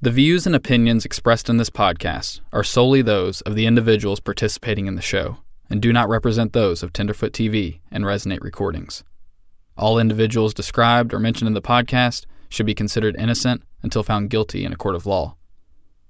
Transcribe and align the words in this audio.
The 0.00 0.12
views 0.12 0.46
and 0.46 0.54
opinions 0.54 1.04
expressed 1.04 1.50
in 1.50 1.56
this 1.56 1.70
podcast 1.70 2.40
are 2.52 2.62
solely 2.62 3.02
those 3.02 3.40
of 3.40 3.56
the 3.56 3.66
individuals 3.66 4.20
participating 4.20 4.86
in 4.86 4.94
the 4.94 5.02
show 5.02 5.38
and 5.68 5.82
do 5.82 5.92
not 5.92 6.08
represent 6.08 6.52
those 6.52 6.84
of 6.84 6.92
Tenderfoot 6.92 7.32
TV 7.32 7.80
and 7.90 8.04
Resonate 8.04 8.40
Recordings. 8.40 9.02
All 9.76 9.98
individuals 9.98 10.54
described 10.54 11.12
or 11.12 11.18
mentioned 11.18 11.48
in 11.48 11.54
the 11.54 11.60
podcast 11.60 12.26
should 12.48 12.64
be 12.64 12.76
considered 12.76 13.16
innocent 13.18 13.64
until 13.82 14.04
found 14.04 14.30
guilty 14.30 14.64
in 14.64 14.72
a 14.72 14.76
court 14.76 14.94
of 14.94 15.04
law. 15.04 15.34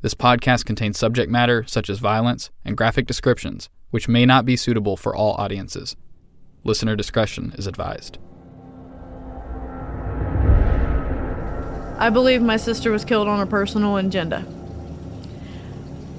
This 0.02 0.12
podcast 0.12 0.66
contains 0.66 0.98
subject 0.98 1.30
matter 1.30 1.64
such 1.66 1.89
as 1.89 1.98
violence 1.98 2.50
and 2.66 2.77
graphic 2.77 3.07
descriptions, 3.07 3.70
which 3.89 4.07
may 4.07 4.27
not 4.27 4.45
be 4.45 4.55
suitable 4.55 4.98
for 4.98 5.16
all 5.16 5.32
audiences. 5.36 5.96
Listener 6.62 6.95
discretion 6.95 7.55
is 7.57 7.66
advised. 7.66 8.18
I 11.98 12.10
believe 12.10 12.40
my 12.40 12.58
sister 12.58 12.92
was 12.92 13.04
killed 13.04 13.26
on 13.26 13.40
a 13.40 13.46
personal 13.46 13.96
agenda. 13.96 14.44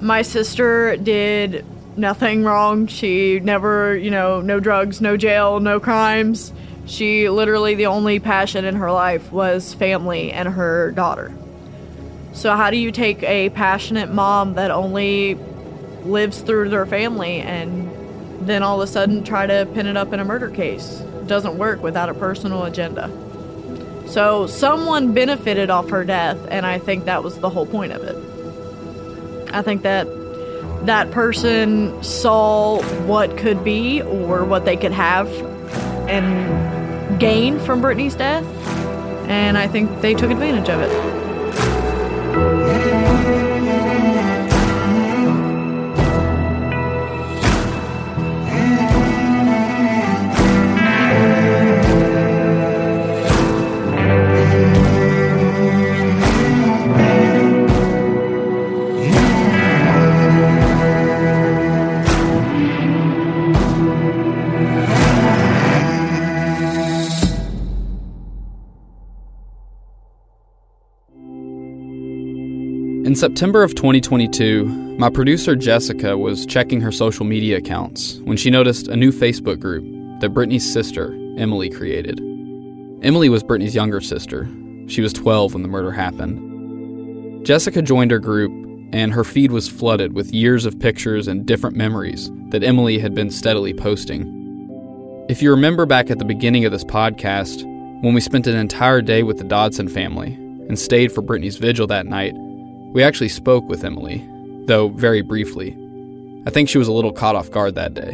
My 0.02 0.20
sister 0.20 0.96
did 0.98 1.64
nothing 1.96 2.44
wrong. 2.44 2.86
She 2.86 3.40
never, 3.40 3.96
you 3.96 4.10
know, 4.10 4.42
no 4.42 4.60
drugs, 4.60 5.00
no 5.00 5.16
jail, 5.16 5.58
no 5.58 5.80
crimes. 5.80 6.52
She 6.84 7.30
literally, 7.30 7.76
the 7.76 7.86
only 7.86 8.20
passion 8.20 8.66
in 8.66 8.76
her 8.76 8.92
life 8.92 9.32
was 9.32 9.72
family 9.72 10.32
and 10.32 10.50
her 10.50 10.90
daughter. 10.90 11.32
So, 12.34 12.54
how 12.54 12.70
do 12.70 12.76
you 12.76 12.92
take 12.92 13.22
a 13.22 13.48
passionate 13.50 14.12
mom 14.12 14.54
that 14.54 14.70
only 14.70 15.38
lives 16.04 16.40
through 16.42 16.68
their 16.68 16.84
family 16.84 17.40
and 17.40 17.90
then 18.46 18.62
all 18.62 18.82
of 18.82 18.88
a 18.88 18.92
sudden 18.92 19.24
try 19.24 19.46
to 19.46 19.66
pin 19.72 19.86
it 19.86 19.96
up 19.96 20.12
in 20.12 20.20
a 20.20 20.26
murder 20.26 20.50
case? 20.50 21.02
Doesn't 21.26 21.56
work 21.56 21.82
without 21.82 22.10
a 22.10 22.14
personal 22.14 22.64
agenda. 22.64 23.10
So 24.10 24.48
someone 24.48 25.14
benefited 25.14 25.70
off 25.70 25.88
her 25.90 26.02
death, 26.02 26.36
and 26.50 26.66
I 26.66 26.80
think 26.80 27.04
that 27.04 27.22
was 27.22 27.38
the 27.38 27.48
whole 27.48 27.64
point 27.64 27.92
of 27.92 28.02
it. 28.02 28.16
I 29.54 29.62
think 29.62 29.82
that 29.82 30.08
that 30.84 31.12
person 31.12 32.02
saw 32.02 32.82
what 33.06 33.36
could 33.36 33.62
be 33.62 34.02
or 34.02 34.44
what 34.44 34.64
they 34.64 34.76
could 34.76 34.90
have 34.90 35.28
and 36.08 37.20
gain 37.20 37.60
from 37.60 37.80
Brittany's 37.80 38.16
death, 38.16 38.44
and 39.28 39.56
I 39.56 39.68
think 39.68 40.00
they 40.00 40.14
took 40.14 40.32
advantage 40.32 40.68
of 40.68 40.80
it. 40.80 40.90
September 73.20 73.62
of 73.62 73.74
2022, 73.74 74.64
my 74.96 75.10
producer 75.10 75.54
Jessica 75.54 76.16
was 76.16 76.46
checking 76.46 76.80
her 76.80 76.90
social 76.90 77.26
media 77.26 77.58
accounts 77.58 78.16
when 78.20 78.38
she 78.38 78.48
noticed 78.48 78.88
a 78.88 78.96
new 78.96 79.12
Facebook 79.12 79.60
group 79.60 79.84
that 80.22 80.30
Brittany's 80.30 80.72
sister, 80.72 81.12
Emily, 81.36 81.68
created. 81.68 82.18
Emily 83.02 83.28
was 83.28 83.42
Brittany's 83.42 83.74
younger 83.74 84.00
sister. 84.00 84.48
She 84.86 85.02
was 85.02 85.12
12 85.12 85.52
when 85.52 85.62
the 85.62 85.68
murder 85.68 85.90
happened. 85.90 87.44
Jessica 87.44 87.82
joined 87.82 88.10
her 88.10 88.18
group, 88.18 88.52
and 88.94 89.12
her 89.12 89.22
feed 89.22 89.52
was 89.52 89.68
flooded 89.68 90.14
with 90.14 90.32
years 90.32 90.64
of 90.64 90.80
pictures 90.80 91.28
and 91.28 91.44
different 91.44 91.76
memories 91.76 92.30
that 92.48 92.64
Emily 92.64 92.98
had 92.98 93.14
been 93.14 93.30
steadily 93.30 93.74
posting. 93.74 95.26
If 95.28 95.42
you 95.42 95.50
remember 95.50 95.84
back 95.84 96.10
at 96.10 96.18
the 96.18 96.24
beginning 96.24 96.64
of 96.64 96.72
this 96.72 96.84
podcast, 96.84 97.64
when 98.02 98.14
we 98.14 98.22
spent 98.22 98.46
an 98.46 98.56
entire 98.56 99.02
day 99.02 99.22
with 99.24 99.36
the 99.36 99.44
Dodson 99.44 99.88
family 99.88 100.32
and 100.70 100.78
stayed 100.78 101.12
for 101.12 101.20
Brittany's 101.20 101.58
vigil 101.58 101.86
that 101.88 102.06
night, 102.06 102.34
we 102.92 103.02
actually 103.02 103.28
spoke 103.28 103.68
with 103.68 103.84
Emily, 103.84 104.26
though 104.66 104.88
very 104.88 105.22
briefly. 105.22 105.76
I 106.46 106.50
think 106.50 106.68
she 106.68 106.78
was 106.78 106.88
a 106.88 106.92
little 106.92 107.12
caught 107.12 107.36
off 107.36 107.50
guard 107.50 107.74
that 107.74 107.94
day. 107.94 108.12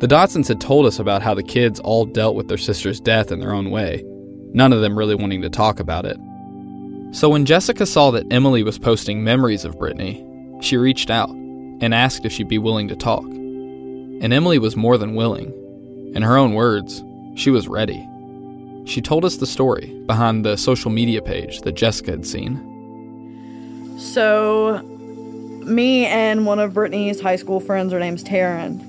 The 0.00 0.06
Dodsons 0.06 0.48
had 0.48 0.60
told 0.60 0.84
us 0.86 0.98
about 0.98 1.22
how 1.22 1.34
the 1.34 1.42
kids 1.42 1.80
all 1.80 2.04
dealt 2.04 2.36
with 2.36 2.48
their 2.48 2.58
sister's 2.58 3.00
death 3.00 3.32
in 3.32 3.40
their 3.40 3.54
own 3.54 3.70
way, 3.70 4.04
none 4.52 4.72
of 4.72 4.82
them 4.82 4.98
really 4.98 5.14
wanting 5.14 5.42
to 5.42 5.48
talk 5.48 5.80
about 5.80 6.04
it. 6.04 6.18
So 7.12 7.30
when 7.30 7.46
Jessica 7.46 7.86
saw 7.86 8.10
that 8.10 8.30
Emily 8.30 8.62
was 8.62 8.78
posting 8.78 9.24
memories 9.24 9.64
of 9.64 9.78
Brittany, 9.78 10.22
she 10.60 10.76
reached 10.76 11.08
out 11.08 11.30
and 11.30 11.94
asked 11.94 12.24
if 12.24 12.32
she'd 12.32 12.48
be 12.48 12.58
willing 12.58 12.88
to 12.88 12.96
talk. 12.96 13.24
And 13.24 14.32
Emily 14.32 14.58
was 14.58 14.76
more 14.76 14.98
than 14.98 15.14
willing. 15.14 15.52
In 16.14 16.22
her 16.22 16.36
own 16.36 16.54
words, 16.54 17.02
she 17.34 17.50
was 17.50 17.68
ready. 17.68 18.06
She 18.84 19.00
told 19.00 19.24
us 19.24 19.38
the 19.38 19.46
story 19.46 19.92
behind 20.06 20.44
the 20.44 20.56
social 20.56 20.90
media 20.90 21.22
page 21.22 21.60
that 21.62 21.72
Jessica 21.72 22.12
had 22.12 22.26
seen. 22.26 22.54
So, 23.98 24.82
me 25.64 26.06
and 26.06 26.46
one 26.46 26.58
of 26.58 26.74
Brittany's 26.74 27.20
high 27.20 27.36
school 27.36 27.60
friends, 27.60 27.92
her 27.92 27.98
name's 27.98 28.22
Taryn, 28.22 28.82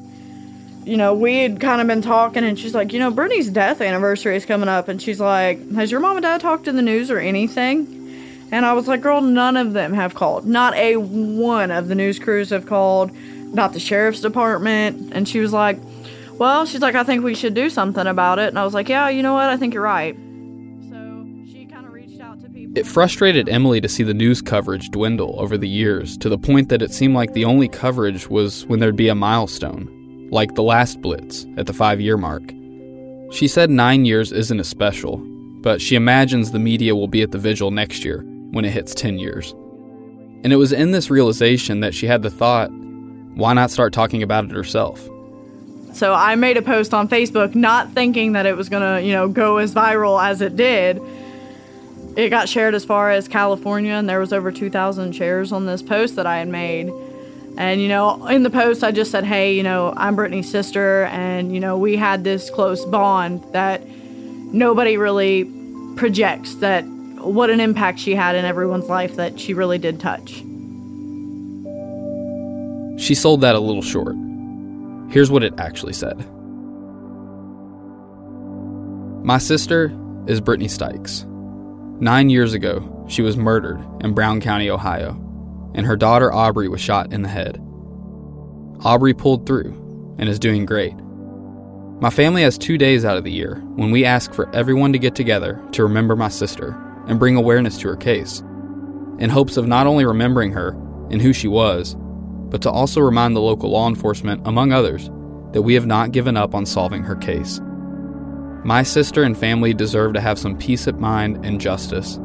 you 0.85 0.95
know, 0.95 1.13
we 1.13 1.39
had 1.39 1.59
kind 1.59 1.81
of 1.81 1.87
been 1.87 2.01
talking, 2.01 2.43
and 2.43 2.57
she's 2.57 2.73
like, 2.73 2.93
you 2.93 2.99
know, 2.99 3.11
Brittany's 3.11 3.49
death 3.49 3.81
anniversary 3.81 4.37
is 4.37 4.45
coming 4.45 4.69
up, 4.69 4.87
and 4.87 5.01
she's 5.01 5.19
like, 5.19 5.69
has 5.73 5.91
your 5.91 5.99
mom 5.99 6.17
and 6.17 6.23
dad 6.23 6.39
talked 6.39 6.67
in 6.67 6.77
the 6.77 6.81
news 6.81 7.11
or 7.11 7.19
anything? 7.19 7.93
And 8.51 8.65
I 8.65 8.73
was 8.73 8.87
like, 8.87 9.01
girl, 9.01 9.19
none 9.19 9.57
of 9.57 9.73
them 9.73 9.93
have 9.93 10.15
called. 10.15 10.45
Not 10.45 10.73
a 10.75 10.95
one 10.95 11.71
of 11.71 11.89
the 11.89 11.95
news 11.95 12.19
crews 12.19 12.51
have 12.51 12.65
called, 12.65 13.11
not 13.53 13.73
the 13.73 13.79
sheriff's 13.79 14.21
department. 14.21 15.11
And 15.13 15.27
she 15.27 15.39
was 15.39 15.51
like, 15.51 15.77
well, 16.33 16.65
she's 16.65 16.81
like, 16.81 16.95
I 16.95 17.03
think 17.03 17.23
we 17.23 17.35
should 17.35 17.53
do 17.53 17.69
something 17.69 18.07
about 18.07 18.39
it. 18.39 18.47
And 18.47 18.57
I 18.57 18.63
was 18.63 18.73
like, 18.73 18.87
yeah, 18.87 19.09
you 19.09 19.23
know 19.23 19.33
what? 19.33 19.49
I 19.49 19.57
think 19.57 19.73
you're 19.73 19.83
right. 19.83 20.17
It 22.77 22.85
frustrated 22.85 23.49
Emily 23.49 23.81
to 23.81 23.89
see 23.89 24.03
the 24.03 24.13
news 24.13 24.39
coverage 24.39 24.91
dwindle 24.91 25.33
over 25.39 25.57
the 25.57 25.67
years 25.67 26.15
to 26.19 26.29
the 26.29 26.37
point 26.37 26.69
that 26.69 26.83
it 26.83 26.91
seemed 26.91 27.15
like 27.15 27.33
the 27.33 27.43
only 27.43 27.67
coverage 27.67 28.29
was 28.29 28.67
when 28.67 28.79
there'd 28.79 28.95
be 28.95 29.07
a 29.07 29.15
milestone, 29.15 30.29
like 30.31 30.53
the 30.53 30.61
last 30.61 31.01
Blitz 31.01 31.47
at 31.57 31.65
the 31.65 31.73
five 31.73 31.99
year 31.99 32.17
mark. 32.17 32.43
She 33.31 33.47
said 33.47 33.71
nine 33.71 34.05
years 34.05 34.31
isn't 34.31 34.59
as 34.59 34.67
special, 34.67 35.17
but 35.63 35.81
she 35.81 35.95
imagines 35.95 36.51
the 36.51 36.59
media 36.59 36.95
will 36.95 37.07
be 37.07 37.23
at 37.23 37.31
the 37.31 37.39
vigil 37.39 37.71
next 37.71 38.05
year 38.05 38.21
when 38.51 38.63
it 38.63 38.69
hits 38.69 38.93
10 38.93 39.17
years. 39.17 39.53
And 40.43 40.53
it 40.53 40.57
was 40.57 40.71
in 40.71 40.91
this 40.91 41.09
realization 41.09 41.79
that 41.79 41.95
she 41.95 42.05
had 42.05 42.21
the 42.21 42.29
thought 42.29 42.69
why 43.33 43.53
not 43.53 43.71
start 43.71 43.91
talking 43.91 44.21
about 44.21 44.45
it 44.45 44.51
herself? 44.51 45.09
So 45.93 46.13
I 46.13 46.35
made 46.35 46.57
a 46.57 46.61
post 46.61 46.93
on 46.93 47.07
Facebook 47.07 47.55
not 47.55 47.91
thinking 47.93 48.33
that 48.33 48.45
it 48.45 48.55
was 48.55 48.69
going 48.69 48.83
to, 48.83 49.03
you 49.03 49.13
know, 49.13 49.27
go 49.27 49.57
as 49.57 49.73
viral 49.73 50.23
as 50.23 50.41
it 50.41 50.55
did 50.55 51.01
it 52.17 52.29
got 52.29 52.49
shared 52.49 52.73
as 52.73 52.83
far 52.83 53.11
as 53.11 53.27
California, 53.27 53.93
and 53.93 54.09
there 54.09 54.19
was 54.19 54.33
over 54.33 54.51
2,000 54.51 55.13
shares 55.13 55.51
on 55.51 55.67
this 55.67 55.83
post 55.83 56.15
that 56.15 56.25
I 56.25 56.39
had 56.39 56.47
made. 56.47 56.91
And, 57.59 57.79
you 57.79 57.87
know, 57.87 58.25
in 58.25 58.41
the 58.41 58.49
post, 58.49 58.83
I 58.83 58.91
just 58.91 59.11
said, 59.11 59.23
hey, 59.23 59.55
you 59.55 59.61
know, 59.61 59.93
I'm 59.95 60.15
Brittany's 60.15 60.49
sister, 60.49 61.05
and, 61.05 61.53
you 61.53 61.59
know, 61.59 61.77
we 61.77 61.95
had 61.95 62.23
this 62.23 62.49
close 62.49 62.83
bond 62.85 63.43
that 63.53 63.87
nobody 63.87 64.97
really 64.97 65.45
projects 65.95 66.55
that 66.55 66.83
what 67.19 67.51
an 67.51 67.59
impact 67.59 67.99
she 67.99 68.15
had 68.15 68.35
in 68.35 68.45
everyone's 68.45 68.89
life 68.89 69.15
that 69.17 69.39
she 69.39 69.53
really 69.53 69.77
did 69.77 69.99
touch. 69.99 70.43
She 72.99 73.13
sold 73.13 73.41
that 73.41 73.53
a 73.53 73.59
little 73.59 73.83
short. 73.83 74.15
Here's 75.11 75.29
what 75.29 75.43
it 75.43 75.53
actually 75.59 75.93
said 75.93 76.17
My 79.23 79.37
sister 79.37 79.95
is 80.25 80.41
Brittany 80.41 80.67
Stykes. 80.67 81.26
Nine 81.99 82.29
years 82.29 82.53
ago, 82.53 83.05
she 83.07 83.23
was 83.23 83.37
murdered 83.37 83.83
in 84.01 84.13
Brown 84.13 84.39
County, 84.39 84.69
Ohio, 84.69 85.19
and 85.73 85.83
her 85.83 85.95
daughter 85.95 86.31
Aubrey 86.31 86.67
was 86.67 86.79
shot 86.79 87.11
in 87.11 87.23
the 87.23 87.27
head. 87.27 87.57
Aubrey 88.85 89.15
pulled 89.15 89.47
through 89.47 89.73
and 90.19 90.29
is 90.29 90.37
doing 90.37 90.63
great. 90.63 90.93
My 91.99 92.11
family 92.11 92.43
has 92.43 92.55
two 92.55 92.77
days 92.77 93.03
out 93.03 93.17
of 93.17 93.23
the 93.23 93.31
year 93.31 93.63
when 93.75 93.89
we 93.89 94.05
ask 94.05 94.31
for 94.31 94.53
everyone 94.55 94.93
to 94.93 94.99
get 94.99 95.15
together 95.15 95.59
to 95.71 95.81
remember 95.81 96.15
my 96.15 96.29
sister 96.29 96.77
and 97.07 97.17
bring 97.17 97.35
awareness 97.35 97.79
to 97.79 97.87
her 97.87 97.95
case, 97.95 98.41
in 99.17 99.31
hopes 99.31 99.57
of 99.57 99.67
not 99.67 99.87
only 99.87 100.05
remembering 100.05 100.51
her 100.51 100.69
and 101.09 101.19
who 101.19 101.33
she 101.33 101.47
was, 101.47 101.95
but 102.49 102.61
to 102.61 102.69
also 102.69 103.01
remind 103.01 103.35
the 103.35 103.41
local 103.41 103.71
law 103.71 103.87
enforcement, 103.87 104.45
among 104.45 104.71
others, 104.71 105.09
that 105.53 105.63
we 105.63 105.73
have 105.73 105.87
not 105.87 106.11
given 106.11 106.37
up 106.37 106.53
on 106.53 106.63
solving 106.63 107.01
her 107.01 107.15
case. 107.15 107.59
My 108.63 108.83
sister 108.83 109.23
and 109.23 109.37
family 109.37 109.73
deserve 109.73 110.13
to 110.13 110.21
have 110.21 110.39
some 110.39 110.57
peace 110.57 110.87
of 110.87 110.99
mind 110.99 111.45
and 111.45 111.61
justice. 111.61 112.19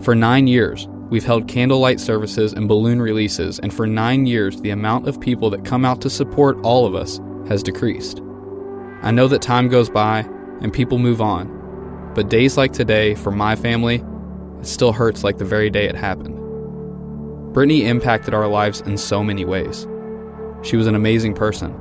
For 0.00 0.14
nine 0.14 0.46
years, 0.46 0.86
we've 1.08 1.24
held 1.24 1.48
candlelight 1.48 2.00
services 2.00 2.52
and 2.52 2.68
balloon 2.68 3.00
releases, 3.00 3.58
and 3.58 3.72
for 3.72 3.86
nine 3.86 4.26
years, 4.26 4.60
the 4.60 4.70
amount 4.70 5.08
of 5.08 5.20
people 5.20 5.50
that 5.50 5.64
come 5.64 5.84
out 5.84 6.00
to 6.02 6.10
support 6.10 6.58
all 6.62 6.84
of 6.84 6.94
us 6.94 7.20
has 7.48 7.62
decreased. 7.62 8.20
I 9.02 9.12
know 9.12 9.28
that 9.28 9.40
time 9.40 9.68
goes 9.68 9.88
by 9.88 10.20
and 10.60 10.72
people 10.72 10.98
move 10.98 11.20
on, 11.20 12.12
but 12.14 12.28
days 12.28 12.56
like 12.56 12.72
today, 12.72 13.14
for 13.14 13.30
my 13.30 13.56
family, 13.56 14.04
it 14.60 14.66
still 14.66 14.92
hurts 14.92 15.24
like 15.24 15.38
the 15.38 15.44
very 15.44 15.70
day 15.70 15.86
it 15.86 15.94
happened. 15.94 16.34
Brittany 17.54 17.86
impacted 17.86 18.34
our 18.34 18.48
lives 18.48 18.80
in 18.82 18.98
so 18.98 19.22
many 19.22 19.44
ways. 19.44 19.86
She 20.62 20.76
was 20.76 20.86
an 20.86 20.94
amazing 20.94 21.34
person 21.34 21.74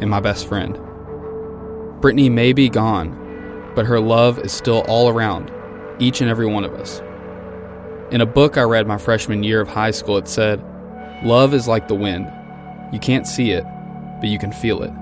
and 0.00 0.10
my 0.10 0.20
best 0.20 0.46
friend. 0.46 0.78
Brittany 2.00 2.28
may 2.28 2.52
be 2.52 2.68
gone, 2.68 3.25
but 3.76 3.86
her 3.86 4.00
love 4.00 4.40
is 4.40 4.52
still 4.52 4.80
all 4.88 5.08
around, 5.08 5.52
each 6.00 6.20
and 6.20 6.28
every 6.28 6.46
one 6.46 6.64
of 6.64 6.74
us. 6.74 7.00
In 8.10 8.20
a 8.20 8.26
book 8.26 8.56
I 8.56 8.62
read 8.62 8.86
my 8.86 8.98
freshman 8.98 9.44
year 9.44 9.60
of 9.60 9.68
high 9.68 9.90
school, 9.92 10.16
it 10.16 10.26
said, 10.26 10.64
Love 11.22 11.54
is 11.54 11.68
like 11.68 11.86
the 11.86 11.94
wind. 11.94 12.32
You 12.92 12.98
can't 12.98 13.26
see 13.26 13.50
it, 13.50 13.64
but 14.20 14.28
you 14.28 14.38
can 14.38 14.50
feel 14.50 14.82
it. 14.82 14.92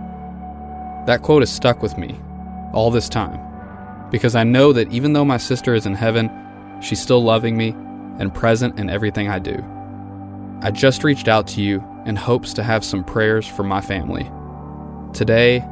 That 1.06 1.22
quote 1.22 1.42
has 1.42 1.52
stuck 1.52 1.82
with 1.82 1.96
me 1.96 2.18
all 2.72 2.90
this 2.90 3.08
time 3.08 3.40
because 4.10 4.34
I 4.34 4.44
know 4.44 4.72
that 4.72 4.90
even 4.92 5.12
though 5.12 5.24
my 5.24 5.36
sister 5.36 5.74
is 5.74 5.86
in 5.86 5.94
heaven, 5.94 6.30
she's 6.80 7.00
still 7.00 7.22
loving 7.22 7.56
me 7.56 7.70
and 8.18 8.34
present 8.34 8.78
in 8.78 8.90
everything 8.90 9.28
I 9.28 9.38
do. 9.38 9.64
I 10.62 10.70
just 10.70 11.04
reached 11.04 11.28
out 11.28 11.46
to 11.48 11.62
you 11.62 11.84
in 12.06 12.16
hopes 12.16 12.54
to 12.54 12.62
have 12.62 12.84
some 12.84 13.04
prayers 13.04 13.46
for 13.46 13.64
my 13.64 13.80
family. 13.80 14.30
Today, 15.12 15.64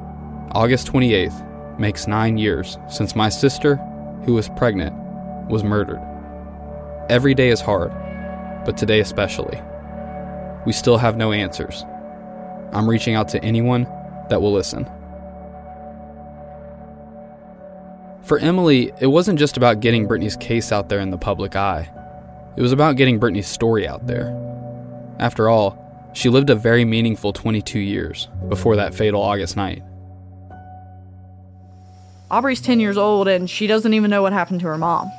August 0.53 0.87
28th, 0.89 1.52
makes 1.83 2.07
nine 2.07 2.39
years 2.39 2.79
since 2.89 3.15
my 3.15 3.29
sister, 3.29 3.77
who 4.25 4.33
was 4.33 4.49
pregnant, 4.51 4.97
was 5.51 5.63
murdered. 5.63 6.01
Every 7.11 7.35
day 7.35 7.51
is 7.51 7.61
hard, 7.61 7.93
but 8.65 8.79
today 8.79 9.01
especially. 9.01 9.61
We 10.65 10.73
still 10.73 10.97
have 10.97 11.17
no 11.17 11.33
answers. 11.33 11.85
I'm 12.73 12.89
reaching 12.89 13.17
out 13.17 13.29
to 13.31 13.45
anyone 13.45 13.83
that 14.31 14.41
will 14.41 14.53
listen. 14.53 14.85
For 18.23 18.39
Emily, 18.39 18.93
it 19.01 19.09
wasn't 19.09 19.41
just 19.41 19.57
about 19.57 19.81
getting 19.81 20.07
Brittany's 20.07 20.37
case 20.37 20.71
out 20.71 20.89
there 20.89 21.01
in 21.01 21.11
the 21.11 21.19
public 21.19 21.57
eye. 21.57 21.91
It 22.57 22.63
was 22.63 22.73
about 22.73 22.97
getting 22.97 23.19
Brittany's 23.19 23.49
story 23.49 23.89
out 23.89 24.07
there. 24.07 24.31
After 25.19 25.49
all, 25.49 25.77
she 26.13 26.29
lived 26.29 26.49
a 26.49 26.55
very 26.55 26.85
meaningful 26.85 27.33
22 27.33 27.81
years 27.81 28.29
before 28.49 28.77
that 28.77 28.95
fatal 28.95 29.21
August 29.21 29.57
night. 29.57 29.83
Aubrey's 32.33 32.63
10 32.63 32.81
years 32.81 32.97
old 32.97 33.29
and 33.29 33.49
she 33.49 33.67
doesn't 33.67 33.93
even 33.93 34.11
know 34.11 34.23
what 34.23 34.33
happened 34.33 34.61
to 34.61 34.67
her 34.67 34.79
mom. 34.79 35.11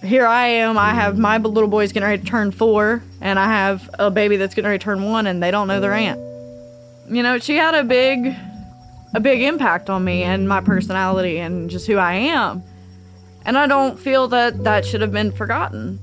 Here 0.00 0.26
I 0.26 0.46
am, 0.46 0.78
I 0.78 0.94
have 0.94 1.18
my 1.18 1.38
little 1.38 1.68
boy's 1.68 1.92
getting 1.92 2.06
ready 2.06 2.22
to 2.22 2.28
turn 2.28 2.52
four, 2.52 3.02
and 3.22 3.38
I 3.38 3.46
have 3.46 3.88
a 3.98 4.10
baby 4.10 4.36
that's 4.36 4.54
getting 4.54 4.68
ready 4.68 4.78
to 4.78 4.84
turn 4.84 5.02
one, 5.02 5.26
and 5.26 5.42
they 5.42 5.50
don't 5.50 5.66
know 5.66 5.80
their 5.80 5.94
aunt. 5.94 6.20
You 7.08 7.22
know, 7.22 7.38
she 7.38 7.56
had 7.56 7.74
a 7.74 7.82
big, 7.82 8.34
a 9.14 9.20
big 9.20 9.40
impact 9.40 9.88
on 9.88 10.04
me 10.04 10.22
and 10.22 10.46
my 10.46 10.60
personality 10.60 11.38
and 11.38 11.70
just 11.70 11.86
who 11.86 11.96
I 11.96 12.12
am. 12.14 12.62
And 13.46 13.56
I 13.56 13.66
don't 13.66 13.98
feel 13.98 14.28
that 14.28 14.62
that 14.64 14.84
should 14.84 15.00
have 15.00 15.12
been 15.12 15.32
forgotten. 15.32 15.98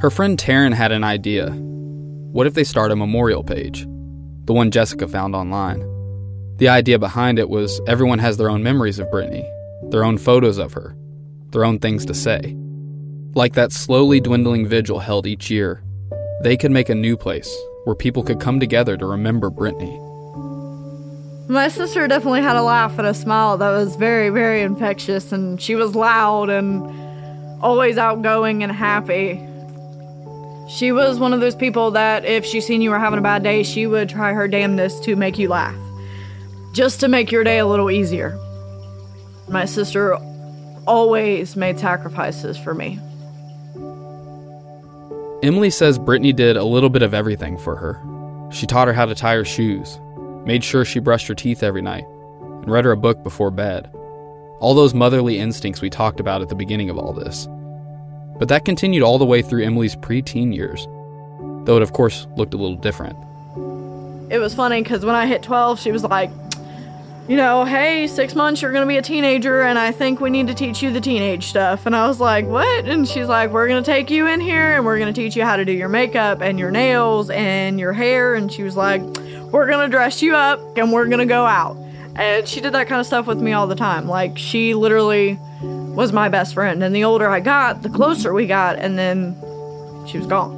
Her 0.00 0.10
friend 0.10 0.38
Taryn 0.38 0.74
had 0.74 0.92
an 0.92 1.02
idea. 1.02 1.50
What 1.50 2.46
if 2.46 2.52
they 2.52 2.64
start 2.64 2.92
a 2.92 2.96
memorial 2.96 3.42
page? 3.42 3.86
The 4.44 4.52
one 4.52 4.70
Jessica 4.70 5.08
found 5.08 5.34
online. 5.34 5.97
The 6.58 6.68
idea 6.68 6.98
behind 6.98 7.38
it 7.38 7.48
was 7.48 7.80
everyone 7.86 8.18
has 8.18 8.36
their 8.36 8.50
own 8.50 8.64
memories 8.64 8.98
of 8.98 9.08
Brittany, 9.12 9.48
their 9.90 10.02
own 10.02 10.18
photos 10.18 10.58
of 10.58 10.72
her, 10.72 10.96
their 11.50 11.64
own 11.64 11.78
things 11.78 12.04
to 12.06 12.14
say. 12.14 12.56
Like 13.34 13.54
that 13.54 13.70
slowly 13.70 14.20
dwindling 14.20 14.66
vigil 14.66 14.98
held 14.98 15.24
each 15.24 15.50
year, 15.50 15.84
they 16.42 16.56
could 16.56 16.72
make 16.72 16.88
a 16.88 16.96
new 16.96 17.16
place 17.16 17.56
where 17.84 17.94
people 17.94 18.24
could 18.24 18.40
come 18.40 18.58
together 18.58 18.96
to 18.96 19.06
remember 19.06 19.50
Brittany. 19.50 19.96
My 21.48 21.68
sister 21.68 22.08
definitely 22.08 22.42
had 22.42 22.56
a 22.56 22.62
laugh 22.62 22.98
and 22.98 23.06
a 23.06 23.14
smile 23.14 23.56
that 23.58 23.70
was 23.70 23.94
very, 23.94 24.28
very 24.28 24.60
infectious, 24.62 25.30
and 25.30 25.62
she 25.62 25.76
was 25.76 25.94
loud 25.94 26.50
and 26.50 26.82
always 27.62 27.98
outgoing 27.98 28.64
and 28.64 28.72
happy. 28.72 29.36
She 30.68 30.90
was 30.90 31.20
one 31.20 31.32
of 31.32 31.38
those 31.38 31.54
people 31.54 31.92
that 31.92 32.24
if 32.24 32.44
she 32.44 32.60
seen 32.60 32.82
you 32.82 32.90
were 32.90 32.98
having 32.98 33.20
a 33.20 33.22
bad 33.22 33.44
day, 33.44 33.62
she 33.62 33.86
would 33.86 34.08
try 34.08 34.32
her 34.32 34.48
damnedest 34.48 35.04
to 35.04 35.14
make 35.14 35.38
you 35.38 35.48
laugh, 35.48 35.74
just 36.72 37.00
to 37.00 37.08
make 37.08 37.32
your 37.32 37.44
day 37.44 37.58
a 37.58 37.66
little 37.66 37.90
easier. 37.90 38.38
My 39.48 39.64
sister 39.64 40.14
always 40.86 41.56
made 41.56 41.78
sacrifices 41.78 42.56
for 42.56 42.74
me. 42.74 42.98
Emily 45.42 45.70
says 45.70 45.98
Brittany 45.98 46.32
did 46.32 46.56
a 46.56 46.64
little 46.64 46.90
bit 46.90 47.02
of 47.02 47.14
everything 47.14 47.56
for 47.58 47.76
her. 47.76 48.00
She 48.50 48.66
taught 48.66 48.88
her 48.88 48.94
how 48.94 49.06
to 49.06 49.14
tie 49.14 49.36
her 49.36 49.44
shoes, 49.44 50.00
made 50.44 50.64
sure 50.64 50.84
she 50.84 50.98
brushed 50.98 51.28
her 51.28 51.34
teeth 51.34 51.62
every 51.62 51.82
night, 51.82 52.04
and 52.40 52.70
read 52.70 52.84
her 52.84 52.92
a 52.92 52.96
book 52.96 53.22
before 53.22 53.50
bed. 53.50 53.90
All 54.60 54.74
those 54.74 54.94
motherly 54.94 55.38
instincts 55.38 55.80
we 55.80 55.90
talked 55.90 56.18
about 56.18 56.42
at 56.42 56.48
the 56.48 56.54
beginning 56.56 56.90
of 56.90 56.98
all 56.98 57.12
this. 57.12 57.46
But 58.38 58.48
that 58.48 58.64
continued 58.64 59.02
all 59.02 59.18
the 59.18 59.24
way 59.24 59.42
through 59.42 59.64
Emily's 59.64 59.96
preteen 59.96 60.54
years, 60.54 60.86
though 61.66 61.76
it, 61.76 61.82
of 61.82 61.92
course, 61.92 62.26
looked 62.36 62.54
a 62.54 62.56
little 62.56 62.76
different. 62.76 63.16
It 64.32 64.38
was 64.38 64.54
funny 64.54 64.82
because 64.82 65.04
when 65.04 65.14
I 65.14 65.26
hit 65.26 65.42
12, 65.42 65.78
she 65.78 65.92
was 65.92 66.02
like, 66.04 66.30
you 67.28 67.36
know, 67.36 67.66
hey, 67.66 68.06
six 68.06 68.34
months, 68.34 68.62
you're 68.62 68.72
to 68.84 68.88
be 68.88 68.96
a 68.96 69.02
teenager, 69.02 69.60
and 69.60 69.78
I 69.78 69.92
think 69.92 70.18
we 70.18 70.30
need 70.30 70.46
to 70.46 70.54
teach 70.54 70.82
you 70.82 70.90
the 70.90 71.00
teenage 71.00 71.48
stuff. 71.48 71.84
And 71.84 71.94
I 71.94 72.08
was 72.08 72.20
like, 72.20 72.46
what? 72.46 72.86
And 72.86 73.06
she's 73.06 73.28
like, 73.28 73.50
we're 73.50 73.68
to 73.82 73.90
take 73.90 74.10
you 74.10 74.26
in 74.26 74.40
here 74.40 74.72
and 74.72 74.86
we're 74.86 74.98
to 75.12 75.20
teach 75.20 75.36
you 75.36 75.44
how 75.44 75.56
to 75.56 75.64
do 75.66 75.72
your 75.72 75.90
makeup 75.90 76.40
and 76.40 76.58
your 76.58 76.70
nails 76.70 77.28
and 77.28 77.78
your 77.78 77.92
hair. 77.92 78.34
And 78.34 78.50
she 78.50 78.62
was 78.62 78.78
like, 78.78 79.02
we're 79.52 79.66
to 79.90 79.94
dress 79.94 80.22
you 80.22 80.34
up 80.34 80.58
and 80.78 80.90
we're 80.90 81.06
to 81.18 81.26
go 81.26 81.44
out. 81.44 81.76
And 82.16 82.48
she 82.48 82.62
did 82.62 82.72
that 82.72 82.88
kind 82.88 82.98
of 82.98 83.06
stuff 83.06 83.26
with 83.26 83.42
me 83.42 83.52
all 83.52 83.66
the 83.66 83.76
time. 83.76 84.08
Like, 84.08 84.38
she 84.38 84.72
literally 84.72 85.38
was 85.60 86.14
my 86.14 86.30
best 86.30 86.54
friend. 86.54 86.82
And 86.82 86.96
the 86.96 87.04
older 87.04 87.28
I 87.28 87.40
got, 87.40 87.82
the 87.82 87.90
closer 87.90 88.32
we 88.32 88.46
got, 88.46 88.78
and 88.78 88.98
then 88.98 89.36
she 90.06 90.16
was 90.16 90.26
gone. 90.26 90.56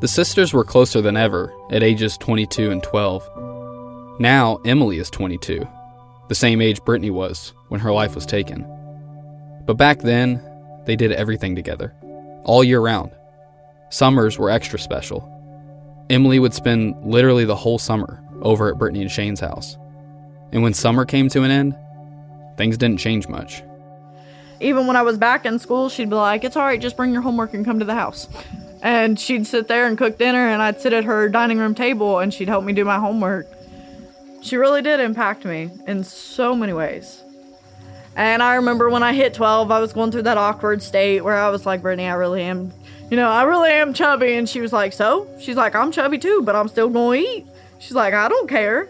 The 0.00 0.08
sisters 0.08 0.52
were 0.52 0.64
closer 0.64 1.00
than 1.00 1.16
ever 1.16 1.54
at 1.70 1.82
ages 1.82 2.18
22 2.18 2.70
and 2.70 2.82
12. 2.82 3.49
Now, 4.20 4.60
Emily 4.66 4.98
is 4.98 5.08
22, 5.08 5.66
the 6.28 6.34
same 6.34 6.60
age 6.60 6.84
Brittany 6.84 7.08
was 7.08 7.54
when 7.68 7.80
her 7.80 7.90
life 7.90 8.14
was 8.14 8.26
taken. 8.26 8.66
But 9.64 9.78
back 9.78 10.00
then, 10.00 10.44
they 10.84 10.94
did 10.94 11.10
everything 11.10 11.56
together, 11.56 11.94
all 12.44 12.62
year 12.62 12.80
round. 12.80 13.12
Summers 13.88 14.38
were 14.38 14.50
extra 14.50 14.78
special. 14.78 15.26
Emily 16.10 16.38
would 16.38 16.52
spend 16.52 17.02
literally 17.02 17.46
the 17.46 17.56
whole 17.56 17.78
summer 17.78 18.22
over 18.42 18.68
at 18.68 18.76
Brittany 18.76 19.00
and 19.00 19.10
Shane's 19.10 19.40
house. 19.40 19.78
And 20.52 20.62
when 20.62 20.74
summer 20.74 21.06
came 21.06 21.30
to 21.30 21.42
an 21.42 21.50
end, 21.50 21.74
things 22.58 22.76
didn't 22.76 22.98
change 22.98 23.26
much. 23.26 23.62
Even 24.60 24.86
when 24.86 24.96
I 24.96 25.02
was 25.02 25.16
back 25.16 25.46
in 25.46 25.58
school, 25.58 25.88
she'd 25.88 26.10
be 26.10 26.16
like, 26.16 26.44
It's 26.44 26.56
all 26.56 26.64
right, 26.64 26.78
just 26.78 26.98
bring 26.98 27.14
your 27.14 27.22
homework 27.22 27.54
and 27.54 27.64
come 27.64 27.78
to 27.78 27.86
the 27.86 27.94
house. 27.94 28.28
And 28.82 29.18
she'd 29.18 29.46
sit 29.46 29.66
there 29.66 29.86
and 29.86 29.96
cook 29.96 30.18
dinner, 30.18 30.46
and 30.46 30.60
I'd 30.60 30.78
sit 30.82 30.92
at 30.92 31.04
her 31.04 31.30
dining 31.30 31.56
room 31.56 31.74
table 31.74 32.18
and 32.18 32.34
she'd 32.34 32.48
help 32.48 32.66
me 32.66 32.74
do 32.74 32.84
my 32.84 32.98
homework. 32.98 33.46
She 34.42 34.56
really 34.56 34.80
did 34.80 35.00
impact 35.00 35.44
me 35.44 35.70
in 35.86 36.02
so 36.02 36.54
many 36.54 36.72
ways. 36.72 37.22
And 38.16 38.42
I 38.42 38.56
remember 38.56 38.90
when 38.90 39.02
I 39.02 39.12
hit 39.12 39.34
12, 39.34 39.70
I 39.70 39.80
was 39.80 39.92
going 39.92 40.10
through 40.10 40.22
that 40.22 40.38
awkward 40.38 40.82
state 40.82 41.22
where 41.22 41.36
I 41.36 41.48
was 41.50 41.66
like, 41.66 41.82
Brittany, 41.82 42.08
I 42.08 42.14
really 42.14 42.42
am, 42.42 42.72
you 43.10 43.16
know, 43.16 43.30
I 43.30 43.42
really 43.44 43.70
am 43.70 43.94
chubby. 43.94 44.34
And 44.34 44.48
she 44.48 44.60
was 44.60 44.72
like, 44.72 44.92
So? 44.92 45.28
She's 45.40 45.56
like, 45.56 45.74
I'm 45.74 45.92
chubby 45.92 46.18
too, 46.18 46.42
but 46.42 46.56
I'm 46.56 46.68
still 46.68 46.88
going 46.88 47.22
to 47.22 47.28
eat. 47.28 47.46
She's 47.78 47.94
like, 47.94 48.14
I 48.14 48.28
don't 48.28 48.48
care. 48.48 48.88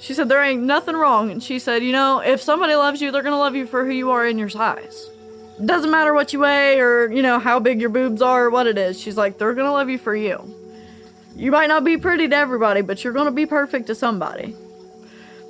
She 0.00 0.14
said, 0.14 0.28
There 0.28 0.42
ain't 0.42 0.62
nothing 0.62 0.96
wrong. 0.96 1.30
And 1.30 1.42
she 1.42 1.58
said, 1.58 1.82
You 1.82 1.92
know, 1.92 2.20
if 2.20 2.42
somebody 2.42 2.74
loves 2.74 3.00
you, 3.00 3.10
they're 3.10 3.22
going 3.22 3.32
to 3.32 3.38
love 3.38 3.54
you 3.54 3.66
for 3.66 3.84
who 3.84 3.92
you 3.92 4.10
are 4.10 4.26
in 4.26 4.38
your 4.38 4.48
size. 4.48 5.10
It 5.58 5.66
doesn't 5.66 5.90
matter 5.90 6.12
what 6.12 6.32
you 6.32 6.40
weigh 6.40 6.80
or, 6.80 7.10
you 7.10 7.22
know, 7.22 7.38
how 7.38 7.60
big 7.60 7.80
your 7.80 7.90
boobs 7.90 8.20
are 8.20 8.46
or 8.46 8.50
what 8.50 8.66
it 8.66 8.76
is. 8.76 9.00
She's 9.00 9.16
like, 9.16 9.38
They're 9.38 9.54
going 9.54 9.66
to 9.66 9.72
love 9.72 9.90
you 9.90 9.98
for 9.98 10.16
you. 10.16 10.54
You 11.34 11.50
might 11.50 11.68
not 11.68 11.84
be 11.84 11.98
pretty 11.98 12.28
to 12.28 12.36
everybody, 12.36 12.80
but 12.80 13.04
you're 13.04 13.12
going 13.12 13.26
to 13.26 13.30
be 13.30 13.46
perfect 13.46 13.86
to 13.88 13.94
somebody 13.94 14.56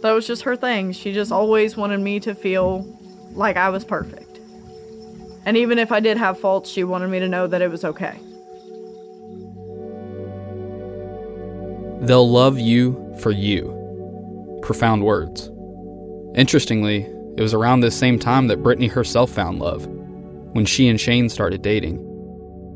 that 0.03 0.13
was 0.13 0.27
just 0.27 0.43
her 0.43 0.57
thing. 0.57 0.93
She 0.93 1.13
just 1.13 1.33
always 1.33 1.77
wanted 1.77 2.01
me 2.01 2.21
to 2.21 2.35
feel 2.35 2.87
like 3.33 3.57
I 3.57 3.71
was 3.71 3.85
perfect. 3.85 4.39
And 5.45 5.57
even 5.57 5.79
if 5.79 5.93
I 5.93 6.01
did 6.01 6.17
have 6.17 6.39
faults, 6.39 6.71
she 6.71 6.85
wanted 6.85 7.09
me 7.09 7.21
to 7.21 7.29
know 7.29 7.47
that 7.47 7.63
it 7.63 7.71
was 7.71 7.85
okay. 7.85 8.19
They'll 12.05 12.29
love 12.29 12.59
you 12.59 13.15
for 13.21 13.31
you. 13.31 13.73
Profound 14.63 15.05
words. 15.05 15.51
Interestingly, 16.35 17.05
it 17.37 17.43
was 17.43 17.55
around 17.55 17.81
this 17.81 17.97
same 17.97 18.19
time 18.19 18.49
that 18.49 18.63
Brittany 18.63 18.89
herself 18.89 19.31
found 19.31 19.61
love, 19.61 19.87
when 19.87 20.67
she 20.67 20.89
and 20.89 21.01
Shane 21.01 21.29
started 21.29 21.63
dating. 21.63 22.03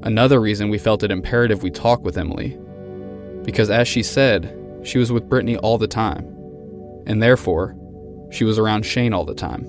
Another 0.03 0.41
reason 0.41 0.71
we 0.71 0.79
felt 0.79 1.03
it 1.03 1.11
imperative 1.11 1.63
we 1.63 1.71
talk 1.71 2.03
with 2.03 2.17
Emily. 2.17 2.59
Because 3.45 3.69
as 3.69 3.89
she 3.89 4.03
said, 4.03 4.57
she 4.85 4.99
was 4.99 5.13
with 5.13 5.29
Brittany 5.29 5.57
all 5.59 5.77
the 5.77 5.89
time 5.89 6.40
and 7.07 7.23
therefore, 7.23 7.77
she 8.31 8.45
was 8.45 8.59
around 8.59 8.85
Shane 8.85 9.13
all 9.13 9.25
the 9.25 9.35
time. 9.35 9.67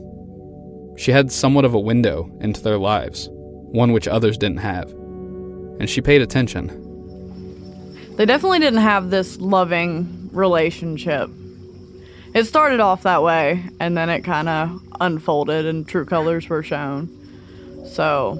She 0.98 1.12
had 1.12 1.32
somewhat 1.32 1.66
of 1.66 1.74
a 1.74 1.80
window 1.80 2.30
into 2.42 2.62
their 2.62 2.78
lives, 2.78 3.30
one 3.32 3.92
which 3.92 4.08
others 4.08 4.38
didn't 4.38 4.58
have, 4.58 4.90
and 5.80 5.90
she 5.90 6.02
paid 6.02 6.22
attention. 6.22 6.68
They 8.18 8.26
definitely 8.26 8.60
didn't 8.60 8.82
have 8.82 9.10
this 9.10 9.40
loving 9.40 10.30
relationship. 10.32 11.30
It 12.34 12.46
started 12.46 12.80
off 12.80 13.04
that 13.04 13.24
way, 13.24 13.64
and 13.80 13.98
then 13.98 14.10
it 14.10 14.22
kind 14.22 14.48
of 14.48 14.82
unfolded, 15.00 15.66
and 15.66 15.88
true 15.88 16.06
colors 16.06 16.48
were 16.48 16.64
shown. 16.64 17.10
So, 17.86 18.38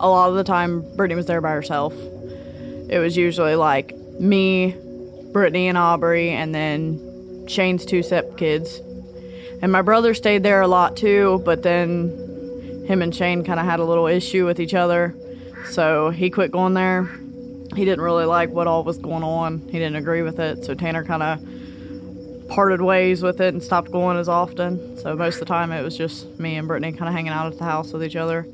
a 0.00 0.08
lot 0.08 0.30
of 0.30 0.36
the 0.36 0.44
time, 0.44 0.80
Brittany 0.96 1.14
was 1.14 1.26
there 1.26 1.40
by 1.40 1.50
herself. 1.50 1.92
It 2.88 2.98
was 2.98 3.16
usually 3.16 3.54
like 3.54 3.94
me, 4.18 4.74
Brittany, 5.32 5.68
and 5.68 5.78
Aubrey, 5.78 6.30
and 6.30 6.54
then 6.54 6.98
Shane's 7.52 7.84
two 7.84 8.02
step 8.02 8.36
kids. 8.36 8.80
And 9.60 9.70
my 9.70 9.82
brother 9.82 10.14
stayed 10.14 10.42
there 10.42 10.60
a 10.60 10.66
lot 10.66 10.96
too, 10.96 11.40
but 11.44 11.62
then 11.62 12.84
him 12.86 13.02
and 13.02 13.14
Shane 13.14 13.44
kind 13.44 13.60
of 13.60 13.66
had 13.66 13.78
a 13.78 13.84
little 13.84 14.06
issue 14.06 14.44
with 14.44 14.58
each 14.58 14.74
other. 14.74 15.14
So 15.70 16.10
he 16.10 16.30
quit 16.30 16.50
going 16.50 16.74
there. 16.74 17.08
He 17.76 17.84
didn't 17.84 18.00
really 18.00 18.24
like 18.24 18.50
what 18.50 18.66
all 18.66 18.82
was 18.82 18.98
going 18.98 19.22
on. 19.22 19.60
He 19.66 19.78
didn't 19.78 19.96
agree 19.96 20.22
with 20.22 20.40
it. 20.40 20.64
So 20.64 20.74
Tanner 20.74 21.04
kind 21.04 21.22
of 21.22 22.48
parted 22.48 22.82
ways 22.82 23.22
with 23.22 23.40
it 23.40 23.54
and 23.54 23.62
stopped 23.62 23.90
going 23.90 24.18
as 24.18 24.28
often. 24.28 24.98
So 24.98 25.14
most 25.14 25.34
of 25.34 25.40
the 25.40 25.46
time 25.46 25.72
it 25.72 25.82
was 25.82 25.96
just 25.96 26.38
me 26.38 26.56
and 26.56 26.68
Brittany 26.68 26.92
kind 26.92 27.08
of 27.08 27.14
hanging 27.14 27.32
out 27.32 27.50
at 27.50 27.58
the 27.58 27.64
house 27.64 27.92
with 27.92 28.04
each 28.04 28.16
other. 28.16 28.46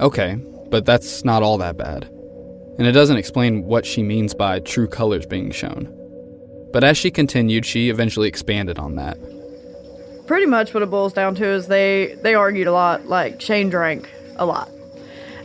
Okay, 0.00 0.36
but 0.70 0.86
that's 0.86 1.24
not 1.24 1.42
all 1.42 1.58
that 1.58 1.76
bad. 1.76 2.04
And 2.78 2.86
it 2.86 2.92
doesn't 2.92 3.18
explain 3.18 3.64
what 3.64 3.84
she 3.84 4.02
means 4.02 4.34
by 4.34 4.60
true 4.60 4.88
colors 4.88 5.26
being 5.26 5.50
shown. 5.50 5.94
But 6.72 6.84
as 6.84 6.96
she 6.96 7.10
continued, 7.10 7.66
she 7.66 7.90
eventually 7.90 8.28
expanded 8.28 8.78
on 8.78 8.96
that. 8.96 9.18
Pretty 10.26 10.46
much 10.46 10.72
what 10.72 10.82
it 10.82 10.90
boils 10.90 11.12
down 11.12 11.34
to 11.36 11.44
is 11.44 11.66
they 11.66 12.16
they 12.22 12.34
argued 12.34 12.66
a 12.66 12.72
lot. 12.72 13.06
Like 13.06 13.40
Shane 13.40 13.68
drank 13.68 14.10
a 14.36 14.46
lot. 14.46 14.70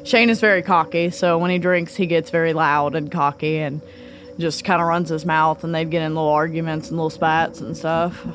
Shane 0.04 0.30
is 0.30 0.40
very 0.40 0.62
cocky, 0.62 1.10
so 1.10 1.38
when 1.38 1.52
he 1.52 1.58
drinks, 1.58 1.96
he 1.96 2.06
gets 2.06 2.30
very 2.30 2.54
loud 2.54 2.96
and 2.96 3.12
cocky 3.12 3.58
and 3.58 3.82
just 4.40 4.64
kind 4.64 4.82
of 4.82 4.88
runs 4.88 5.10
his 5.10 5.26
mouth, 5.26 5.64
and 5.64 5.76
they'd 5.76 5.90
get 5.92 6.02
in 6.02 6.16
little 6.16 6.30
arguments 6.30 6.88
and 6.88 6.98
little 6.98 7.10
spats 7.10 7.60
and 7.60 7.76
stuff. 7.76 8.26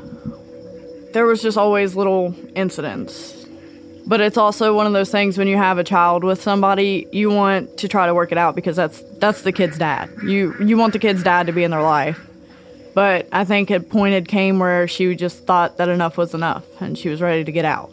There 1.12 1.24
was 1.24 1.40
just 1.40 1.56
always 1.56 1.96
little 1.96 2.34
incidents. 2.54 3.38
But 4.04 4.20
it's 4.20 4.36
also 4.36 4.74
one 4.74 4.86
of 4.86 4.92
those 4.92 5.10
things 5.10 5.38
when 5.38 5.46
you 5.46 5.56
have 5.56 5.78
a 5.78 5.84
child 5.84 6.24
with 6.24 6.42
somebody, 6.42 7.06
you 7.12 7.30
want 7.30 7.78
to 7.78 7.88
try 7.88 8.06
to 8.06 8.14
work 8.14 8.32
it 8.32 8.38
out 8.38 8.56
because 8.56 8.76
that's 8.76 9.00
that's 9.18 9.42
the 9.42 9.52
kid's 9.52 9.78
dad. 9.78 10.10
You 10.24 10.54
you 10.60 10.76
want 10.76 10.92
the 10.92 10.98
kid's 10.98 11.22
dad 11.22 11.46
to 11.46 11.52
be 11.52 11.62
in 11.62 11.70
their 11.70 11.82
life. 11.82 12.20
But 12.94 13.28
I 13.32 13.44
think 13.44 13.70
a 13.70 13.80
point 13.80 14.14
had 14.14 14.28
came 14.28 14.58
where 14.58 14.86
she 14.86 15.14
just 15.14 15.46
thought 15.46 15.78
that 15.78 15.88
enough 15.88 16.18
was 16.18 16.34
enough 16.34 16.64
and 16.80 16.96
she 16.96 17.08
was 17.08 17.22
ready 17.22 17.44
to 17.44 17.52
get 17.52 17.64
out. 17.64 17.90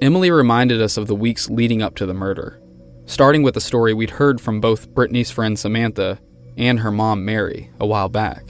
Emily 0.00 0.30
reminded 0.30 0.80
us 0.80 0.96
of 0.96 1.08
the 1.08 1.14
weeks 1.14 1.50
leading 1.50 1.82
up 1.82 1.96
to 1.96 2.06
the 2.06 2.14
murder, 2.14 2.60
starting 3.06 3.42
with 3.42 3.56
a 3.56 3.60
story 3.60 3.92
we'd 3.92 4.10
heard 4.10 4.40
from 4.40 4.60
both 4.60 4.94
Brittany's 4.94 5.32
friend 5.32 5.58
Samantha 5.58 6.20
and 6.56 6.78
her 6.80 6.92
mom 6.92 7.24
Mary 7.24 7.70
a 7.80 7.86
while 7.86 8.08
back. 8.08 8.44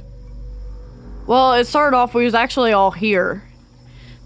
Well, 1.26 1.54
it 1.54 1.66
started 1.66 1.96
off 1.96 2.14
we 2.14 2.24
was 2.24 2.34
actually 2.34 2.72
all 2.72 2.90
here. 2.90 3.44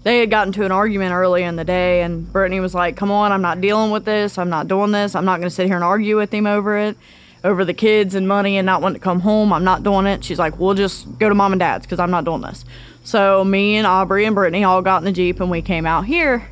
They 0.03 0.19
had 0.19 0.29
gotten 0.29 0.51
to 0.53 0.65
an 0.65 0.71
argument 0.73 1.13
early 1.13 1.43
in 1.43 1.55
the 1.55 1.63
day 1.63 2.01
and 2.01 2.31
Brittany 2.31 2.59
was 2.59 2.75
like, 2.75 2.97
"Come 2.97 3.11
on, 3.11 3.31
I'm 3.31 3.41
not 3.41 3.61
dealing 3.61 3.91
with 3.91 4.03
this. 4.03 4.37
I'm 4.37 4.49
not 4.49 4.67
doing 4.67 4.91
this. 4.91 5.15
I'm 5.15 5.23
not 5.23 5.37
going 5.37 5.49
to 5.49 5.55
sit 5.55 5.67
here 5.67 5.75
and 5.75 5.83
argue 5.83 6.17
with 6.17 6.33
him 6.33 6.45
over 6.45 6.77
it." 6.77 6.97
Over 7.43 7.65
the 7.65 7.73
kids 7.73 8.15
and 8.15 8.27
money 8.27 8.57
and 8.57 8.65
not 8.65 8.81
wanting 8.81 8.99
to 8.99 9.03
come 9.03 9.19
home. 9.19 9.51
I'm 9.51 9.63
not 9.63 9.83
doing 9.83 10.05
it. 10.05 10.23
She's 10.23 10.39
like, 10.39 10.57
we'll 10.59 10.75
just 10.75 11.19
go 11.19 11.27
to 11.27 11.35
mom 11.35 11.51
and 11.51 11.59
dad's 11.59 11.85
because 11.85 11.99
I'm 11.99 12.11
not 12.11 12.23
doing 12.23 12.41
this. 12.41 12.63
So 13.03 13.43
me 13.43 13.75
and 13.75 13.85
Aubrey 13.85 14.25
and 14.25 14.33
Brittany 14.33 14.63
all 14.63 14.81
got 14.81 14.99
in 14.99 15.03
the 15.05 15.11
Jeep 15.11 15.39
and 15.39 15.51
we 15.51 15.61
came 15.61 15.85
out 15.85 16.05
here. 16.05 16.47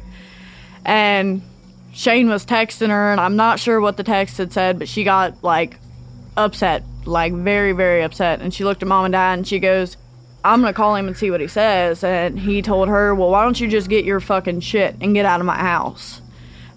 And 0.84 1.42
Shane 1.94 2.30
was 2.30 2.46
texting 2.46 2.90
her, 2.90 3.12
and 3.12 3.20
I'm 3.22 3.36
not 3.36 3.60
sure 3.60 3.80
what 3.80 3.98
the 3.98 4.04
text 4.04 4.38
had 4.38 4.52
said, 4.52 4.80
but 4.80 4.88
she 4.88 5.04
got 5.04 5.44
like 5.44 5.78
upset, 6.36 6.84
like 7.06 7.34
very, 7.34 7.72
very 7.72 8.02
upset. 8.04 8.42
And 8.42 8.54
she 8.54 8.64
looked 8.64 8.82
at 8.82 8.88
mom 8.88 9.06
and 9.06 9.12
dad 9.12 9.34
and 9.40 9.48
she 9.48 9.60
goes, 9.60 9.98
I'm 10.44 10.62
gonna 10.62 10.74
call 10.74 10.96
him 10.96 11.08
and 11.08 11.16
see 11.16 11.30
what 11.30 11.40
he 11.40 11.48
says. 11.48 12.04
And 12.04 12.40
he 12.40 12.62
told 12.62 12.90
her, 12.90 13.14
Well, 13.14 13.30
why 13.30 13.44
don't 13.44 13.60
you 13.60 13.68
just 13.68 13.90
get 13.90 14.06
your 14.06 14.20
fucking 14.20 14.62
shit 14.62 14.96
and 15.00 15.14
get 15.14 15.26
out 15.26 15.40
of 15.40 15.46
my 15.46 15.58
house? 15.58 16.22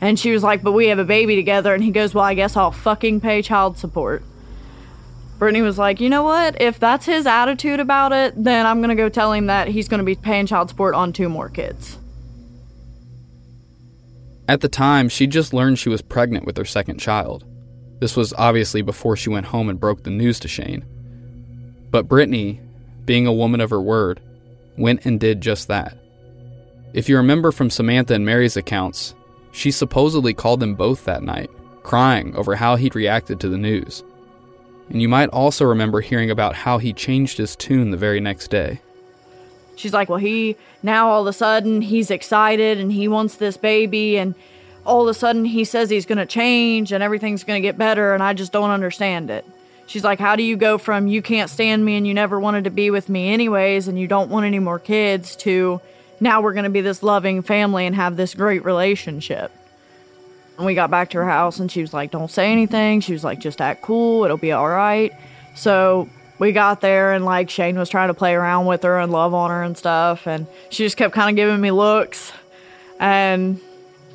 And 0.05 0.19
she 0.19 0.33
was 0.33 0.43
like, 0.43 0.63
But 0.63 0.73
we 0.73 0.89
have 0.89 0.99
a 0.99 1.05
baby 1.05 1.35
together. 1.35 1.73
And 1.73 1.83
he 1.83 1.91
goes, 1.91 2.13
Well, 2.13 2.25
I 2.25 2.35
guess 2.35 2.59
I'll 2.59 2.71
fucking 2.71 3.23
pay 3.23 3.41
child 3.41 3.79
support. 3.79 4.23
Brittany 5.39 5.63
was 5.63 5.79
like, 5.79 5.99
You 5.99 6.11
know 6.11 6.23
what? 6.23 6.61
If 6.61 6.79
that's 6.79 7.07
his 7.07 7.27
attitude 7.27 7.81
about 7.81 8.13
it, 8.13 8.35
then 8.37 8.67
I'm 8.67 8.81
going 8.81 8.91
to 8.91 9.03
go 9.03 9.09
tell 9.09 9.33
him 9.33 9.47
that 9.47 9.69
he's 9.69 9.89
going 9.89 10.01
to 10.01 10.05
be 10.05 10.15
paying 10.15 10.47
child 10.47 10.69
support 10.69 10.95
on 10.95 11.15
two 11.15 11.31
more 11.31 11.49
kids. 11.49 11.99
At 14.47 14.61
the 14.61 14.69
time, 14.69 15.09
she 15.09 15.27
just 15.27 15.55
learned 15.55 15.79
she 15.79 15.89
was 15.89 16.03
pregnant 16.03 16.45
with 16.45 16.59
her 16.59 16.67
second 16.67 16.99
child. 16.99 17.47
This 18.01 18.15
was 18.15 18.35
obviously 18.35 18.83
before 18.83 19.17
she 19.17 19.31
went 19.31 19.47
home 19.47 19.71
and 19.71 19.81
broke 19.81 20.03
the 20.03 20.11
news 20.11 20.39
to 20.41 20.49
Shane. 20.49 20.85
But 21.91 22.09
Brittany, 22.09 22.61
being 23.07 23.27
a 23.27 23.33
woman 23.33 23.63
of 23.63 23.71
her 23.71 23.81
word, 23.81 24.21
went 24.77 25.07
and 25.07 25.19
did 25.19 25.41
just 25.41 25.69
that. 25.69 25.97
If 26.93 27.09
you 27.09 27.17
remember 27.17 27.53
from 27.53 27.71
Samantha 27.71 28.13
and 28.13 28.27
Mary's 28.27 28.59
accounts, 28.59 29.15
she 29.55 29.71
supposedly 29.71 30.35
called 30.35 30.59
them 30.59 30.75
both 30.75 31.05
that 31.05 31.23
night, 31.23 31.49
crying 31.85 32.35
over 32.35 32.57
how 32.57 32.75
he'd 32.75 32.97
reacted 32.97 33.39
to 33.39 33.49
the 33.49 33.57
news. 33.57 34.03
And 34.91 35.01
you 35.01 35.09
might 35.09 35.29
also 35.29 35.65
remember 35.65 36.01
hearing 36.01 36.29
about 36.29 36.57
how 36.57 36.79
he 36.79 36.93
changed 36.93 37.39
his 37.39 37.55
tune 37.55 37.93
the 37.93 37.97
very 37.97 38.21
next 38.21 38.49
day. 38.51 38.81
She's 39.77 39.93
like, 39.93 40.09
Well, 40.09 40.19
he 40.19 40.57
now 40.83 41.09
all 41.09 41.23
of 41.23 41.29
a 41.29 41.33
sudden 41.33 41.83
he's 41.83 42.11
excited 42.11 42.79
and 42.79 42.93
he 42.93 43.07
wants 43.07 43.37
this 43.37 43.57
baby, 43.57 44.19
and 44.19 44.35
all 44.85 45.03
of 45.03 45.09
a 45.09 45.15
sudden 45.15 45.45
he 45.45 45.65
says 45.65 45.89
he's 45.89 46.05
going 46.05 46.19
to 46.19 46.27
change 46.27 46.91
and 46.93 47.03
everything's 47.03 47.45
going 47.45 47.63
to 47.63 47.67
get 47.67 47.79
better, 47.79 48.13
and 48.13 48.23
I 48.23 48.35
just 48.35 48.53
don't 48.53 48.71
understand 48.71 49.31
it. 49.31 49.47
She's 49.87 50.05
like, 50.05 50.19
How 50.19 50.35
do 50.35 50.43
you 50.43 50.57
go 50.57 50.79
from 50.79 51.07
you 51.07 51.23
can't 51.23 51.49
stand 51.49 51.85
me 51.85 51.97
and 51.97 52.07
you 52.07 52.13
never 52.13 52.41
wanted 52.41 52.65
to 52.65 52.71
be 52.71 52.91
with 52.91 53.09
me 53.09 53.33
anyways, 53.33 53.87
and 53.87 53.99
you 53.99 54.09
don't 54.09 54.31
want 54.31 54.47
any 54.47 54.59
more 54.59 54.81
kids 54.81 55.37
to 55.37 55.81
now 56.25 56.41
we're 56.41 56.55
going 56.55 56.65
to 56.65 56.71
be 56.71 56.81
this 56.81 57.05
loving 57.05 57.43
family 57.43 57.87
and 57.87 57.95
have 57.95 58.17
this 58.17 58.35
great 58.35 58.65
relationship. 58.65 59.53
And 60.57 60.67
we 60.67 60.75
got 60.75 60.91
back 60.91 61.11
to 61.11 61.19
her 61.19 61.29
house 61.29 61.61
and 61.61 61.71
she 61.71 61.81
was 61.81 61.93
like, 61.93 62.11
Don't 62.11 62.31
say 62.31 62.51
anything. 62.51 63.01
She 63.01 63.13
was 63.13 63.23
like, 63.23 63.39
Just 63.39 63.61
act 63.61 63.83
cool. 63.83 64.25
It'll 64.25 64.37
be 64.37 64.51
all 64.51 64.69
right. 64.69 65.13
So 65.55 66.09
we 66.39 66.51
got 66.53 66.81
there 66.81 67.13
and 67.13 67.25
like 67.25 67.51
Shane 67.51 67.79
was 67.79 67.89
trying 67.89 68.09
to 68.09 68.15
play 68.15 68.35
around 68.35 68.67
with 68.67 68.83
her 68.83 68.99
and 68.99 69.13
love 69.13 69.35
on 69.35 69.51
her 69.51 69.63
and 69.63 69.77
stuff. 69.77 70.27
And 70.27 70.47
she 70.71 70.85
just 70.85 70.97
kept 70.97 71.15
kind 71.15 71.31
of 71.31 71.37
giving 71.37 71.61
me 71.61 71.71
looks. 71.71 72.33
And 72.99 73.61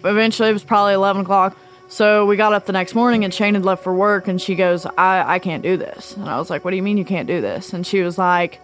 eventually 0.03 0.49
it 0.49 0.53
was 0.53 0.63
probably 0.63 0.93
11 0.93 1.21
o'clock. 1.21 1.57
So 1.89 2.25
we 2.25 2.37
got 2.37 2.53
up 2.53 2.65
the 2.65 2.73
next 2.73 2.95
morning 2.95 3.23
and 3.23 3.33
Shane 3.33 3.53
had 3.55 3.65
left 3.65 3.83
for 3.83 3.93
work 3.93 4.27
and 4.27 4.41
she 4.41 4.55
goes, 4.55 4.85
I, 4.85 5.35
I 5.35 5.39
can't 5.39 5.63
do 5.63 5.75
this. 5.77 6.15
And 6.15 6.29
I 6.29 6.37
was 6.39 6.49
like, 6.49 6.65
What 6.65 6.71
do 6.71 6.77
you 6.77 6.83
mean 6.83 6.97
you 6.97 7.05
can't 7.05 7.27
do 7.27 7.41
this? 7.41 7.73
And 7.73 7.85
she 7.85 8.01
was 8.01 8.17
like, 8.17 8.59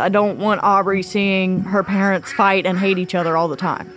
I 0.00 0.08
don't 0.08 0.38
want 0.38 0.62
Aubrey 0.62 1.02
seeing 1.02 1.60
her 1.60 1.82
parents 1.82 2.32
fight 2.32 2.66
and 2.66 2.78
hate 2.78 2.98
each 2.98 3.14
other 3.14 3.36
all 3.36 3.48
the 3.48 3.56
time. 3.56 3.92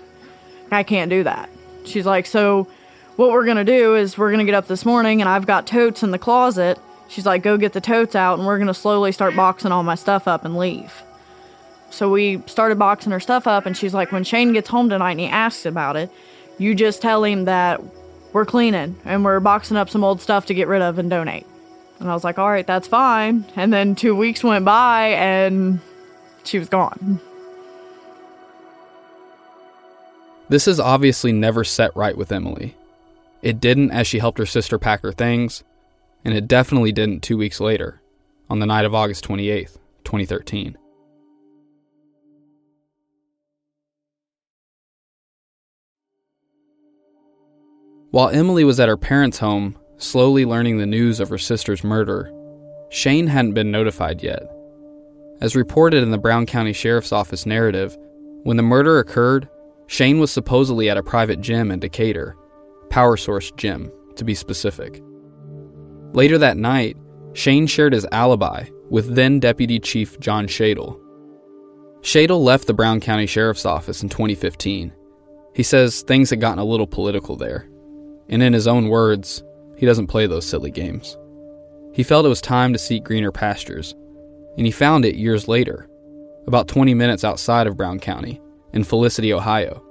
I 0.71 0.83
can't 0.83 1.09
do 1.09 1.23
that. 1.23 1.49
She's 1.85 2.05
like, 2.05 2.25
so 2.25 2.67
what 3.15 3.31
we're 3.31 3.45
gonna 3.45 3.65
do 3.65 3.95
is 3.95 4.17
we're 4.17 4.31
gonna 4.31 4.45
get 4.45 4.55
up 4.55 4.67
this 4.67 4.85
morning 4.85 5.21
and 5.21 5.29
I've 5.29 5.45
got 5.45 5.67
totes 5.67 6.03
in 6.03 6.11
the 6.11 6.19
closet. 6.19 6.79
She's 7.07 7.25
like, 7.25 7.43
go 7.43 7.57
get 7.57 7.73
the 7.73 7.81
totes 7.81 8.15
out 8.15 8.39
and 8.39 8.47
we're 8.47 8.57
gonna 8.57 8.73
slowly 8.73 9.11
start 9.11 9.35
boxing 9.35 9.71
all 9.71 9.83
my 9.83 9.95
stuff 9.95 10.27
up 10.27 10.45
and 10.45 10.57
leave. 10.57 11.03
So 11.89 12.09
we 12.09 12.41
started 12.45 12.79
boxing 12.79 13.11
her 13.11 13.19
stuff 13.19 13.47
up 13.47 13.65
and 13.65 13.75
she's 13.75 13.93
like, 13.93 14.11
when 14.11 14.23
Shane 14.23 14.53
gets 14.53 14.69
home 14.69 14.89
tonight 14.89 15.11
and 15.11 15.19
he 15.19 15.27
asks 15.27 15.65
about 15.65 15.97
it, 15.97 16.09
you 16.57 16.73
just 16.73 17.01
tell 17.01 17.23
him 17.23 17.45
that 17.45 17.81
we're 18.33 18.45
cleaning 18.45 18.95
and 19.03 19.25
we're 19.25 19.41
boxing 19.41 19.75
up 19.75 19.89
some 19.89 20.03
old 20.03 20.21
stuff 20.21 20.45
to 20.45 20.53
get 20.53 20.67
rid 20.67 20.81
of 20.81 20.99
and 20.99 21.09
donate. 21.09 21.45
And 21.99 22.09
I 22.09 22.13
was 22.13 22.23
like, 22.23 22.39
all 22.39 22.49
right, 22.49 22.65
that's 22.65 22.87
fine. 22.87 23.45
And 23.55 23.71
then 23.73 23.95
two 23.95 24.15
weeks 24.15 24.43
went 24.43 24.65
by 24.65 25.09
and 25.09 25.79
she 26.43 26.59
was 26.59 26.69
gone. 26.69 27.19
This 30.49 30.67
is 30.67 30.79
obviously 30.79 31.31
never 31.31 31.63
set 31.63 31.95
right 31.95 32.17
with 32.17 32.31
Emily. 32.31 32.75
It 33.41 33.59
didn't 33.59 33.91
as 33.91 34.05
she 34.05 34.19
helped 34.19 34.37
her 34.37 34.45
sister 34.45 34.77
pack 34.77 35.01
her 35.01 35.13
things, 35.13 35.63
and 36.25 36.33
it 36.33 36.47
definitely 36.47 36.91
didn't 36.91 37.23
two 37.23 37.37
weeks 37.37 37.59
later, 37.59 38.01
on 38.49 38.59
the 38.59 38.65
night 38.65 38.85
of 38.85 38.93
August 38.93 39.25
28th, 39.25 39.77
2013. 40.03 40.77
While 48.11 48.27
Emily 48.27 48.65
was 48.65 48.77
at 48.81 48.89
her 48.89 48.97
parents' 48.97 49.39
home, 49.39 49.77
slowly 49.95 50.45
learning 50.45 50.77
the 50.77 50.85
news 50.85 51.21
of 51.21 51.29
her 51.29 51.37
sister's 51.37 51.81
murder, 51.81 52.29
Shane 52.89 53.27
hadn't 53.27 53.53
been 53.53 53.71
notified 53.71 54.21
yet. 54.21 54.43
As 55.41 55.55
reported 55.55 56.03
in 56.03 56.11
the 56.11 56.19
Brown 56.19 56.45
County 56.45 56.71
Sheriff's 56.71 57.11
Office 57.11 57.47
narrative, 57.47 57.97
when 58.43 58.57
the 58.57 58.63
murder 58.63 58.99
occurred, 58.99 59.49
Shane 59.87 60.19
was 60.19 60.31
supposedly 60.31 60.87
at 60.87 60.97
a 60.97 61.03
private 61.03 61.41
gym 61.41 61.71
in 61.71 61.79
Decatur, 61.79 62.37
Power 62.91 63.17
Source 63.17 63.51
Gym, 63.57 63.91
to 64.15 64.23
be 64.23 64.35
specific. 64.35 65.01
Later 66.13 66.37
that 66.37 66.57
night, 66.57 66.95
Shane 67.33 67.65
shared 67.65 67.93
his 67.93 68.05
alibi 68.11 68.65
with 68.91 69.15
then 69.15 69.39
Deputy 69.39 69.79
Chief 69.79 70.19
John 70.19 70.45
Shadle. 70.45 70.99
Shadle 72.01 72.43
left 72.43 72.67
the 72.67 72.73
Brown 72.73 72.99
County 72.99 73.25
Sheriff's 73.25 73.65
Office 73.65 74.03
in 74.03 74.09
2015. 74.09 74.93
He 75.55 75.63
says 75.63 76.03
things 76.03 76.29
had 76.29 76.39
gotten 76.39 76.59
a 76.59 76.65
little 76.65 76.87
political 76.87 77.35
there, 77.35 77.67
and 78.29 78.43
in 78.43 78.53
his 78.53 78.67
own 78.67 78.89
words, 78.89 79.43
he 79.75 79.87
doesn't 79.87 80.07
play 80.07 80.27
those 80.27 80.45
silly 80.45 80.71
games. 80.71 81.17
He 81.93 82.03
felt 82.03 82.25
it 82.25 82.29
was 82.29 82.41
time 82.41 82.73
to 82.73 82.79
seek 82.79 83.03
greener 83.03 83.31
pastures 83.31 83.95
and 84.57 84.65
he 84.65 84.71
found 84.71 85.05
it 85.05 85.15
years 85.15 85.47
later, 85.47 85.87
about 86.47 86.67
20 86.67 86.93
minutes 86.93 87.23
outside 87.23 87.67
of 87.67 87.77
Brown 87.77 87.99
County, 87.99 88.41
in 88.73 88.83
Felicity, 88.83 89.33
Ohio, 89.33 89.83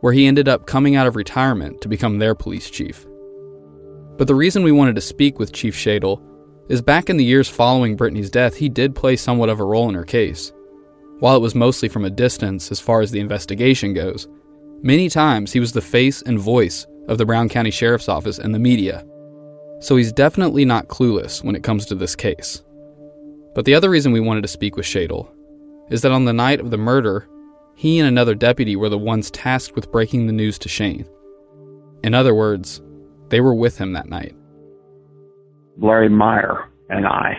where 0.00 0.12
he 0.12 0.26
ended 0.26 0.48
up 0.48 0.66
coming 0.66 0.96
out 0.96 1.06
of 1.06 1.16
retirement 1.16 1.80
to 1.80 1.88
become 1.88 2.18
their 2.18 2.34
police 2.34 2.70
chief. 2.70 3.06
But 4.16 4.26
the 4.26 4.34
reason 4.34 4.62
we 4.62 4.72
wanted 4.72 4.94
to 4.96 5.00
speak 5.00 5.38
with 5.38 5.52
Chief 5.52 5.74
Shadle 5.74 6.22
is 6.68 6.82
back 6.82 7.08
in 7.08 7.16
the 7.16 7.24
years 7.24 7.48
following 7.48 7.96
Brittany's 7.96 8.30
death, 8.30 8.54
he 8.54 8.68
did 8.68 8.94
play 8.94 9.16
somewhat 9.16 9.48
of 9.48 9.60
a 9.60 9.64
role 9.64 9.88
in 9.88 9.94
her 9.94 10.04
case. 10.04 10.52
While 11.20 11.36
it 11.36 11.40
was 11.40 11.54
mostly 11.54 11.88
from 11.88 12.04
a 12.04 12.10
distance 12.10 12.70
as 12.70 12.80
far 12.80 13.00
as 13.00 13.10
the 13.10 13.20
investigation 13.20 13.94
goes, 13.94 14.28
many 14.82 15.08
times 15.08 15.52
he 15.52 15.60
was 15.60 15.72
the 15.72 15.80
face 15.80 16.22
and 16.22 16.38
voice 16.38 16.86
of 17.08 17.18
the 17.18 17.26
Brown 17.26 17.48
County 17.48 17.70
Sheriff's 17.70 18.08
Office 18.08 18.38
and 18.38 18.54
the 18.54 18.58
media. 18.58 19.04
So 19.80 19.96
he's 19.96 20.12
definitely 20.12 20.64
not 20.64 20.88
clueless 20.88 21.42
when 21.42 21.56
it 21.56 21.62
comes 21.62 21.86
to 21.86 21.94
this 21.94 22.14
case. 22.14 22.62
But 23.58 23.64
the 23.64 23.74
other 23.74 23.90
reason 23.90 24.12
we 24.12 24.20
wanted 24.20 24.42
to 24.42 24.46
speak 24.46 24.76
with 24.76 24.86
Shadle 24.86 25.28
is 25.90 26.02
that 26.02 26.12
on 26.12 26.26
the 26.26 26.32
night 26.32 26.60
of 26.60 26.70
the 26.70 26.78
murder, 26.78 27.28
he 27.74 27.98
and 27.98 28.06
another 28.06 28.36
deputy 28.36 28.76
were 28.76 28.88
the 28.88 28.96
ones 28.96 29.32
tasked 29.32 29.74
with 29.74 29.90
breaking 29.90 30.28
the 30.28 30.32
news 30.32 30.60
to 30.60 30.68
Shane. 30.68 31.04
In 32.04 32.14
other 32.14 32.36
words, 32.36 32.80
they 33.30 33.40
were 33.40 33.56
with 33.56 33.76
him 33.76 33.94
that 33.94 34.08
night. 34.08 34.32
Larry 35.76 36.08
Meyer 36.08 36.70
and 36.88 37.04
I 37.04 37.38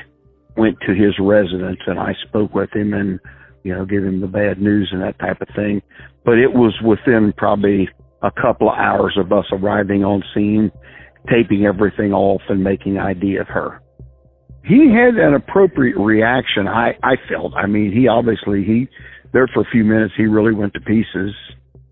went 0.57 0.77
to 0.81 0.93
his 0.93 1.17
residence 1.21 1.79
and 1.88 1.97
I 1.97 2.13
spoke 2.27 2.53
with 2.53 2.75
him 2.75 2.93
and, 2.93 3.21
you 3.63 3.73
know, 3.73 3.85
give 3.85 4.03
him 4.03 4.19
the 4.19 4.27
bad 4.27 4.61
news 4.61 4.89
and 4.91 5.01
that 5.01 5.17
type 5.19 5.39
of 5.39 5.47
thing. 5.55 5.81
But 6.25 6.38
it 6.38 6.51
was 6.51 6.73
within 6.83 7.31
probably 7.38 7.88
a 8.23 8.31
couple 8.31 8.69
of 8.69 8.77
hours 8.77 9.17
of 9.17 9.31
us 9.31 9.45
arriving 9.53 10.03
on 10.03 10.21
scene, 10.33 10.69
taping 11.29 11.65
everything 11.65 12.11
off 12.11 12.41
and 12.49 12.61
making 12.61 12.97
ID 12.97 13.38
of 13.38 13.47
her. 13.47 13.81
He 14.63 14.91
had 14.93 15.15
an 15.15 15.33
appropriate 15.33 15.97
reaction, 15.97 16.67
I, 16.67 16.97
I 17.01 17.15
felt. 17.29 17.53
I 17.55 17.65
mean, 17.65 17.91
he 17.91 18.07
obviously, 18.07 18.63
he, 18.63 18.87
there 19.33 19.47
for 19.53 19.61
a 19.61 19.69
few 19.71 19.83
minutes, 19.83 20.13
he 20.17 20.25
really 20.25 20.53
went 20.53 20.73
to 20.73 20.81
pieces 20.81 21.33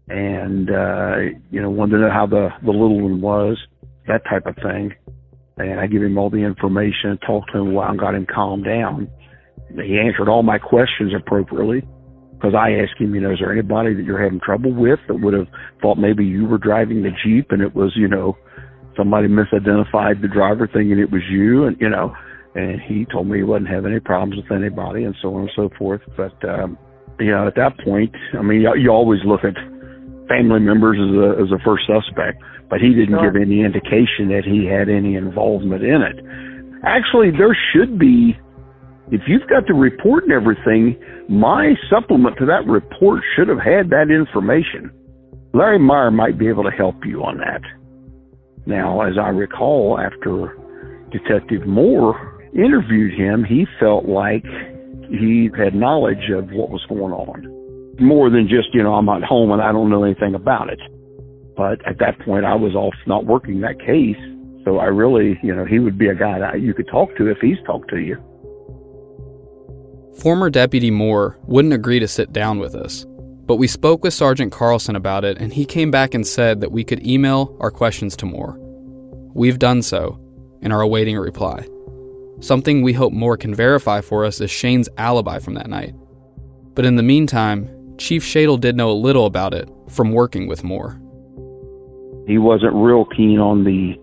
and, 0.10 0.70
uh, 0.70 1.16
you 1.50 1.62
know, 1.62 1.70
wanted 1.70 1.98
to 1.98 2.02
know 2.04 2.12
how 2.12 2.28
the, 2.28 2.50
the 2.64 2.72
little 2.72 3.02
one 3.02 3.22
was, 3.22 3.58
that 4.08 4.22
type 4.30 4.46
of 4.46 4.56
thing 4.56 4.94
and 5.58 5.80
I 5.80 5.88
gave 5.88 6.04
him 6.04 6.18
all 6.18 6.30
the 6.30 6.38
information, 6.38 7.18
talked 7.26 7.52
to 7.52 7.60
him 7.60 7.68
a 7.70 7.72
while, 7.72 7.90
and 7.90 8.00
got 8.00 8.16
him 8.16 8.28
calmed 8.32 8.66
down. 8.66 9.10
He 9.70 10.00
answered 10.00 10.30
all 10.30 10.44
my 10.44 10.60
questions 10.60 11.14
appropriately 11.18 11.82
because 12.34 12.54
I 12.54 12.72
asked 12.74 13.00
him, 13.02 13.16
you 13.16 13.22
know, 13.22 13.32
is 13.32 13.40
there 13.40 13.52
anybody 13.52 13.96
that 13.96 14.06
you're 14.06 14.22
having 14.22 14.40
trouble 14.40 14.74
with 14.74 15.00
that 15.08 15.16
would 15.16 15.34
have 15.34 15.48
thought 15.82 15.98
maybe 15.98 16.24
you 16.24 16.46
were 16.46 16.60
driving 16.60 17.02
the 17.02 17.10
Jeep 17.26 17.48
and 17.50 17.62
it 17.62 17.76
was, 17.76 17.94
you 17.96 18.08
know, 18.08 18.38
somebody 18.96 19.28
misidentified 19.28 20.22
the 20.22 20.28
driver 20.32 20.70
thinking 20.72 21.00
it 21.00 21.12
was 21.12 21.24
you 21.30 21.66
and, 21.66 21.76
you 21.80 21.90
know, 21.90 22.14
and 22.58 22.82
he 22.82 23.06
told 23.06 23.28
me 23.28 23.38
he 23.38 23.44
wasn't 23.44 23.70
having 23.70 23.92
any 23.92 24.00
problems 24.00 24.36
with 24.36 24.52
anybody 24.52 25.04
and 25.04 25.16
so 25.22 25.36
on 25.36 25.42
and 25.42 25.52
so 25.56 25.70
forth. 25.78 26.02
But, 26.18 26.36
um, 26.48 26.78
you 27.20 27.32
know, 27.32 27.48
at 27.48 27.56
that 27.56 27.78
point, 27.86 28.14
I 28.38 28.42
mean, 28.42 28.62
you, 28.62 28.74
you 28.76 28.90
always 28.90 29.20
look 29.26 29.42
at 29.44 29.56
family 30.28 30.60
members 30.60 30.98
as 30.98 31.14
a, 31.16 31.44
as 31.44 31.52
a 31.54 31.64
first 31.64 31.86
suspect 31.88 32.42
but 32.70 32.80
he 32.80 32.90
didn't 32.90 33.16
sure. 33.16 33.32
give 33.32 33.42
any 33.42 33.64
indication 33.64 34.28
that 34.36 34.44
he 34.46 34.68
had 34.68 34.90
any 34.90 35.16
involvement 35.16 35.84
in 35.84 36.02
it. 36.02 36.18
Actually, 36.84 37.32
there 37.32 37.56
should 37.74 37.98
be, 37.98 38.36
if 39.12 39.22
you've 39.28 39.48
got 39.48 39.66
the 39.68 39.74
report 39.74 40.24
and 40.24 40.34
everything, 40.34 41.00
my 41.30 41.74
supplement 41.90 42.38
to 42.38 42.46
that 42.46 42.68
report 42.68 43.24
should 43.36 43.48
have 43.48 43.60
had 43.60 43.90
that 43.90 44.12
information. 44.12 44.92
Larry 45.54 45.80
Meyer 45.80 46.12
might 46.12 46.38
be 46.38 46.48
able 46.48 46.64
to 46.64 46.72
help 46.72 46.96
you 47.06 47.24
on 47.24 47.38
that. 47.38 47.62
Now, 48.66 49.02
as 49.02 49.14
I 49.18 49.30
recall, 49.30 49.98
after 49.98 50.58
Detective 51.12 51.66
Moore 51.66 52.37
interviewed 52.54 53.14
him, 53.14 53.44
he 53.44 53.66
felt 53.80 54.06
like 54.06 54.46
he 55.10 55.50
had 55.58 55.74
knowledge 55.74 56.30
of 56.36 56.50
what 56.52 56.70
was 56.70 56.86
going 56.90 57.14
on. 57.14 57.54
More 58.00 58.30
than 58.30 58.48
just, 58.48 58.74
you 58.74 58.84
know, 58.84 58.94
I'm 58.94 59.10
at 59.10 59.24
home 59.24 59.52
and 59.52 59.62
I 59.62 59.72
don't 59.72 59.90
know 59.90 60.04
anything 60.04 60.36
about 60.36 60.70
it. 60.70 60.80
But 61.56 61.86
at 61.88 61.98
that 62.00 62.20
point, 62.20 62.46
I 62.46 62.56
was 62.56 62.76
off 62.76 62.94
not 63.08 63.26
working 63.26 63.62
that 63.62 63.80
case. 63.80 64.18
So 64.64 64.78
I 64.78 64.86
really, 64.86 65.40
you 65.42 65.56
know, 65.56 65.66
he 65.66 65.80
would 65.80 65.98
be 65.98 66.08
a 66.08 66.16
guy 66.16 66.40
that 66.40 66.62
you 66.62 66.74
could 66.74 66.88
talk 66.88 67.16
to 67.18 67.28
if 67.28 67.38
he's 67.40 67.58
talked 67.66 67.90
to 67.90 67.98
you. 67.98 68.18
Former 70.22 70.50
Deputy 70.50 70.92
Moore 70.92 71.38
wouldn't 71.44 71.74
agree 71.74 72.00
to 72.00 72.08
sit 72.08 72.34
down 72.34 72.60
with 72.60 72.76
us, 72.76 73.06
but 73.46 73.56
we 73.58 73.68
spoke 73.68 74.04
with 74.04 74.14
Sergeant 74.14 74.52
Carlson 74.52 74.96
about 74.96 75.24
it, 75.24 75.38
and 75.40 75.54
he 75.54 75.64
came 75.64 75.90
back 75.90 76.14
and 76.14 76.26
said 76.26 76.60
that 76.62 76.72
we 76.72 76.84
could 76.84 77.06
email 77.06 77.56
our 77.60 77.72
questions 77.72 78.16
to 78.18 78.26
Moore. 78.26 78.58
We've 79.34 79.60
done 79.60 79.84
so 79.84 80.20
and 80.62 80.74
are 80.74 80.82
awaiting 80.82 81.16
a 81.16 81.22
reply. 81.22 81.68
Something 82.40 82.82
we 82.82 82.94
hope 82.94 83.14
Moore 83.14 83.38
can 83.38 83.56
verify 83.56 84.02
for 84.02 84.26
us 84.26 84.40
is 84.42 84.52
Shane's 84.52 84.90
alibi 84.98 85.40
from 85.40 85.56
that 85.56 85.70
night. 85.70 85.96
But 86.76 86.86
in 86.86 86.96
the 86.96 87.04
meantime, 87.04 87.96
Chief 87.98 88.24
Shadle 88.24 88.60
did 88.60 88.76
know 88.76 88.92
a 88.92 88.94
little 88.94 89.26
about 89.26 89.54
it 89.54 89.70
from 89.90 90.12
working 90.12 90.48
with 90.48 90.64
Moore 90.64 91.02
he 92.28 92.38
wasn't 92.38 92.74
real 92.76 93.06
keen 93.06 93.40
on 93.40 93.64
the 93.64 93.96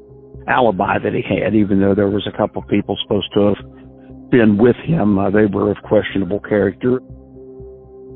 alibi 0.48 0.98
that 0.98 1.12
he 1.12 1.22
had, 1.22 1.54
even 1.54 1.80
though 1.80 1.94
there 1.94 2.08
was 2.08 2.26
a 2.26 2.36
couple 2.36 2.62
of 2.62 2.68
people 2.68 2.96
supposed 3.02 3.30
to 3.34 3.54
have 3.54 4.30
been 4.30 4.56
with 4.56 4.76
him. 4.76 5.18
Uh, 5.18 5.30
they 5.30 5.44
were 5.44 5.70
of 5.70 5.76
questionable 5.84 6.40
character. 6.40 7.00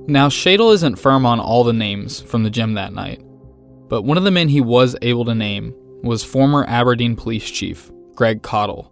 Now, 0.09 0.29
Shadle 0.29 0.73
isn't 0.73 0.99
firm 0.99 1.27
on 1.27 1.39
all 1.39 1.63
the 1.63 1.75
names 1.75 2.23
from 2.23 2.43
the 2.43 2.51
gym 2.51 2.75
that 2.75 2.95
night, 2.95 3.21
but 3.89 4.03
one 4.03 4.17
of 4.17 4.25
the 4.25 4.31
men 4.31 4.49
he 4.49 4.63
was 4.63 4.97
able 5.03 5.27
to 5.27 5.35
name 5.35 5.75
was 6.03 6.25
former 6.25 6.65
Aberdeen 6.67 7.15
police 7.15 7.49
chief 7.51 7.91
Greg 8.15 8.43
Caudill. 8.43 8.91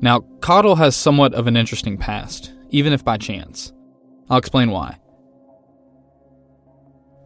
Now, 0.00 0.20
Caudill 0.40 0.78
has 0.78 0.96
somewhat 0.96 1.34
of 1.34 1.46
an 1.46 1.56
interesting 1.56 1.96
past, 1.96 2.52
even 2.70 2.92
if 2.92 3.04
by 3.04 3.16
chance. 3.16 3.72
I'll 4.28 4.38
explain 4.38 4.70
why. 4.70 4.98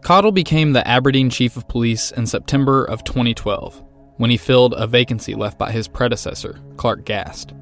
Caudill 0.01 0.33
became 0.33 0.73
the 0.73 0.87
Aberdeen 0.87 1.29
Chief 1.29 1.57
of 1.57 1.69
Police 1.69 2.13
in 2.13 2.27
September 2.27 2.85
of 2.85 3.05
2012 3.05 3.83
when 4.17 4.31
he 4.31 4.37
filled 4.37 4.75
a 4.75 4.87
vacancy 4.87 5.35
left 5.35 5.59
by 5.59 5.71
his 5.71 5.89
predecessor, 5.89 6.61
Clark 6.77 7.05
Gast. 7.05 7.53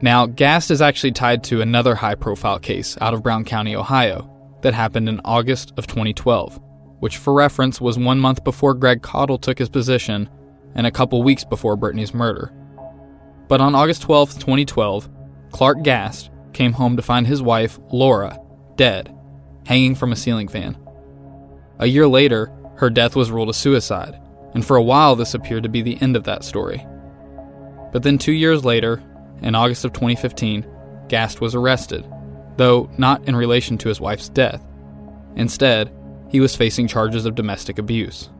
Now, 0.00 0.26
Gast 0.26 0.70
is 0.70 0.82
actually 0.82 1.12
tied 1.12 1.44
to 1.44 1.60
another 1.60 1.94
high 1.94 2.14
profile 2.14 2.58
case 2.58 2.96
out 3.00 3.14
of 3.14 3.22
Brown 3.22 3.44
County, 3.44 3.76
Ohio, 3.76 4.30
that 4.62 4.74
happened 4.74 5.08
in 5.08 5.20
August 5.24 5.72
of 5.76 5.86
2012, 5.86 6.60
which, 7.00 7.18
for 7.18 7.32
reference, 7.32 7.80
was 7.80 7.98
one 7.98 8.18
month 8.18 8.44
before 8.44 8.74
Greg 8.74 9.02
Caudill 9.02 9.40
took 9.40 9.58
his 9.58 9.68
position 9.68 10.28
and 10.74 10.86
a 10.86 10.90
couple 10.90 11.22
weeks 11.22 11.44
before 11.44 11.76
Brittany's 11.76 12.14
murder. 12.14 12.52
But 13.48 13.60
on 13.60 13.74
August 13.74 14.02
12, 14.02 14.34
2012, 14.34 15.08
Clark 15.50 15.82
Gast 15.82 16.30
came 16.52 16.72
home 16.72 16.96
to 16.96 17.02
find 17.02 17.26
his 17.26 17.42
wife, 17.42 17.78
Laura, 17.90 18.38
dead, 18.76 19.14
hanging 19.66 19.94
from 19.94 20.12
a 20.12 20.16
ceiling 20.16 20.48
fan. 20.48 20.76
A 21.78 21.86
year 21.86 22.06
later, 22.06 22.52
her 22.76 22.90
death 22.90 23.14
was 23.16 23.30
ruled 23.30 23.50
a 23.50 23.54
suicide, 23.54 24.18
and 24.54 24.64
for 24.64 24.76
a 24.76 24.82
while 24.82 25.16
this 25.16 25.34
appeared 25.34 25.62
to 25.64 25.68
be 25.68 25.82
the 25.82 26.00
end 26.00 26.16
of 26.16 26.24
that 26.24 26.44
story. 26.44 26.86
But 27.92 28.02
then 28.02 28.18
two 28.18 28.32
years 28.32 28.64
later, 28.64 29.02
in 29.42 29.54
August 29.54 29.84
of 29.84 29.92
2015, 29.92 30.66
Gast 31.08 31.40
was 31.40 31.54
arrested, 31.54 32.04
though 32.56 32.90
not 32.98 33.26
in 33.28 33.36
relation 33.36 33.76
to 33.78 33.88
his 33.88 34.00
wife's 34.00 34.28
death. 34.28 34.64
Instead, 35.36 35.92
he 36.28 36.40
was 36.40 36.56
facing 36.56 36.88
charges 36.88 37.26
of 37.26 37.34
domestic 37.34 37.78
abuse. 37.78 38.30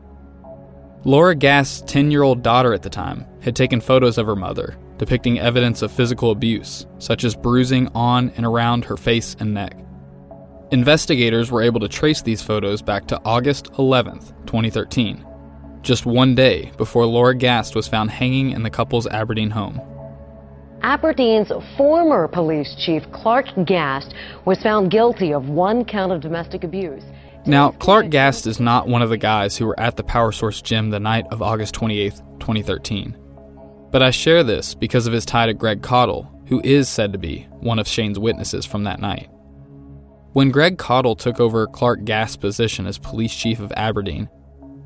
Laura 1.03 1.35
Gast's 1.35 1.81
10 1.89 2.09
year 2.11 2.23
old 2.23 2.41
daughter 2.41 2.73
at 2.73 2.81
the 2.81 2.89
time 2.89 3.25
had 3.41 3.55
taken 3.55 3.79
photos 3.79 4.17
of 4.17 4.25
her 4.25 4.35
mother, 4.35 4.75
depicting 4.97 5.39
evidence 5.39 5.81
of 5.81 5.91
physical 5.91 6.31
abuse, 6.31 6.85
such 6.99 7.23
as 7.23 7.35
bruising 7.35 7.87
on 7.95 8.31
and 8.37 8.45
around 8.45 8.85
her 8.85 8.97
face 8.97 9.35
and 9.39 9.53
neck. 9.53 9.77
Investigators 10.71 11.51
were 11.51 11.61
able 11.61 11.79
to 11.79 11.87
trace 11.87 12.21
these 12.21 12.41
photos 12.41 12.81
back 12.81 13.07
to 13.07 13.21
August 13.23 13.69
11, 13.77 14.19
2013, 14.45 15.25
just 15.81 16.05
one 16.05 16.33
day 16.33 16.71
before 16.77 17.05
Laura 17.05 17.35
Gast 17.35 17.75
was 17.75 17.87
found 17.87 18.09
hanging 18.09 18.51
in 18.51 18.63
the 18.63 18.69
couple's 18.69 19.07
Aberdeen 19.07 19.51
home. 19.51 19.79
Aberdeen's 20.81 21.51
former 21.77 22.27
police 22.27 22.75
chief, 22.85 23.03
Clark 23.11 23.45
Gast, 23.65 24.13
was 24.45 24.61
found 24.61 24.91
guilty 24.91 25.33
of 25.33 25.49
one 25.49 25.85
count 25.85 26.11
of 26.11 26.21
domestic 26.21 26.63
abuse. 26.63 27.03
Now, 27.47 27.71
Clark 27.71 28.09
Gast 28.09 28.47
is 28.47 28.59
not 28.59 28.87
one 28.87 29.01
of 29.03 29.09
the 29.09 29.17
guys 29.17 29.55
who 29.55 29.67
were 29.67 29.79
at 29.79 29.97
the 29.97 30.03
Power 30.03 30.31
Source 30.31 30.61
gym 30.61 30.89
the 30.89 30.99
night 30.99 31.25
of 31.31 31.43
August 31.43 31.75
28, 31.75 32.13
2013. 32.39 33.15
But 33.91 34.03
I 34.03 34.11
share 34.11 34.43
this 34.43 34.75
because 34.75 35.07
of 35.07 35.13
his 35.13 35.25
tie 35.25 35.47
to 35.47 35.53
Greg 35.53 35.81
Caudill, 35.81 36.47
who 36.47 36.61
is 36.63 36.89
said 36.89 37.13
to 37.13 37.19
be 37.19 37.47
one 37.51 37.79
of 37.79 37.87
Shane's 37.87 38.19
witnesses 38.19 38.65
from 38.65 38.83
that 38.83 38.99
night. 38.99 39.29
When 40.33 40.51
Greg 40.51 40.77
Caudill 40.77 41.17
took 41.17 41.39
over 41.39 41.65
Clark 41.65 42.03
Gast's 42.03 42.35
position 42.35 42.87
as 42.87 42.97
police 42.97 43.33
chief 43.33 43.59
of 43.59 43.71
Aberdeen, 43.77 44.29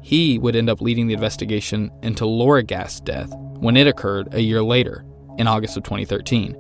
he 0.02 0.38
would 0.38 0.56
end 0.56 0.70
up 0.70 0.82
leading 0.82 1.08
the 1.08 1.14
investigation 1.14 1.92
into 2.04 2.26
Laura 2.26 2.64
Gast's 2.64 3.00
death 3.00 3.34
when 3.60 3.76
it 3.76 3.88
occurred 3.88 4.34
a 4.34 4.42
year 4.42 4.62
later, 4.62 5.04
in 5.40 5.48
August 5.48 5.76
of 5.78 5.84
2013. 5.84 6.56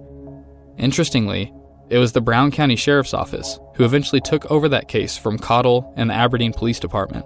Interestingly, 0.77 1.53
it 1.89 1.97
was 1.97 2.13
the 2.13 2.21
Brown 2.21 2.49
County 2.49 2.75
Sheriff's 2.75 3.13
Office 3.13 3.59
who 3.75 3.83
eventually 3.83 4.21
took 4.21 4.49
over 4.49 4.69
that 4.69 4.87
case 4.87 5.17
from 5.17 5.37
Caudill 5.37 5.93
and 5.95 6.09
the 6.09 6.13
Aberdeen 6.13 6.53
Police 6.53 6.79
Department 6.79 7.25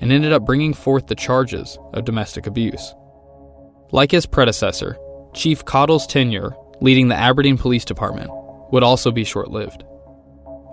and 0.00 0.12
ended 0.12 0.32
up 0.32 0.44
bringing 0.44 0.74
forth 0.74 1.06
the 1.06 1.14
charges 1.14 1.78
of 1.92 2.04
domestic 2.04 2.46
abuse. 2.46 2.94
Like 3.92 4.10
his 4.10 4.24
predecessor, 4.24 4.96
Chief 5.34 5.66
Caudill's 5.66 6.06
tenure 6.06 6.56
leading 6.80 7.08
the 7.08 7.14
Aberdeen 7.14 7.58
Police 7.58 7.84
Department 7.84 8.30
would 8.72 8.82
also 8.82 9.10
be 9.10 9.22
short 9.22 9.50
lived. 9.50 9.84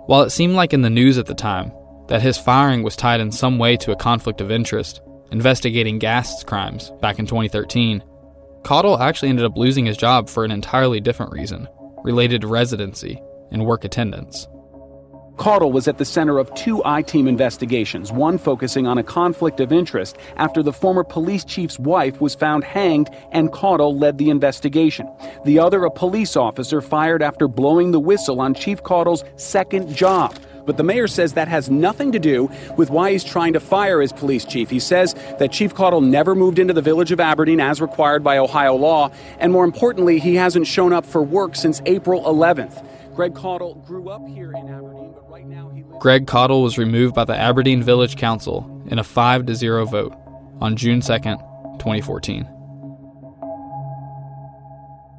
While 0.06 0.22
it 0.22 0.30
seemed 0.30 0.54
like 0.54 0.72
in 0.72 0.80
the 0.80 0.88
news 0.88 1.18
at 1.18 1.26
the 1.26 1.34
time 1.34 1.70
that 2.08 2.22
his 2.22 2.38
firing 2.38 2.82
was 2.82 2.96
tied 2.96 3.20
in 3.20 3.30
some 3.30 3.58
way 3.58 3.76
to 3.76 3.92
a 3.92 3.96
conflict 3.96 4.40
of 4.40 4.50
interest 4.50 5.02
investigating 5.30 5.98
Gast's 5.98 6.42
crimes 6.42 6.90
back 7.02 7.18
in 7.18 7.26
2013, 7.26 8.02
Caudill 8.62 8.98
actually 8.98 9.28
ended 9.28 9.44
up 9.44 9.56
losing 9.56 9.84
his 9.84 9.98
job 9.98 10.28
for 10.28 10.44
an 10.44 10.50
entirely 10.50 10.98
different 10.98 11.32
reason 11.32 11.68
related 12.02 12.40
to 12.40 12.46
residency 12.46 13.20
and 13.52 13.66
work 13.66 13.84
attendance. 13.84 14.48
Caudill 15.40 15.72
was 15.72 15.88
at 15.88 15.96
the 15.96 16.04
center 16.04 16.36
of 16.36 16.52
two 16.52 16.82
I 16.84 17.00
team 17.00 17.26
investigations, 17.26 18.12
one 18.12 18.36
focusing 18.36 18.86
on 18.86 18.98
a 18.98 19.02
conflict 19.02 19.58
of 19.60 19.72
interest 19.72 20.18
after 20.36 20.62
the 20.62 20.70
former 20.70 21.02
police 21.02 21.46
chief's 21.46 21.78
wife 21.78 22.20
was 22.20 22.34
found 22.34 22.62
hanged 22.62 23.08
and 23.32 23.50
Caudill 23.50 23.98
led 23.98 24.18
the 24.18 24.28
investigation. 24.28 25.10
The 25.46 25.58
other, 25.58 25.84
a 25.84 25.90
police 25.90 26.36
officer 26.36 26.82
fired 26.82 27.22
after 27.22 27.48
blowing 27.48 27.90
the 27.90 27.98
whistle 27.98 28.38
on 28.38 28.52
Chief 28.52 28.82
Caudill's 28.82 29.24
second 29.36 29.96
job. 29.96 30.38
But 30.66 30.76
the 30.76 30.84
mayor 30.84 31.08
says 31.08 31.32
that 31.32 31.48
has 31.48 31.70
nothing 31.70 32.12
to 32.12 32.18
do 32.18 32.50
with 32.76 32.90
why 32.90 33.12
he's 33.12 33.24
trying 33.24 33.54
to 33.54 33.60
fire 33.60 34.02
his 34.02 34.12
police 34.12 34.44
chief. 34.44 34.68
He 34.68 34.78
says 34.78 35.14
that 35.38 35.52
Chief 35.52 35.72
Caudill 35.72 36.06
never 36.06 36.34
moved 36.34 36.58
into 36.58 36.74
the 36.74 36.82
village 36.82 37.12
of 37.12 37.18
Aberdeen 37.18 37.60
as 37.60 37.80
required 37.80 38.22
by 38.22 38.36
Ohio 38.36 38.74
law, 38.74 39.10
and 39.38 39.52
more 39.52 39.64
importantly, 39.64 40.18
he 40.18 40.34
hasn't 40.34 40.66
shown 40.66 40.92
up 40.92 41.06
for 41.06 41.22
work 41.22 41.56
since 41.56 41.80
April 41.86 42.24
11th. 42.24 42.84
Greg 43.14 43.34
Caudill 43.34 43.84
grew 43.86 44.08
up 44.08 44.26
here 44.26 44.52
in 44.52 44.68
Aberdeen, 44.68 45.12
but 45.12 45.28
right 45.28 45.46
now 45.46 45.68
he 45.70 45.82
lives. 45.82 45.98
Greg 46.00 46.26
Caudill 46.26 46.62
was 46.62 46.78
removed 46.78 47.14
by 47.14 47.24
the 47.24 47.36
Aberdeen 47.36 47.82
Village 47.82 48.16
Council 48.16 48.84
in 48.88 48.98
a 48.98 49.04
5 49.04 49.46
to 49.46 49.54
0 49.54 49.84
vote 49.86 50.14
on 50.60 50.76
June 50.76 51.00
2nd, 51.00 51.38
2014. 51.78 52.44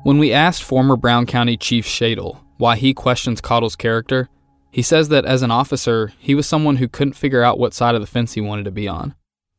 When 0.03 0.17
we 0.17 0.33
asked 0.33 0.63
former 0.63 0.95
Brown 0.95 1.25
County 1.25 1.57
Chief 1.57 1.85
Shadle 1.85 2.39
why 2.57 2.75
he 2.75 2.93
questions 2.93 3.41
Caudill's 3.41 3.75
character, 3.75 4.29
he 4.71 4.81
says 4.81 5.09
that 5.09 5.25
as 5.25 5.41
an 5.41 5.51
officer, 5.51 6.13
he 6.17 6.33
was 6.33 6.47
someone 6.47 6.77
who 6.77 6.87
couldn't 6.87 7.13
figure 7.13 7.43
out 7.43 7.59
what 7.59 7.73
side 7.73 7.93
of 7.93 8.01
the 8.01 8.07
fence 8.07 8.33
he 8.33 8.41
wanted 8.41 8.65
to 8.65 8.71
be 8.71 8.87
on. 8.87 9.15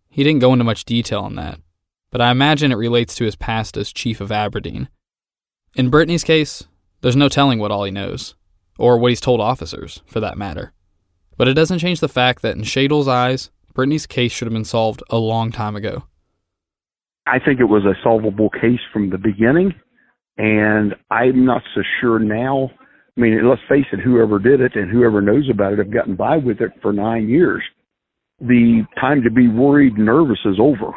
He 0.09 0.25
didn't 0.25 0.41
go 0.41 0.53
into 0.53 0.65
much 0.65 0.85
detail 0.85 1.21
on 1.21 1.37
that, 1.37 1.61
but 2.11 2.21
I 2.21 2.31
imagine 2.31 2.73
it 2.73 2.77
relates 2.77 3.15
to 3.17 3.25
his 3.25 3.37
past 3.37 3.77
as 3.77 3.93
chief 3.93 4.21
of 4.21 4.33
Aberdeen. 4.33 4.89
In 5.75 5.91
Brittany's 5.91 6.25
case, 6.25 6.67
there's 7.03 7.17
no 7.17 7.29
telling 7.29 7.59
what 7.59 7.71
all 7.71 7.85
he 7.85 7.91
knows, 7.91 8.35
or 8.79 8.97
what 8.97 9.11
he's 9.11 9.21
told 9.21 9.41
officers, 9.41 10.03
for 10.07 10.21
that 10.21 10.39
matter. 10.39 10.73
But 11.37 11.49
it 11.49 11.55
doesn't 11.55 11.81
change 11.81 12.01
the 12.01 12.09
fact 12.09 12.43
that 12.43 12.57
in 12.57 12.63
Shadle's 12.63 13.09
eyes, 13.09 13.51
Brittany's 13.75 14.07
case 14.07 14.33
should 14.33 14.47
have 14.47 14.53
been 14.53 14.65
solved 14.65 15.03
a 15.11 15.19
long 15.19 15.51
time 15.51 15.77
ago. 15.77 16.05
I 17.27 17.39
think 17.39 17.61
it 17.61 17.65
was 17.65 17.85
a 17.85 18.01
solvable 18.03 18.51
case 18.51 18.81
from 18.93 19.11
the 19.11 19.19
beginning, 19.19 19.75
and 20.37 20.95
I'm 21.11 21.45
not 21.45 21.63
so 21.75 21.83
sure 22.01 22.19
now. 22.19 22.71
I 23.17 23.21
mean, 23.21 23.49
let's 23.49 23.63
face 23.69 23.87
it, 23.93 24.01
whoever 24.01 24.39
did 24.39 24.61
it 24.61 24.75
and 24.75 24.91
whoever 24.91 25.21
knows 25.21 25.49
about 25.51 25.73
it 25.75 25.79
have 25.79 25.93
gotten 25.93 26.17
by 26.17 26.37
with 26.39 26.61
it 26.61 26.73
for 26.81 26.93
nine 26.93 27.29
years. 27.29 27.63
The 28.41 28.85
time 29.01 29.23
to 29.23 29.31
be 29.31 29.49
worried, 29.49 29.95
and 29.97 30.07
nervous 30.07 30.41
is 30.45 30.57
over. 30.59 30.93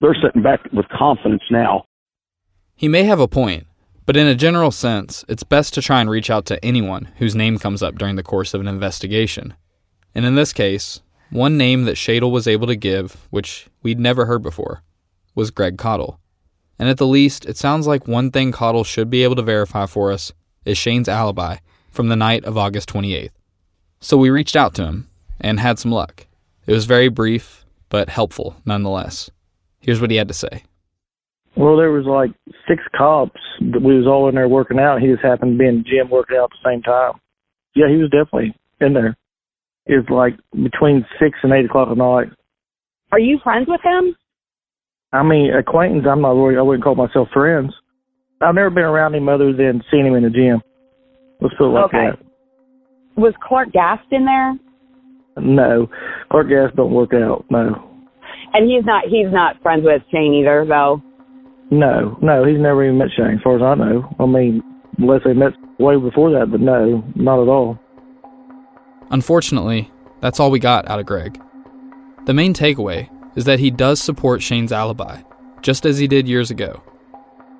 They're 0.00 0.16
sitting 0.24 0.42
back 0.42 0.60
with 0.72 0.86
confidence 0.88 1.42
now. 1.50 1.84
He 2.74 2.88
may 2.88 3.04
have 3.04 3.20
a 3.20 3.28
point, 3.28 3.66
but 4.04 4.16
in 4.16 4.26
a 4.26 4.34
general 4.34 4.70
sense, 4.70 5.24
it's 5.28 5.44
best 5.44 5.74
to 5.74 5.82
try 5.82 6.00
and 6.00 6.10
reach 6.10 6.30
out 6.30 6.46
to 6.46 6.64
anyone 6.64 7.08
whose 7.16 7.34
name 7.34 7.58
comes 7.58 7.82
up 7.82 7.96
during 7.96 8.16
the 8.16 8.22
course 8.22 8.54
of 8.54 8.60
an 8.60 8.68
investigation. 8.68 9.54
And 10.14 10.24
in 10.24 10.34
this 10.34 10.52
case, 10.52 11.00
one 11.30 11.56
name 11.56 11.84
that 11.84 11.96
Shadle 11.96 12.30
was 12.30 12.46
able 12.46 12.66
to 12.66 12.76
give, 12.76 13.26
which 13.30 13.68
we'd 13.82 14.00
never 14.00 14.26
heard 14.26 14.42
before, 14.42 14.82
was 15.34 15.50
Greg 15.50 15.78
Caudill. 15.78 16.18
And 16.78 16.88
at 16.88 16.98
the 16.98 17.06
least, 17.06 17.46
it 17.46 17.56
sounds 17.56 17.86
like 17.86 18.08
one 18.08 18.30
thing 18.30 18.52
Caudill 18.52 18.84
should 18.84 19.08
be 19.08 19.22
able 19.22 19.36
to 19.36 19.42
verify 19.42 19.86
for 19.86 20.12
us 20.12 20.32
is 20.64 20.76
Shane's 20.76 21.08
alibi 21.08 21.58
from 21.90 22.08
the 22.08 22.16
night 22.16 22.44
of 22.44 22.58
August 22.58 22.88
28th. 22.88 23.30
So 24.00 24.16
we 24.16 24.30
reached 24.30 24.56
out 24.56 24.74
to 24.74 24.84
him 24.84 25.08
and 25.40 25.60
had 25.60 25.78
some 25.78 25.92
luck. 25.92 26.26
It 26.66 26.72
was 26.72 26.86
very 26.86 27.08
brief, 27.08 27.64
but 27.88 28.08
helpful 28.08 28.56
nonetheless. 28.64 29.30
Here's 29.80 30.00
what 30.00 30.10
he 30.10 30.16
had 30.16 30.28
to 30.28 30.34
say. 30.34 30.64
Well, 31.56 31.76
there 31.76 31.92
was 31.92 32.06
like 32.06 32.30
six 32.66 32.82
cops 32.96 33.40
that 33.72 33.82
we 33.82 33.96
was 33.96 34.06
all 34.06 34.28
in 34.28 34.34
there 34.34 34.48
working 34.48 34.78
out. 34.78 35.00
He 35.00 35.08
just 35.08 35.22
happened 35.22 35.52
to 35.52 35.58
be 35.58 35.68
in 35.68 35.78
the 35.78 35.82
gym 35.84 36.10
working 36.10 36.36
out 36.38 36.44
at 36.44 36.50
the 36.62 36.70
same 36.70 36.82
time. 36.82 37.12
Yeah, 37.74 37.88
he 37.88 37.96
was 37.96 38.10
definitely 38.10 38.54
in 38.80 38.94
there. 38.94 39.16
It 39.86 39.96
was 39.96 40.06
like 40.10 40.34
between 40.62 41.04
six 41.20 41.38
and 41.42 41.52
eight 41.52 41.66
o'clock 41.66 41.88
at 41.90 41.96
night. 41.98 42.28
Are 43.10 43.18
you 43.18 43.38
friends 43.42 43.66
with 43.68 43.80
him? 43.84 44.16
I 45.12 45.22
mean, 45.22 45.52
acquaintance. 45.52 46.06
I'm 46.08 46.22
not 46.22 46.32
really. 46.32 46.56
I 46.56 46.62
wouldn't 46.62 46.84
call 46.84 46.94
myself 46.94 47.28
friends. 47.34 47.72
I've 48.40 48.54
never 48.54 48.70
been 48.70 48.84
around 48.84 49.14
him 49.14 49.28
other 49.28 49.52
than 49.52 49.82
seeing 49.90 50.06
him 50.06 50.14
in 50.14 50.22
the 50.22 50.30
gym. 50.30 50.62
Let's 51.40 51.54
put 51.58 51.66
it 51.68 51.74
like 51.74 51.84
Okay. 51.86 52.06
that. 52.10 52.18
Was 53.20 53.34
Clark 53.46 53.72
Gast 53.72 54.06
in 54.10 54.24
there? 54.24 54.54
No, 55.36 55.88
Clark 56.30 56.48
Gast 56.48 56.76
don't 56.76 56.92
work 56.92 57.12
out. 57.12 57.44
No, 57.50 57.90
And 58.54 58.70
he's 58.70 58.84
not 58.86 59.04
he's 59.08 59.30
not 59.30 59.60
friends 59.62 59.82
with 59.84 60.02
Shane 60.10 60.32
either, 60.34 60.64
though. 60.66 61.02
No, 61.72 62.18
no. 62.20 62.44
He's 62.44 62.60
never 62.60 62.84
even 62.84 62.98
met 62.98 63.08
Shane, 63.16 63.36
as 63.36 63.42
far 63.42 63.56
as 63.56 63.62
I 63.62 63.74
know. 63.74 64.14
I 64.20 64.26
mean, 64.26 64.62
unless 64.98 65.22
they 65.24 65.32
met 65.32 65.54
way 65.78 65.96
before 65.96 66.30
that, 66.32 66.50
but 66.50 66.60
no, 66.60 67.02
not 67.14 67.40
at 67.42 67.48
all. 67.48 67.78
Unfortunately, 69.10 69.90
that's 70.20 70.38
all 70.38 70.50
we 70.50 70.58
got 70.58 70.86
out 70.88 71.00
of 71.00 71.06
Greg. 71.06 71.40
The 72.26 72.34
main 72.34 72.54
takeaway 72.54 73.08
is 73.36 73.46
that 73.46 73.58
he 73.58 73.70
does 73.70 74.00
support 74.00 74.42
Shane's 74.42 74.70
alibi, 74.72 75.22
just 75.62 75.86
as 75.86 75.98
he 75.98 76.06
did 76.06 76.28
years 76.28 76.50
ago. 76.50 76.82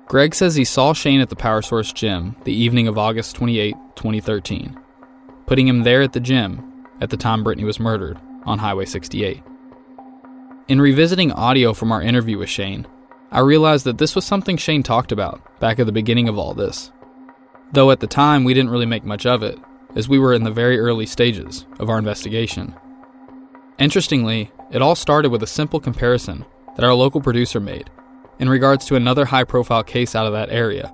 Greg 0.07 0.35
says 0.35 0.55
he 0.55 0.63
saw 0.63 0.93
Shane 0.93 1.21
at 1.21 1.29
the 1.29 1.35
Power 1.35 1.61
Source 1.61 1.91
gym 1.91 2.35
the 2.43 2.53
evening 2.53 2.87
of 2.87 2.97
August 2.97 3.35
28, 3.35 3.75
2013, 3.95 4.79
putting 5.47 5.67
him 5.67 5.83
there 5.83 6.01
at 6.01 6.13
the 6.13 6.19
gym 6.19 6.85
at 7.01 7.09
the 7.09 7.17
time 7.17 7.43
Brittany 7.43 7.65
was 7.65 7.79
murdered 7.79 8.19
on 8.45 8.59
Highway 8.59 8.85
68. 8.85 9.41
In 10.67 10.79
revisiting 10.79 11.31
audio 11.31 11.73
from 11.73 11.91
our 11.91 12.01
interview 12.01 12.37
with 12.37 12.49
Shane, 12.49 12.87
I 13.33 13.39
realized 13.39 13.83
that 13.85 13.97
this 13.97 14.15
was 14.15 14.23
something 14.25 14.57
Shane 14.57 14.83
talked 14.83 15.11
about 15.11 15.59
back 15.59 15.79
at 15.79 15.85
the 15.87 15.91
beginning 15.91 16.29
of 16.29 16.37
all 16.37 16.53
this. 16.53 16.91
Though 17.73 17.89
at 17.91 17.99
the 17.99 18.07
time 18.07 18.43
we 18.43 18.53
didn't 18.53 18.69
really 18.69 18.85
make 18.85 19.03
much 19.03 19.25
of 19.25 19.41
it, 19.41 19.57
as 19.95 20.07
we 20.07 20.19
were 20.19 20.33
in 20.33 20.43
the 20.43 20.51
very 20.51 20.79
early 20.79 21.05
stages 21.07 21.65
of 21.79 21.89
our 21.89 21.97
investigation. 21.97 22.75
Interestingly, 23.79 24.51
it 24.71 24.81
all 24.81 24.95
started 24.95 25.31
with 25.31 25.41
a 25.43 25.47
simple 25.47 25.79
comparison 25.79 26.45
that 26.75 26.85
our 26.85 26.93
local 26.93 27.21
producer 27.21 27.59
made 27.59 27.89
in 28.39 28.49
regards 28.49 28.85
to 28.85 28.95
another 28.95 29.25
high 29.25 29.43
profile 29.43 29.83
case 29.83 30.15
out 30.15 30.25
of 30.27 30.33
that 30.33 30.49
area, 30.51 30.93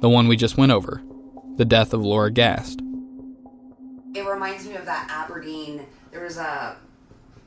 the 0.00 0.08
one 0.08 0.28
we 0.28 0.36
just 0.36 0.56
went 0.58 0.72
over 0.72 1.02
the 1.56 1.64
death 1.64 1.94
of 1.94 2.02
Laura 2.02 2.30
Gast. 2.30 2.80
It 4.14 4.26
reminds 4.26 4.66
me 4.66 4.76
of 4.76 4.84
that 4.84 5.08
Aberdeen. 5.10 5.86
There 6.10 6.22
was 6.24 6.36
a 6.36 6.76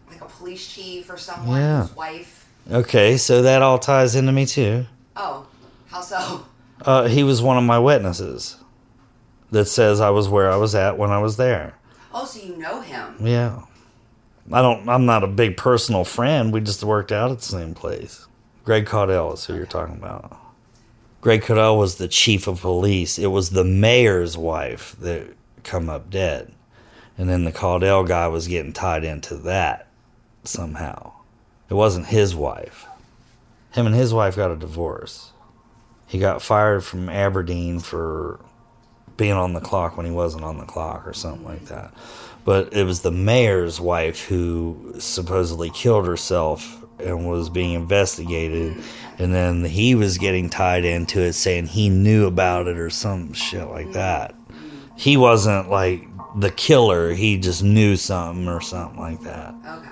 like 0.10 0.22
a 0.22 0.26
police 0.26 0.68
chief 0.68 1.10
or 1.12 1.18
someone 1.18 1.60
Yeah. 1.60 1.82
whose 1.84 1.96
wife. 1.96 2.48
Okay, 2.71 3.17
so 3.17 3.41
that 3.41 3.62
all 3.62 3.79
ties 3.79 4.15
into 4.15 4.32
me 4.32 4.45
too. 4.45 4.86
Oh, 5.15 5.47
how 5.88 6.01
so? 6.01 6.45
Uh, 6.82 7.08
he 7.08 7.23
was 7.23 7.41
one 7.41 7.58
of 7.58 7.63
my 7.63 7.79
witnesses 7.79 8.58
that 9.51 9.65
says 9.65 9.99
I 9.99 10.12
was 10.12 10.29
where 10.29 10.51
I 10.51 10.55
was 10.55 10.75
at 10.75 10.97
when 10.97 11.10
I 11.10 11.19
was 11.19 11.38
there. 11.38 11.73
Oh, 12.13 12.25
so 12.25 12.39
you 12.45 12.58
know 12.58 12.82
him? 12.82 13.15
Yeah. 13.21 13.63
I 14.51 14.62
don't 14.62 14.88
I'm 14.88 15.05
not 15.05 15.23
a 15.23 15.27
big 15.27 15.58
personal 15.58 16.03
friend. 16.03 16.53
We 16.53 16.62
just 16.62 16.84
worked 16.84 17.12
out 17.12 17.32
at 17.32 17.39
the 17.39 17.45
same 17.45 17.73
place. 17.73 18.27
Greg 18.63 18.86
Caudill 18.86 19.34
is 19.34 19.45
who 19.45 19.55
you're 19.55 19.65
talking 19.65 19.95
about. 19.95 20.38
Greg 21.21 21.41
Caudill 21.41 21.77
was 21.77 21.95
the 21.95 22.08
chief 22.08 22.47
of 22.47 22.62
police. 22.62 23.17
It 23.19 23.27
was 23.27 23.49
the 23.49 23.63
mayor's 23.63 24.38
wife 24.38 24.95
that 24.99 25.27
come 25.63 25.89
up 25.89 26.10
dead. 26.10 26.51
And 27.17 27.29
then 27.29 27.43
the 27.43 27.51
Caudill 27.51 28.08
guy 28.08 28.27
was 28.27 28.47
getting 28.47 28.73
tied 28.73 29.03
into 29.03 29.36
that 29.38 29.88
somehow. 30.43 31.13
It 31.69 31.73
wasn't 31.73 32.08
his 32.08 32.36
wife. 32.36 32.88
Him 33.71 33.86
and 33.86 33.95
his 33.95 34.13
wife 34.13 34.36
got 34.36 34.51
a 34.51 34.55
divorce. 34.55 35.32
He 36.08 36.17
got 36.17 36.41
fired 36.41 36.84
from 36.84 37.08
Aberdeen 37.08 37.79
for 37.79 38.39
being 39.15 39.34
on 39.34 39.53
the 39.53 39.60
clock 39.60 39.95
when 39.95 40.05
he 40.05 40.12
wasn't 40.12 40.43
on 40.43 40.58
the 40.58 40.65
clock 40.65 41.05
or 41.05 41.13
something 41.13 41.45
like 41.45 41.65
that. 41.65 41.93
But 42.45 42.73
it 42.73 42.84
was 42.84 43.01
the 43.01 43.12
mayor's 43.12 43.79
wife 43.79 44.25
who 44.25 44.95
supposedly 44.97 45.69
killed 45.69 46.08
herself 46.08 46.84
and 46.99 47.29
was 47.29 47.49
being 47.49 47.73
investigated. 47.73 48.82
And 49.19 49.34
then 49.34 49.65
he 49.65 49.93
was 49.93 50.17
getting 50.17 50.49
tied 50.49 50.86
into 50.86 51.21
it, 51.21 51.34
saying 51.34 51.67
he 51.67 51.89
knew 51.89 52.25
about 52.25 52.67
it 52.67 52.77
or 52.77 52.89
some 52.89 53.34
shit 53.34 53.67
like 53.67 53.91
that. 53.91 54.34
He 54.95 55.17
wasn't 55.17 55.69
like 55.69 56.08
the 56.36 56.51
killer, 56.51 57.13
he 57.13 57.38
just 57.38 57.63
knew 57.63 57.95
something 57.95 58.47
or 58.47 58.62
something 58.62 58.99
like 58.99 59.21
that. 59.21 59.53
Okay. 59.65 59.88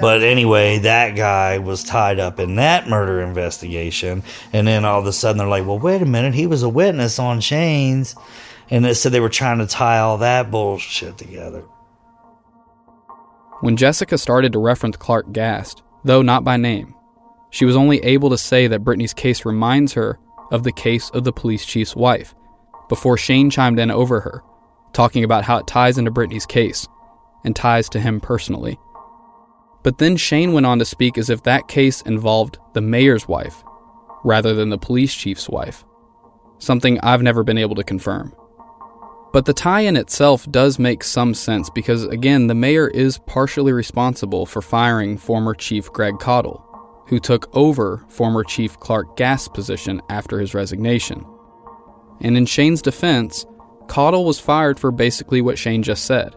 But 0.00 0.22
anyway, 0.22 0.78
that 0.80 1.16
guy 1.16 1.58
was 1.58 1.84
tied 1.84 2.18
up 2.18 2.40
in 2.40 2.56
that 2.56 2.88
murder 2.88 3.20
investigation. 3.20 4.22
And 4.52 4.66
then 4.66 4.84
all 4.84 5.00
of 5.00 5.06
a 5.06 5.12
sudden 5.12 5.38
they're 5.38 5.46
like, 5.46 5.66
well, 5.66 5.78
wait 5.78 6.02
a 6.02 6.06
minute, 6.06 6.34
he 6.34 6.46
was 6.46 6.62
a 6.62 6.68
witness 6.68 7.18
on 7.18 7.40
Shane's. 7.40 8.14
And 8.70 8.84
they 8.84 8.94
said 8.94 9.12
they 9.12 9.20
were 9.20 9.28
trying 9.28 9.58
to 9.58 9.66
tie 9.66 9.98
all 9.98 10.18
that 10.18 10.50
bullshit 10.50 11.18
together. 11.18 11.64
When 13.60 13.76
Jessica 13.76 14.18
started 14.18 14.52
to 14.54 14.58
reference 14.58 14.96
Clark 14.96 15.32
Gast, 15.32 15.82
though 16.04 16.22
not 16.22 16.42
by 16.42 16.56
name, 16.56 16.94
she 17.50 17.64
was 17.64 17.76
only 17.76 17.98
able 18.02 18.30
to 18.30 18.38
say 18.38 18.66
that 18.66 18.82
Brittany's 18.82 19.14
case 19.14 19.44
reminds 19.44 19.92
her 19.92 20.18
of 20.50 20.64
the 20.64 20.72
case 20.72 21.10
of 21.10 21.24
the 21.24 21.32
police 21.32 21.64
chief's 21.64 21.94
wife, 21.94 22.34
before 22.88 23.16
Shane 23.16 23.50
chimed 23.50 23.78
in 23.78 23.90
over 23.90 24.20
her, 24.20 24.42
talking 24.92 25.22
about 25.22 25.44
how 25.44 25.58
it 25.58 25.66
ties 25.66 25.98
into 25.98 26.10
Brittany's 26.10 26.46
case, 26.46 26.88
and 27.44 27.54
ties 27.54 27.88
to 27.90 28.00
him 28.00 28.20
personally. 28.20 28.78
But 29.82 29.98
then 29.98 30.16
Shane 30.16 30.52
went 30.52 30.66
on 30.66 30.78
to 30.78 30.84
speak 30.84 31.18
as 31.18 31.28
if 31.28 31.42
that 31.42 31.68
case 31.68 32.02
involved 32.02 32.58
the 32.72 32.80
mayor's 32.80 33.26
wife 33.26 33.62
rather 34.24 34.54
than 34.54 34.68
the 34.68 34.78
police 34.78 35.12
chief's 35.12 35.48
wife, 35.48 35.84
something 36.58 37.00
I've 37.00 37.22
never 37.22 37.42
been 37.42 37.58
able 37.58 37.74
to 37.74 37.84
confirm. 37.84 38.32
But 39.32 39.46
the 39.46 39.54
tie 39.54 39.80
in 39.80 39.96
itself 39.96 40.48
does 40.50 40.78
make 40.78 41.02
some 41.02 41.34
sense 41.34 41.70
because, 41.70 42.04
again, 42.04 42.46
the 42.46 42.54
mayor 42.54 42.88
is 42.88 43.18
partially 43.26 43.72
responsible 43.72 44.44
for 44.46 44.60
firing 44.60 45.16
former 45.16 45.54
Chief 45.54 45.90
Greg 45.90 46.18
Caudill, 46.18 46.62
who 47.08 47.18
took 47.18 47.54
over 47.56 48.04
former 48.08 48.44
Chief 48.44 48.78
Clark 48.78 49.16
Gast's 49.16 49.48
position 49.48 50.02
after 50.10 50.38
his 50.38 50.54
resignation. 50.54 51.24
And 52.20 52.36
in 52.36 52.44
Shane's 52.44 52.82
defense, 52.82 53.46
Caudill 53.86 54.26
was 54.26 54.38
fired 54.38 54.78
for 54.78 54.90
basically 54.92 55.40
what 55.40 55.58
Shane 55.58 55.82
just 55.82 56.04
said. 56.04 56.34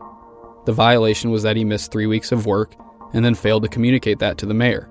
The 0.65 0.71
violation 0.71 1.31
was 1.31 1.43
that 1.43 1.57
he 1.57 1.65
missed 1.65 1.91
three 1.91 2.07
weeks 2.07 2.31
of 2.31 2.45
work 2.45 2.75
and 3.15 3.23
then 3.23 3.33
failed 3.33 3.63
to 3.63 3.69
communicate 3.69 4.19
that 4.19 4.37
to 4.37 4.45
the 4.45 4.53
mayor. 4.53 4.89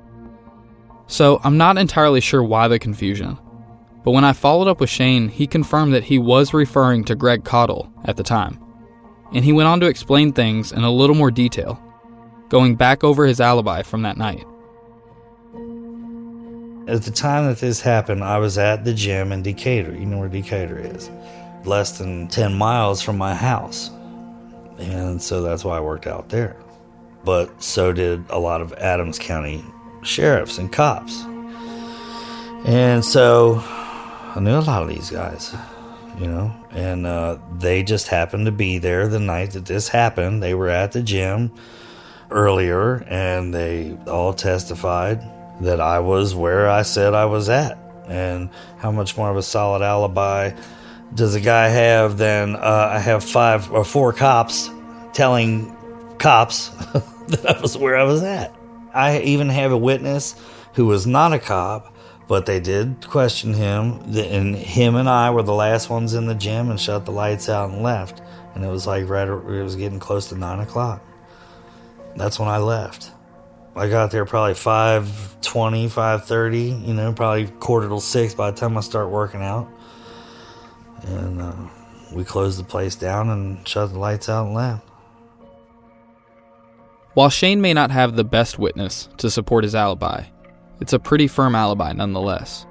So 1.06 1.40
I'm 1.44 1.58
not 1.58 1.76
entirely 1.76 2.20
sure 2.20 2.42
why 2.42 2.66
the 2.68 2.78
confusion. 2.78 3.38
But 4.02 4.12
when 4.12 4.24
I 4.24 4.32
followed 4.32 4.66
up 4.66 4.80
with 4.80 4.90
Shane, 4.90 5.28
he 5.28 5.46
confirmed 5.46 5.92
that 5.92 6.04
he 6.04 6.18
was 6.18 6.54
referring 6.54 7.04
to 7.04 7.14
Greg 7.14 7.44
Caudill 7.44 7.92
at 8.06 8.16
the 8.16 8.22
time. 8.22 8.58
And 9.34 9.44
he 9.44 9.52
went 9.52 9.68
on 9.68 9.78
to 9.80 9.86
explain 9.86 10.32
things 10.32 10.72
in 10.72 10.84
a 10.84 10.90
little 10.90 11.14
more 11.14 11.30
detail, 11.30 11.80
going 12.48 12.76
back 12.76 13.04
over 13.04 13.26
his 13.26 13.40
alibi 13.40 13.82
from 13.82 14.02
that 14.02 14.16
night. 14.16 14.44
At 16.86 17.02
the 17.02 17.10
time 17.10 17.46
that 17.46 17.58
this 17.58 17.80
happened, 17.80 18.24
I 18.24 18.38
was 18.38 18.56
at 18.56 18.84
the 18.84 18.94
gym 18.94 19.32
in 19.32 19.42
Decatur. 19.42 19.94
You 19.94 20.06
know 20.06 20.18
where 20.18 20.28
Decatur 20.28 20.78
is? 20.78 21.10
Less 21.64 21.98
than 21.98 22.28
10 22.28 22.54
miles 22.54 23.02
from 23.02 23.18
my 23.18 23.34
house. 23.34 23.90
And 24.78 25.20
so 25.20 25.42
that's 25.42 25.64
why 25.64 25.76
I 25.76 25.80
worked 25.80 26.06
out 26.06 26.30
there. 26.30 26.56
But 27.24 27.62
so 27.62 27.92
did 27.92 28.24
a 28.28 28.38
lot 28.38 28.60
of 28.60 28.72
Adams 28.74 29.18
County 29.18 29.64
sheriffs 30.02 30.58
and 30.58 30.70
cops. 30.72 31.24
And 32.64 33.04
so 33.04 33.62
I 33.64 34.36
knew 34.40 34.56
a 34.56 34.60
lot 34.60 34.82
of 34.82 34.88
these 34.88 35.10
guys, 35.10 35.54
you 36.18 36.26
know, 36.26 36.54
and 36.70 37.06
uh, 37.06 37.38
they 37.58 37.82
just 37.82 38.08
happened 38.08 38.46
to 38.46 38.52
be 38.52 38.78
there 38.78 39.08
the 39.08 39.20
night 39.20 39.52
that 39.52 39.66
this 39.66 39.88
happened. 39.88 40.42
They 40.42 40.54
were 40.54 40.68
at 40.68 40.92
the 40.92 41.02
gym 41.02 41.52
earlier 42.30 43.04
and 43.08 43.54
they 43.54 43.96
all 44.06 44.32
testified 44.32 45.22
that 45.60 45.80
I 45.80 46.00
was 46.00 46.34
where 46.34 46.68
I 46.68 46.82
said 46.82 47.14
I 47.14 47.26
was 47.26 47.48
at. 47.48 47.78
And 48.08 48.50
how 48.78 48.90
much 48.90 49.16
more 49.16 49.30
of 49.30 49.36
a 49.36 49.42
solid 49.42 49.82
alibi 49.82 50.52
does 51.14 51.34
a 51.34 51.40
guy 51.40 51.68
have 51.68 52.18
than 52.18 52.56
uh, 52.56 52.90
I 52.92 52.98
have 52.98 53.24
five 53.24 53.70
or 53.70 53.84
four 53.84 54.12
cops 54.12 54.70
telling 55.12 55.74
cops 56.18 56.70
that 57.28 57.56
I 57.56 57.60
was 57.60 57.76
where 57.76 57.96
I 57.96 58.04
was 58.04 58.22
at? 58.22 58.54
I 58.92 59.20
even 59.20 59.48
have 59.48 59.72
a 59.72 59.78
witness 59.78 60.34
who 60.74 60.86
was 60.86 61.06
not 61.06 61.32
a 61.32 61.38
cop 61.38 61.94
but 62.26 62.46
they 62.46 62.60
did 62.60 63.06
question 63.08 63.52
him, 63.52 64.00
and 64.16 64.56
him 64.56 64.94
and 64.94 65.08
I 65.08 65.30
were 65.30 65.42
the 65.42 65.52
last 65.52 65.90
ones 65.90 66.14
in 66.14 66.26
the 66.26 66.34
gym 66.34 66.70
and 66.70 66.80
shut 66.80 67.04
the 67.04 67.12
lights 67.12 67.48
out 67.48 67.70
and 67.70 67.82
left. 67.82 68.22
And 68.54 68.64
it 68.64 68.68
was 68.68 68.86
like 68.86 69.08
right, 69.08 69.28
it 69.28 69.62
was 69.62 69.76
getting 69.76 69.98
close 69.98 70.28
to 70.28 70.36
nine 70.36 70.60
o'clock. 70.60 71.02
That's 72.16 72.38
when 72.38 72.48
I 72.48 72.58
left. 72.58 73.10
I 73.76 73.88
got 73.88 74.12
there 74.12 74.24
probably 74.24 74.54
5.20, 74.54 75.86
5.30, 75.86 76.86
you 76.86 76.94
know, 76.94 77.12
probably 77.12 77.48
quarter 77.48 77.88
till 77.88 78.00
six 78.00 78.32
by 78.32 78.52
the 78.52 78.56
time 78.56 78.78
I 78.78 78.80
start 78.80 79.10
working 79.10 79.42
out. 79.42 79.68
And 81.02 81.42
uh, 81.42 81.56
we 82.12 82.22
closed 82.22 82.58
the 82.58 82.64
place 82.64 82.94
down 82.94 83.28
and 83.30 83.66
shut 83.66 83.92
the 83.92 83.98
lights 83.98 84.28
out 84.28 84.46
and 84.46 84.54
left. 84.54 84.88
While 87.14 87.30
Shane 87.30 87.60
may 87.60 87.72
not 87.72 87.92
have 87.92 88.16
the 88.16 88.24
best 88.24 88.58
witness 88.58 89.08
to 89.18 89.30
support 89.30 89.62
his 89.62 89.76
alibi, 89.76 90.24
it's 90.80 90.92
a 90.92 90.98
pretty 90.98 91.28
firm 91.28 91.54
alibi 91.54 91.92
nonetheless. 91.92 92.66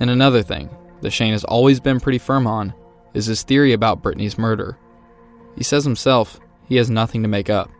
And 0.00 0.10
another 0.10 0.42
thing 0.42 0.68
that 1.02 1.12
Shane 1.12 1.32
has 1.32 1.44
always 1.44 1.78
been 1.78 2.00
pretty 2.00 2.18
firm 2.18 2.48
on 2.48 2.74
is 3.14 3.26
his 3.26 3.44
theory 3.44 3.72
about 3.72 4.02
Brittany's 4.02 4.36
murder. 4.36 4.76
He 5.56 5.62
says 5.62 5.84
himself 5.84 6.40
he 6.66 6.76
has 6.76 6.90
nothing 6.90 7.22
to 7.22 7.28
make 7.28 7.48
up. 7.48 7.70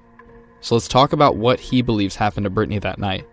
So 0.60 0.76
let's 0.76 0.86
talk 0.86 1.12
about 1.12 1.36
what 1.36 1.58
he 1.58 1.82
believes 1.82 2.14
happened 2.14 2.44
to 2.44 2.50
Brittany 2.50 2.78
that 2.78 3.00
night. 3.00 3.26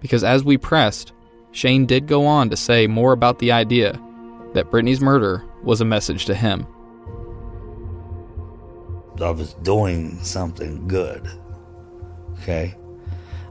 Because 0.00 0.24
as 0.24 0.42
we 0.44 0.56
pressed, 0.56 1.12
Shane 1.50 1.84
did 1.84 2.06
go 2.06 2.24
on 2.24 2.48
to 2.48 2.56
say 2.56 2.86
more 2.86 3.12
about 3.12 3.38
the 3.38 3.52
idea 3.52 4.00
that 4.54 4.70
Brittany's 4.70 5.02
murder 5.02 5.44
was 5.62 5.82
a 5.82 5.84
message 5.84 6.24
to 6.24 6.34
him. 6.34 6.66
I 9.20 9.30
was 9.30 9.52
doing 9.54 10.22
something 10.22 10.88
good. 10.88 11.28
Okay? 12.42 12.74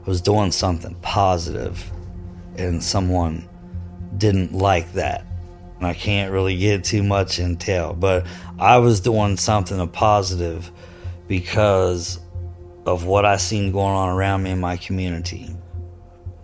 I 0.04 0.08
was 0.08 0.20
doing 0.20 0.52
something 0.52 0.94
positive 0.96 1.90
and 2.56 2.82
someone 2.82 3.48
didn't 4.16 4.52
like 4.52 4.92
that. 4.92 5.24
And 5.78 5.86
I 5.86 5.94
can't 5.94 6.30
really 6.30 6.56
get 6.56 6.84
too 6.84 7.02
much 7.02 7.38
intel, 7.38 7.98
but 7.98 8.26
I 8.58 8.78
was 8.78 9.00
doing 9.00 9.36
something 9.36 9.88
positive 9.88 10.70
because 11.26 12.20
of 12.86 13.04
what 13.04 13.24
I 13.24 13.36
seen 13.36 13.72
going 13.72 13.94
on 13.94 14.10
around 14.10 14.44
me 14.44 14.50
in 14.50 14.60
my 14.60 14.76
community. 14.76 15.56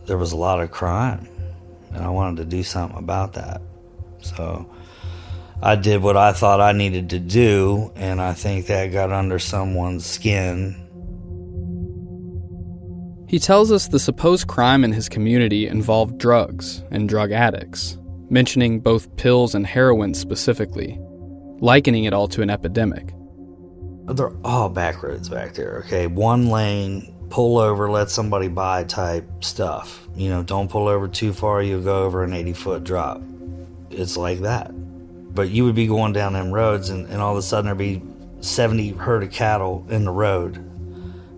There 0.07 0.19
was 0.19 0.33
a 0.33 0.37
lot 0.37 0.61
of 0.61 0.71
crime, 0.71 1.29
and 1.93 2.03
I 2.03 2.09
wanted 2.09 2.39
to 2.39 2.45
do 2.47 2.63
something 2.63 2.99
about 2.99 3.35
that. 3.35 3.61
So 4.23 4.69
I 5.63 5.77
did 5.77 6.03
what 6.03 6.17
I 6.17 6.33
thought 6.33 6.61
I 6.61 6.73
needed 6.73 7.11
to 7.11 7.19
do, 7.19 7.93
and 7.95 8.21
I 8.21 8.33
think 8.33 8.67
that 8.67 8.87
got 8.87 9.13
under 9.13 9.39
someone's 9.39 10.07
skin 10.07 10.88
he 13.29 13.39
tells 13.39 13.71
us 13.71 13.89
the 13.89 13.99
supposed 13.99 14.49
crime 14.49 14.85
in 14.85 14.93
his 14.93 15.09
community 15.09 15.67
involved 15.67 16.17
drugs 16.17 16.83
and 16.91 17.09
drug 17.09 17.31
addicts, 17.31 17.99
mentioning 18.31 18.81
both 18.81 19.15
pills 19.17 19.55
and 19.55 19.67
heroin 19.67 20.15
specifically, 20.15 20.99
likening 21.61 22.05
it 22.05 22.15
all 22.15 22.27
to 22.29 22.41
an 22.41 22.49
epidemic. 22.49 23.13
They're 24.07 24.33
all 24.43 24.71
back 24.71 25.03
roads 25.03 25.29
back 25.29 25.53
there, 25.53 25.83
okay? 25.85 26.07
One 26.07 26.49
lane, 26.49 27.15
pull 27.29 27.59
over, 27.59 27.91
let 27.91 28.09
somebody 28.09 28.49
buy 28.49 28.85
type 28.85 29.27
stuff. 29.45 30.09
You 30.17 30.31
know, 30.31 30.43
don't 30.43 30.71
pull 30.71 30.89
over 30.89 31.07
too 31.07 31.35
far, 31.35 31.63
you'll 31.63 31.83
go 31.83 32.05
over 32.05 32.25
an 32.25 32.33
80 32.33 32.55
foot 32.55 32.85
drop. 32.85 33.21
It's 33.91 34.17
like 34.17 34.41
that. 34.41 34.71
But 35.35 35.51
you 35.51 35.67
would 35.67 35.75
be 35.75 35.87
going 35.87 36.15
down 36.15 36.33
them 36.33 36.51
roads, 36.51 36.89
and, 36.89 37.07
and 37.09 37.21
all 37.21 37.33
of 37.33 37.39
a 37.39 37.43
sudden 37.43 37.67
there'd 37.67 37.77
be 37.77 38.01
70 38.41 38.93
herd 38.93 39.23
of 39.23 39.31
cattle 39.31 39.87
in 39.91 40.07
the 40.07 40.11
road 40.11 40.65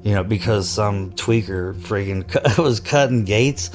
you 0.03 0.15
know, 0.15 0.25
because 0.25 0.69
some 0.69 1.13
tweaker 1.13 1.75
freaking 1.75 2.59
was 2.63 2.81
cutting 2.81 3.25
gates. 3.25 3.71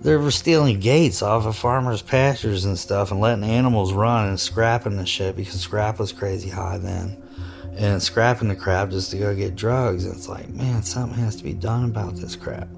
They 0.00 0.16
were 0.16 0.30
stealing 0.30 0.80
gates 0.80 1.22
off 1.22 1.46
of 1.46 1.56
farmers' 1.56 2.02
pastures 2.02 2.64
and 2.64 2.78
stuff 2.78 3.10
and 3.10 3.20
letting 3.20 3.44
animals 3.44 3.92
run 3.92 4.28
and 4.28 4.38
scrapping 4.38 4.96
the 4.96 5.06
shit 5.06 5.36
because 5.36 5.60
scrap 5.60 5.98
was 5.98 6.12
crazy 6.12 6.50
high 6.50 6.78
then. 6.78 7.16
And 7.76 8.02
scrapping 8.02 8.48
the 8.48 8.56
crap 8.56 8.90
just 8.90 9.12
to 9.12 9.18
go 9.18 9.34
get 9.34 9.56
drugs. 9.56 10.04
And 10.04 10.14
it's 10.14 10.28
like, 10.28 10.48
man, 10.50 10.82
something 10.82 11.18
has 11.18 11.36
to 11.36 11.44
be 11.44 11.54
done 11.54 11.84
about 11.84 12.16
this 12.16 12.36
crap. 12.36 12.68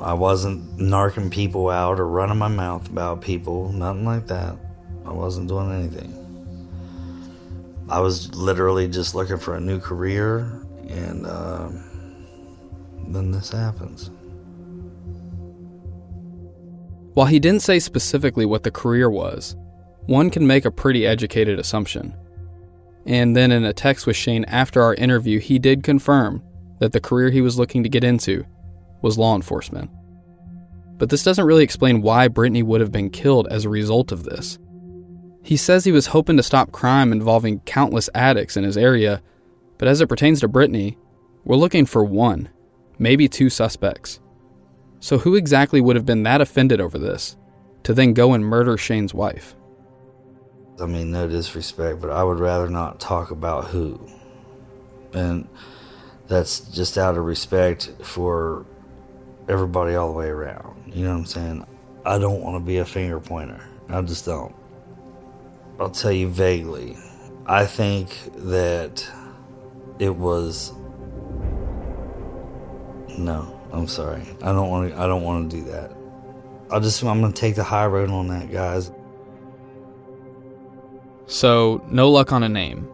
I 0.00 0.12
wasn't 0.12 0.76
narking 0.76 1.30
people 1.30 1.70
out 1.70 1.98
or 1.98 2.06
running 2.06 2.38
my 2.38 2.48
mouth 2.48 2.88
about 2.90 3.22
people, 3.22 3.72
nothing 3.72 4.04
like 4.04 4.26
that. 4.26 4.56
I 5.06 5.12
wasn't 5.12 5.48
doing 5.48 5.72
anything. 5.72 6.14
I 7.88 8.00
was 8.00 8.34
literally 8.34 8.86
just 8.86 9.14
looking 9.14 9.38
for 9.38 9.54
a 9.54 9.60
new 9.60 9.80
career 9.80 10.60
and. 10.88 11.24
Uh, 11.24 11.70
then 13.14 13.30
this 13.30 13.50
happens. 13.50 14.10
While 17.14 17.26
he 17.26 17.40
didn't 17.40 17.62
say 17.62 17.78
specifically 17.78 18.46
what 18.46 18.62
the 18.62 18.70
career 18.70 19.10
was, 19.10 19.56
one 20.06 20.30
can 20.30 20.46
make 20.46 20.64
a 20.64 20.70
pretty 20.70 21.06
educated 21.06 21.58
assumption. 21.58 22.14
And 23.06 23.34
then 23.34 23.50
in 23.50 23.64
a 23.64 23.72
text 23.72 24.06
with 24.06 24.16
Shane 24.16 24.44
after 24.44 24.82
our 24.82 24.94
interview, 24.94 25.40
he 25.40 25.58
did 25.58 25.82
confirm 25.82 26.42
that 26.78 26.92
the 26.92 27.00
career 27.00 27.30
he 27.30 27.40
was 27.40 27.58
looking 27.58 27.82
to 27.82 27.88
get 27.88 28.04
into 28.04 28.44
was 29.02 29.18
law 29.18 29.34
enforcement. 29.34 29.90
But 30.96 31.10
this 31.10 31.22
doesn't 31.22 31.44
really 31.44 31.64
explain 31.64 32.02
why 32.02 32.28
Brittany 32.28 32.62
would 32.62 32.80
have 32.80 32.92
been 32.92 33.10
killed 33.10 33.48
as 33.48 33.64
a 33.64 33.68
result 33.68 34.12
of 34.12 34.24
this. 34.24 34.58
He 35.42 35.56
says 35.56 35.84
he 35.84 35.92
was 35.92 36.06
hoping 36.06 36.36
to 36.36 36.42
stop 36.42 36.72
crime 36.72 37.12
involving 37.12 37.60
countless 37.60 38.10
addicts 38.14 38.56
in 38.56 38.64
his 38.64 38.76
area, 38.76 39.22
but 39.78 39.88
as 39.88 40.00
it 40.00 40.08
pertains 40.08 40.40
to 40.40 40.48
Brittany, 40.48 40.98
we're 41.44 41.56
looking 41.56 41.86
for 41.86 42.04
one 42.04 42.48
maybe 42.98 43.28
two 43.28 43.50
suspects. 43.50 44.20
So, 45.00 45.18
who 45.18 45.36
exactly 45.36 45.80
would 45.80 45.96
have 45.96 46.06
been 46.06 46.24
that 46.24 46.40
offended 46.40 46.80
over 46.80 46.98
this 46.98 47.36
to 47.84 47.94
then 47.94 48.12
go 48.12 48.34
and 48.34 48.44
murder 48.44 48.76
Shane's 48.76 49.14
wife? 49.14 49.54
I 50.80 50.86
mean, 50.86 51.10
no 51.10 51.28
disrespect, 51.28 52.00
but 52.00 52.10
I 52.10 52.22
would 52.22 52.38
rather 52.38 52.68
not 52.68 53.00
talk 53.00 53.30
about 53.30 53.66
who. 53.66 54.00
And 55.12 55.48
that's 56.28 56.60
just 56.60 56.98
out 56.98 57.16
of 57.16 57.24
respect 57.24 57.90
for 58.02 58.66
everybody 59.48 59.94
all 59.94 60.12
the 60.12 60.18
way 60.18 60.28
around. 60.28 60.92
You 60.94 61.04
know 61.04 61.12
what 61.12 61.18
I'm 61.18 61.26
saying? 61.26 61.66
I 62.04 62.18
don't 62.18 62.42
want 62.42 62.56
to 62.56 62.66
be 62.66 62.78
a 62.78 62.84
finger 62.84 63.18
pointer. 63.18 63.60
I 63.88 64.00
just 64.02 64.24
don't. 64.24 64.54
I'll 65.80 65.90
tell 65.90 66.12
you 66.12 66.28
vaguely. 66.28 66.96
I 67.46 67.64
think 67.66 68.10
that 68.36 69.06
it 69.98 70.14
was 70.14 70.72
No, 73.18 73.60
I'm 73.72 73.88
sorry. 73.88 74.22
I 74.42 74.52
don't 74.52 74.70
want 74.70 74.90
to. 74.90 74.98
I 74.98 75.06
don't 75.06 75.22
want 75.22 75.50
to 75.50 75.56
do 75.56 75.64
that. 75.64 75.92
I 76.70 76.78
just. 76.78 77.02
I'm 77.02 77.20
gonna 77.20 77.32
take 77.32 77.56
the 77.56 77.64
high 77.64 77.86
road 77.86 78.10
on 78.10 78.28
that, 78.28 78.50
guys. 78.50 78.92
So, 81.26 81.84
no 81.90 82.10
luck 82.10 82.32
on 82.32 82.42
a 82.42 82.48
name. 82.48 82.88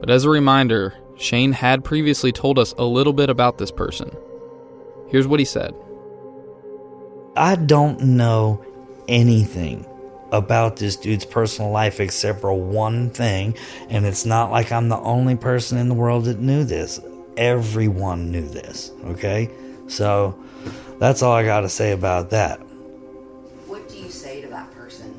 But 0.00 0.10
as 0.10 0.24
a 0.24 0.30
reminder, 0.30 0.94
Shane 1.16 1.52
had 1.52 1.84
previously 1.84 2.32
told 2.32 2.58
us 2.58 2.74
a 2.76 2.84
little 2.84 3.12
bit 3.12 3.30
about 3.30 3.58
this 3.58 3.70
person. 3.70 4.14
Here's 5.08 5.28
what 5.28 5.38
he 5.38 5.46
said 5.46 5.74
I 7.36 7.54
don't 7.54 8.00
know 8.00 8.64
anything 9.08 9.86
about 10.32 10.76
this 10.76 10.96
dude's 10.96 11.24
personal 11.24 11.70
life 11.70 12.00
except 12.00 12.40
for 12.40 12.52
one 12.52 13.10
thing, 13.10 13.56
and 13.88 14.04
it's 14.04 14.26
not 14.26 14.50
like 14.50 14.72
I'm 14.72 14.88
the 14.88 14.98
only 14.98 15.36
person 15.36 15.78
in 15.78 15.88
the 15.88 15.94
world 15.94 16.24
that 16.24 16.40
knew 16.40 16.64
this. 16.64 17.00
Everyone 17.36 18.30
knew 18.30 18.46
this, 18.46 18.92
okay? 19.04 19.50
So 19.88 20.38
that's 20.98 21.22
all 21.22 21.32
I 21.32 21.44
got 21.44 21.60
to 21.60 21.68
say 21.68 21.92
about 21.92 22.30
that. 22.30 22.58
What 23.66 23.88
do 23.88 23.98
you 23.98 24.10
say 24.10 24.40
to 24.42 24.48
that 24.48 24.70
person? 24.72 25.12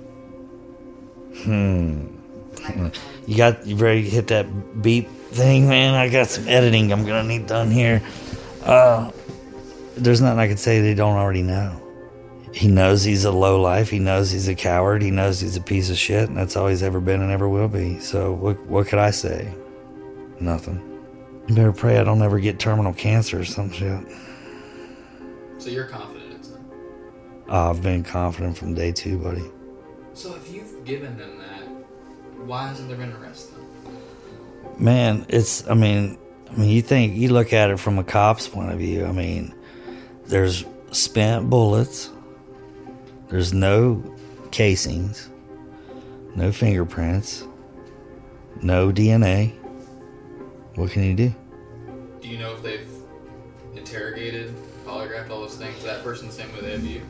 Hmm. 1.43 2.07
You 3.25 3.37
got 3.37 3.65
you 3.65 3.75
ready 3.75 4.03
to 4.03 4.09
hit 4.09 4.27
that 4.27 4.81
beep 4.81 5.09
thing, 5.31 5.67
man? 5.67 5.93
I 5.93 6.09
got 6.09 6.27
some 6.27 6.47
editing 6.47 6.91
I'm 6.91 7.05
gonna 7.05 7.27
need 7.27 7.47
done 7.47 7.71
here. 7.71 8.01
Uh, 8.63 9.11
there's 9.97 10.21
nothing 10.21 10.39
I 10.39 10.47
can 10.47 10.57
say 10.57 10.81
they 10.81 10.93
don't 10.93 11.17
already 11.17 11.41
know. 11.41 11.79
He 12.53 12.67
knows 12.67 13.03
he's 13.03 13.25
a 13.25 13.31
low 13.31 13.59
life. 13.59 13.89
He 13.89 13.99
knows 13.99 14.29
he's 14.29 14.47
a 14.47 14.55
coward. 14.55 15.01
He 15.01 15.09
knows 15.09 15.39
he's 15.39 15.57
a 15.57 15.61
piece 15.61 15.89
of 15.89 15.97
shit, 15.97 16.29
and 16.29 16.37
that's 16.37 16.55
all 16.55 16.67
he's 16.67 16.83
ever 16.83 16.99
been 16.99 17.21
and 17.21 17.31
ever 17.31 17.49
will 17.49 17.67
be. 17.67 17.99
So 17.99 18.31
what 18.33 18.63
what 18.67 18.87
could 18.87 18.99
I 18.99 19.11
say? 19.11 19.53
Nothing. 20.39 20.92
You 21.47 21.55
better 21.55 21.73
pray 21.73 21.97
I 21.97 22.03
don't 22.03 22.21
ever 22.21 22.39
get 22.39 22.59
terminal 22.59 22.93
cancer 22.93 23.41
or 23.41 23.45
some 23.45 23.71
shit. 23.71 24.05
So 25.57 25.69
you're 25.69 25.85
confident 25.85 26.33
it's 26.35 26.49
them? 26.49 26.65
I've 27.49 27.81
been 27.81 28.03
confident 28.03 28.57
from 28.57 28.73
day 28.73 28.91
two, 28.91 29.17
buddy. 29.17 29.43
So 30.13 30.35
if 30.35 30.53
you've 30.53 30.85
given 30.85 31.17
them 31.17 31.39
that, 31.39 31.63
why 32.45 32.67
hasn't 32.67 32.87
there 32.87 32.97
been 32.97 33.09
an 33.09 33.21
arrest 33.21 33.51
then? 33.55 33.97
Man, 34.77 35.25
it's. 35.29 35.67
I 35.69 35.73
mean, 35.73 36.17
I 36.51 36.55
mean, 36.55 36.69
you 36.69 36.81
think 36.81 37.15
you 37.15 37.29
look 37.29 37.51
at 37.51 37.69
it 37.69 37.79
from 37.79 37.99
a 37.99 38.03
cop's 38.03 38.47
point 38.47 38.71
of 38.71 38.79
view. 38.79 39.05
I 39.05 39.11
mean, 39.11 39.53
there's 40.25 40.65
spent 40.91 41.49
bullets. 41.49 42.09
There's 43.29 43.53
no 43.53 44.03
casings, 44.51 45.29
no 46.35 46.51
fingerprints, 46.51 47.45
no 48.61 48.91
DNA. 48.91 49.53
What 50.75 50.91
can 50.91 51.03
you 51.03 51.13
do? 51.13 51.33
Do 52.21 52.27
you 52.27 52.37
know 52.39 52.53
if 52.53 52.63
they've 52.63 52.87
interrogated, 53.75 54.53
polygraphed 54.85 55.29
all 55.29 55.41
those 55.41 55.55
things? 55.55 55.83
That 55.83 56.03
person 56.03 56.27
the 56.27 56.33
same 56.33 56.51
way 56.53 56.61
they 56.61 56.71
have 56.71 56.85
you? 56.85 57.01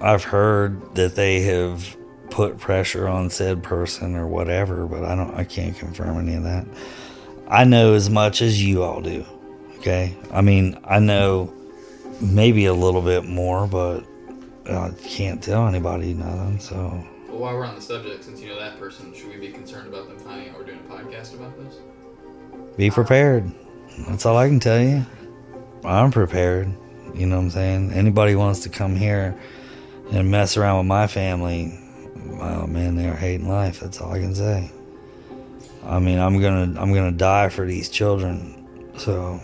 I've 0.00 0.24
heard 0.24 0.94
that 0.94 1.14
they 1.14 1.40
have 1.42 1.96
put 2.30 2.58
pressure 2.58 3.08
on 3.08 3.30
said 3.30 3.62
person 3.62 4.14
or 4.14 4.26
whatever, 4.26 4.86
but 4.86 5.04
I 5.04 5.14
don't 5.14 5.34
I 5.34 5.44
can't 5.44 5.76
confirm 5.76 6.18
any 6.18 6.36
of 6.36 6.44
that. 6.44 6.66
I 7.48 7.64
know 7.64 7.94
as 7.94 8.08
much 8.08 8.42
as 8.42 8.62
you 8.62 8.82
all 8.82 9.00
do. 9.00 9.24
Okay? 9.78 10.16
I 10.30 10.40
mean, 10.40 10.78
I 10.84 10.98
know 10.98 11.52
maybe 12.20 12.66
a 12.66 12.74
little 12.74 13.02
bit 13.02 13.24
more, 13.24 13.66
but 13.66 14.04
I 14.68 14.90
can't 15.02 15.42
tell 15.42 15.66
anybody 15.66 16.14
nothing, 16.14 16.60
so 16.60 17.04
Well, 17.28 17.38
while 17.38 17.54
we're 17.54 17.64
on 17.64 17.74
the 17.74 17.80
subject, 17.80 18.24
since 18.24 18.40
you 18.40 18.48
know 18.48 18.58
that 18.58 18.78
person, 18.78 19.14
should 19.14 19.28
we 19.28 19.36
be 19.36 19.48
concerned 19.50 19.88
about 19.88 20.08
them 20.08 20.18
finding 20.18 20.50
out 20.50 20.58
we're 20.58 20.64
doing 20.64 20.80
a 20.88 20.92
podcast 20.92 21.34
about 21.34 21.56
this? 21.58 21.76
Be 22.76 22.90
prepared. 22.90 23.50
That's 24.06 24.24
all 24.26 24.36
I 24.36 24.48
can 24.48 24.60
tell 24.60 24.80
you. 24.80 25.04
I'm 25.84 26.10
prepared. 26.10 26.72
You 27.14 27.26
know 27.26 27.36
what 27.36 27.42
I'm 27.44 27.50
saying? 27.50 27.92
Anybody 27.92 28.34
wants 28.34 28.60
to 28.60 28.68
come 28.68 28.94
here 28.94 29.38
and 30.12 30.30
mess 30.30 30.56
around 30.56 30.78
with 30.78 30.86
my 30.86 31.06
family, 31.06 31.78
oh 32.40 32.66
man, 32.66 32.96
they're 32.96 33.14
hating 33.14 33.48
life. 33.48 33.80
That's 33.80 34.00
all 34.00 34.12
I 34.12 34.20
can 34.20 34.34
say. 34.34 34.70
I 35.84 35.98
mean, 35.98 36.18
I'm 36.18 36.40
gonna 36.40 36.80
I'm 36.80 36.92
gonna 36.92 37.12
die 37.12 37.48
for 37.48 37.66
these 37.66 37.88
children, 37.88 38.92
so 38.96 39.40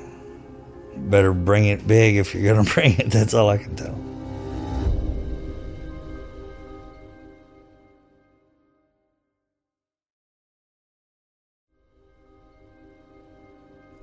better 0.97 1.33
bring 1.33 1.67
it 1.67 1.87
big 1.87 2.17
if 2.17 2.35
you're 2.35 2.55
gonna 2.55 2.69
bring 2.75 2.99
it. 2.99 3.11
That's 3.11 3.35
all 3.35 3.49
I 3.49 3.59
can 3.59 3.77
tell. 3.77 3.99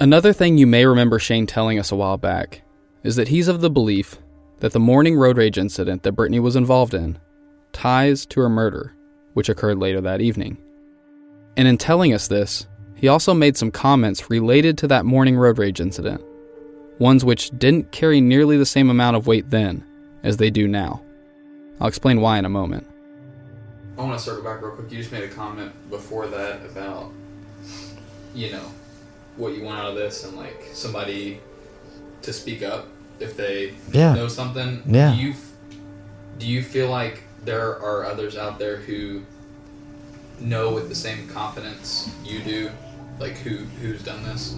Another 0.01 0.33
thing 0.33 0.57
you 0.57 0.65
may 0.65 0.83
remember 0.87 1.19
Shane 1.19 1.45
telling 1.45 1.77
us 1.77 1.91
a 1.91 1.95
while 1.95 2.17
back 2.17 2.63
is 3.03 3.17
that 3.17 3.27
he's 3.27 3.47
of 3.47 3.61
the 3.61 3.69
belief 3.69 4.17
that 4.59 4.73
the 4.73 4.79
morning 4.79 5.15
road 5.15 5.37
rage 5.37 5.59
incident 5.59 6.01
that 6.01 6.13
Brittany 6.13 6.39
was 6.39 6.55
involved 6.55 6.95
in 6.95 7.19
ties 7.71 8.25
to 8.25 8.41
her 8.41 8.49
murder, 8.49 8.95
which 9.35 9.47
occurred 9.47 9.77
later 9.77 10.01
that 10.01 10.19
evening. 10.19 10.57
And 11.55 11.67
in 11.67 11.77
telling 11.77 12.15
us 12.15 12.27
this, 12.27 12.65
he 12.95 13.09
also 13.09 13.35
made 13.35 13.57
some 13.57 13.69
comments 13.69 14.27
related 14.27 14.75
to 14.79 14.87
that 14.87 15.05
morning 15.05 15.37
road 15.37 15.59
rage 15.59 15.79
incident, 15.79 16.25
ones 16.97 17.23
which 17.23 17.51
didn't 17.59 17.91
carry 17.91 18.19
nearly 18.21 18.57
the 18.57 18.65
same 18.65 18.89
amount 18.89 19.17
of 19.17 19.27
weight 19.27 19.51
then 19.51 19.85
as 20.23 20.37
they 20.37 20.49
do 20.49 20.67
now. 20.67 20.99
I'll 21.79 21.87
explain 21.87 22.21
why 22.21 22.39
in 22.39 22.45
a 22.45 22.49
moment. 22.49 22.87
I 23.99 24.01
want 24.01 24.17
to 24.17 24.25
circle 24.25 24.43
back 24.43 24.63
real 24.63 24.71
quick. 24.71 24.91
You 24.91 24.97
just 24.97 25.11
made 25.11 25.25
a 25.25 25.29
comment 25.29 25.71
before 25.91 26.25
that 26.25 26.65
about, 26.65 27.11
you 28.33 28.51
know, 28.51 28.65
what 29.37 29.53
you 29.55 29.63
want 29.63 29.79
out 29.79 29.89
of 29.89 29.95
this 29.95 30.23
and 30.25 30.35
like 30.37 30.69
somebody 30.73 31.39
to 32.21 32.33
speak 32.33 32.61
up 32.63 32.87
if 33.19 33.35
they 33.37 33.73
Yeah. 33.91 34.13
know 34.15 34.27
something. 34.27 34.83
Yeah. 34.85 35.15
Do 35.15 35.21
you 35.21 35.33
do 36.39 36.47
you 36.47 36.63
feel 36.63 36.89
like 36.89 37.23
there 37.45 37.79
are 37.81 38.03
others 38.05 38.35
out 38.35 38.57
there 38.59 38.77
who 38.77 39.21
know 40.39 40.73
with 40.73 40.89
the 40.89 40.95
same 40.95 41.27
confidence 41.27 42.09
you 42.25 42.39
do, 42.39 42.69
like 43.19 43.37
who 43.37 43.57
who's 43.81 44.01
done 44.03 44.23
this? 44.23 44.55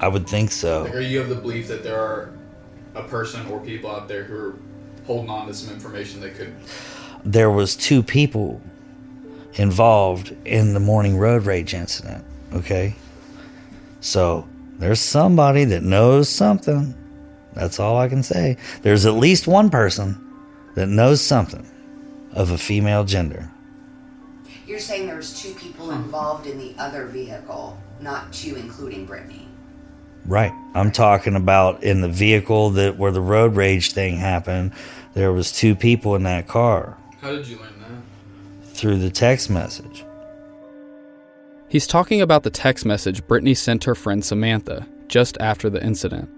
I 0.00 0.08
would 0.08 0.26
think 0.26 0.50
so. 0.50 0.82
Like, 0.84 0.94
are 0.94 1.00
you 1.00 1.20
of 1.20 1.28
the 1.28 1.34
belief 1.36 1.68
that 1.68 1.82
there 1.84 1.98
are 2.00 2.30
a 2.94 3.02
person 3.02 3.46
or 3.48 3.60
people 3.60 3.90
out 3.90 4.08
there 4.08 4.24
who 4.24 4.34
are 4.36 4.54
holding 5.06 5.30
on 5.30 5.46
to 5.46 5.54
some 5.54 5.72
information 5.74 6.20
that 6.22 6.34
could 6.36 6.52
There 7.24 7.50
was 7.50 7.76
two 7.76 8.02
people 8.02 8.60
involved 9.54 10.34
in 10.44 10.74
the 10.74 10.80
morning 10.80 11.16
road 11.16 11.44
rage 11.46 11.74
incident. 11.74 12.24
Okay, 12.52 12.94
so 14.04 14.46
there's 14.78 15.00
somebody 15.00 15.64
that 15.64 15.82
knows 15.82 16.28
something. 16.28 16.94
That's 17.54 17.80
all 17.80 17.96
I 17.96 18.08
can 18.08 18.22
say. 18.22 18.58
There's 18.82 19.06
at 19.06 19.14
least 19.14 19.46
one 19.46 19.70
person 19.70 20.20
that 20.74 20.88
knows 20.88 21.22
something 21.22 21.66
of 22.32 22.50
a 22.50 22.58
female 22.58 23.04
gender. 23.04 23.50
You're 24.66 24.78
saying 24.78 25.06
there 25.06 25.16
was 25.16 25.40
two 25.40 25.54
people 25.54 25.90
involved 25.92 26.46
in 26.46 26.58
the 26.58 26.74
other 26.78 27.06
vehicle, 27.06 27.78
not 28.00 28.30
two 28.32 28.56
including 28.56 29.06
Brittany. 29.06 29.48
Right. 30.26 30.52
I'm 30.74 30.90
talking 30.90 31.34
about 31.36 31.82
in 31.82 32.02
the 32.02 32.08
vehicle 32.08 32.70
that 32.70 32.98
where 32.98 33.10
the 33.12 33.20
road 33.22 33.56
rage 33.56 33.92
thing 33.92 34.16
happened. 34.16 34.72
There 35.14 35.32
was 35.32 35.52
two 35.52 35.74
people 35.76 36.14
in 36.16 36.24
that 36.24 36.48
car 36.48 36.98
How 37.20 37.30
did 37.30 37.46
you 37.46 37.56
learn 37.58 37.72
that? 37.80 38.68
through 38.74 38.98
the 38.98 39.10
text 39.10 39.48
message. 39.48 39.93
He's 41.74 41.88
talking 41.88 42.20
about 42.20 42.44
the 42.44 42.50
text 42.50 42.86
message 42.86 43.26
Brittany 43.26 43.52
sent 43.52 43.82
her 43.82 43.96
friend 43.96 44.24
Samantha 44.24 44.86
just 45.08 45.36
after 45.40 45.68
the 45.68 45.84
incident. 45.84 46.30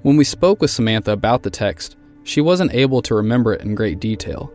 When 0.00 0.16
we 0.16 0.24
spoke 0.24 0.62
with 0.62 0.70
Samantha 0.70 1.12
about 1.12 1.42
the 1.42 1.50
text, 1.50 1.98
she 2.24 2.40
wasn't 2.40 2.72
able 2.72 3.02
to 3.02 3.14
remember 3.14 3.52
it 3.52 3.60
in 3.60 3.74
great 3.74 4.00
detail. 4.00 4.50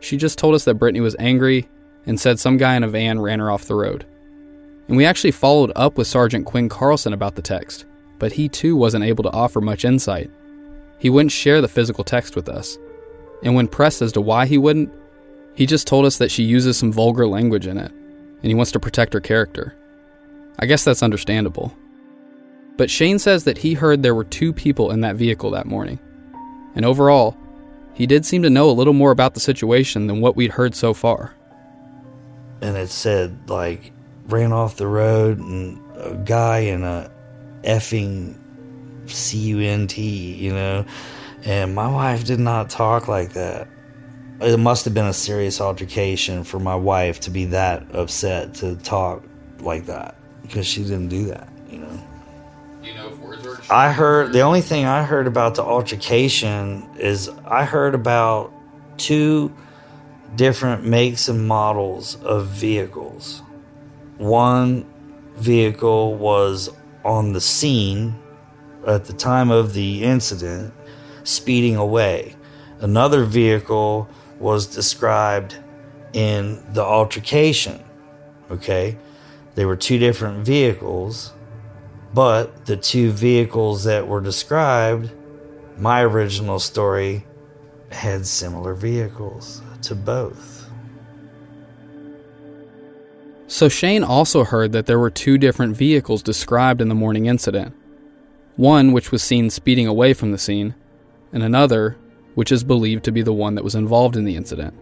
She 0.00 0.16
just 0.16 0.38
told 0.38 0.54
us 0.54 0.64
that 0.64 0.76
Brittany 0.76 1.02
was 1.02 1.14
angry 1.18 1.68
and 2.06 2.18
said 2.18 2.40
some 2.40 2.56
guy 2.56 2.74
in 2.74 2.84
a 2.84 2.88
van 2.88 3.20
ran 3.20 3.38
her 3.38 3.50
off 3.50 3.66
the 3.66 3.74
road. 3.74 4.06
And 4.88 4.96
we 4.96 5.04
actually 5.04 5.32
followed 5.32 5.72
up 5.76 5.98
with 5.98 6.06
Sergeant 6.06 6.46
Quinn 6.46 6.70
Carlson 6.70 7.12
about 7.12 7.34
the 7.34 7.42
text, 7.42 7.84
but 8.18 8.32
he 8.32 8.48
too 8.48 8.76
wasn't 8.76 9.04
able 9.04 9.24
to 9.24 9.32
offer 9.32 9.60
much 9.60 9.84
insight. 9.84 10.30
He 10.98 11.10
wouldn't 11.10 11.32
share 11.32 11.60
the 11.60 11.68
physical 11.68 12.02
text 12.02 12.34
with 12.34 12.48
us. 12.48 12.78
And 13.42 13.54
when 13.54 13.68
pressed 13.68 14.00
as 14.00 14.12
to 14.12 14.22
why 14.22 14.46
he 14.46 14.56
wouldn't, 14.56 14.90
he 15.54 15.66
just 15.66 15.86
told 15.86 16.06
us 16.06 16.16
that 16.16 16.30
she 16.30 16.44
uses 16.44 16.78
some 16.78 16.90
vulgar 16.90 17.26
language 17.26 17.66
in 17.66 17.76
it, 17.76 17.92
and 18.44 18.50
he 18.50 18.54
wants 18.54 18.72
to 18.72 18.78
protect 18.78 19.14
her 19.14 19.20
character. 19.22 19.74
I 20.58 20.66
guess 20.66 20.84
that's 20.84 21.02
understandable. 21.02 21.74
But 22.76 22.90
Shane 22.90 23.18
says 23.18 23.44
that 23.44 23.56
he 23.56 23.72
heard 23.72 24.02
there 24.02 24.14
were 24.14 24.24
two 24.24 24.52
people 24.52 24.90
in 24.90 25.00
that 25.00 25.16
vehicle 25.16 25.50
that 25.52 25.64
morning. 25.64 25.98
And 26.74 26.84
overall, 26.84 27.38
he 27.94 28.06
did 28.06 28.26
seem 28.26 28.42
to 28.42 28.50
know 28.50 28.68
a 28.68 28.72
little 28.72 28.92
more 28.92 29.12
about 29.12 29.32
the 29.32 29.40
situation 29.40 30.08
than 30.08 30.20
what 30.20 30.36
we'd 30.36 30.50
heard 30.50 30.74
so 30.74 30.92
far. 30.92 31.34
and 32.60 32.76
it 32.76 32.90
said 32.90 33.48
like 33.48 33.92
ran 34.26 34.52
off 34.52 34.76
the 34.76 34.86
road 34.86 35.38
and 35.38 35.80
a 35.96 36.14
guy 36.14 36.58
in 36.58 36.82
a 36.82 37.10
effing 37.62 38.36
C-U-N-T, 39.06 40.02
you 40.02 40.52
know, 40.52 40.84
and 41.44 41.74
my 41.74 41.88
wife 41.88 42.24
did 42.24 42.40
not 42.40 42.70
talk 42.70 43.08
like 43.08 43.32
that. 43.34 43.68
It 44.40 44.58
must 44.58 44.84
have 44.84 44.94
been 44.94 45.06
a 45.06 45.12
serious 45.12 45.60
altercation 45.60 46.44
for 46.44 46.58
my 46.58 46.74
wife 46.74 47.20
to 47.20 47.30
be 47.30 47.46
that 47.46 47.84
upset 47.94 48.54
to 48.54 48.76
talk 48.76 49.22
like 49.60 49.86
that 49.86 50.16
because 50.42 50.66
she 50.66 50.82
didn't 50.82 51.08
do 51.08 51.26
that, 51.26 51.48
you 51.70 51.78
know. 51.78 52.02
You 52.82 52.94
know 52.94 53.56
I 53.70 53.92
heard 53.92 54.32
the 54.32 54.40
only 54.40 54.60
thing 54.60 54.84
I 54.84 55.04
heard 55.04 55.26
about 55.26 55.54
the 55.54 55.62
altercation 55.62 56.86
is 56.98 57.30
I 57.46 57.64
heard 57.64 57.94
about 57.94 58.52
two 58.98 59.54
different 60.36 60.84
makes 60.84 61.28
and 61.28 61.46
models 61.46 62.16
of 62.16 62.48
vehicles. 62.48 63.42
One 64.18 64.84
vehicle 65.36 66.16
was 66.16 66.70
on 67.04 67.32
the 67.32 67.40
scene 67.40 68.16
at 68.86 69.06
the 69.06 69.12
time 69.12 69.50
of 69.50 69.72
the 69.72 70.04
incident, 70.04 70.74
speeding 71.22 71.76
away. 71.76 72.36
Another 72.80 73.24
vehicle 73.24 74.08
was 74.44 74.66
described 74.66 75.56
in 76.12 76.62
the 76.74 76.82
altercation. 76.82 77.82
Okay? 78.50 78.98
They 79.54 79.64
were 79.64 79.74
two 79.74 79.98
different 79.98 80.44
vehicles, 80.44 81.32
but 82.12 82.66
the 82.66 82.76
two 82.76 83.10
vehicles 83.10 83.84
that 83.84 84.06
were 84.06 84.20
described, 84.20 85.10
my 85.78 86.02
original 86.02 86.58
story 86.58 87.24
had 87.90 88.26
similar 88.26 88.74
vehicles 88.74 89.62
to 89.80 89.94
both. 89.94 90.68
So 93.46 93.70
Shane 93.70 94.04
also 94.04 94.44
heard 94.44 94.72
that 94.72 94.84
there 94.84 94.98
were 94.98 95.10
two 95.10 95.38
different 95.38 95.74
vehicles 95.74 96.22
described 96.22 96.82
in 96.82 96.88
the 96.88 96.94
morning 96.94 97.26
incident. 97.26 97.74
One 98.56 98.92
which 98.92 99.10
was 99.10 99.22
seen 99.22 99.48
speeding 99.48 99.86
away 99.86 100.12
from 100.12 100.32
the 100.32 100.38
scene, 100.38 100.74
and 101.32 101.42
another 101.42 101.96
which 102.34 102.52
is 102.52 102.64
believed 102.64 103.04
to 103.04 103.12
be 103.12 103.22
the 103.22 103.32
one 103.32 103.54
that 103.54 103.64
was 103.64 103.74
involved 103.74 104.16
in 104.16 104.24
the 104.24 104.36
incident. 104.36 104.74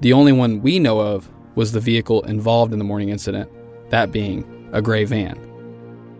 The 0.00 0.12
only 0.12 0.32
one 0.32 0.62
we 0.62 0.78
know 0.78 1.00
of 1.00 1.30
was 1.54 1.72
the 1.72 1.80
vehicle 1.80 2.22
involved 2.22 2.72
in 2.72 2.78
the 2.78 2.84
morning 2.84 3.10
incident, 3.10 3.50
that 3.90 4.10
being 4.10 4.70
a 4.72 4.82
gray 4.82 5.04
van. 5.04 5.38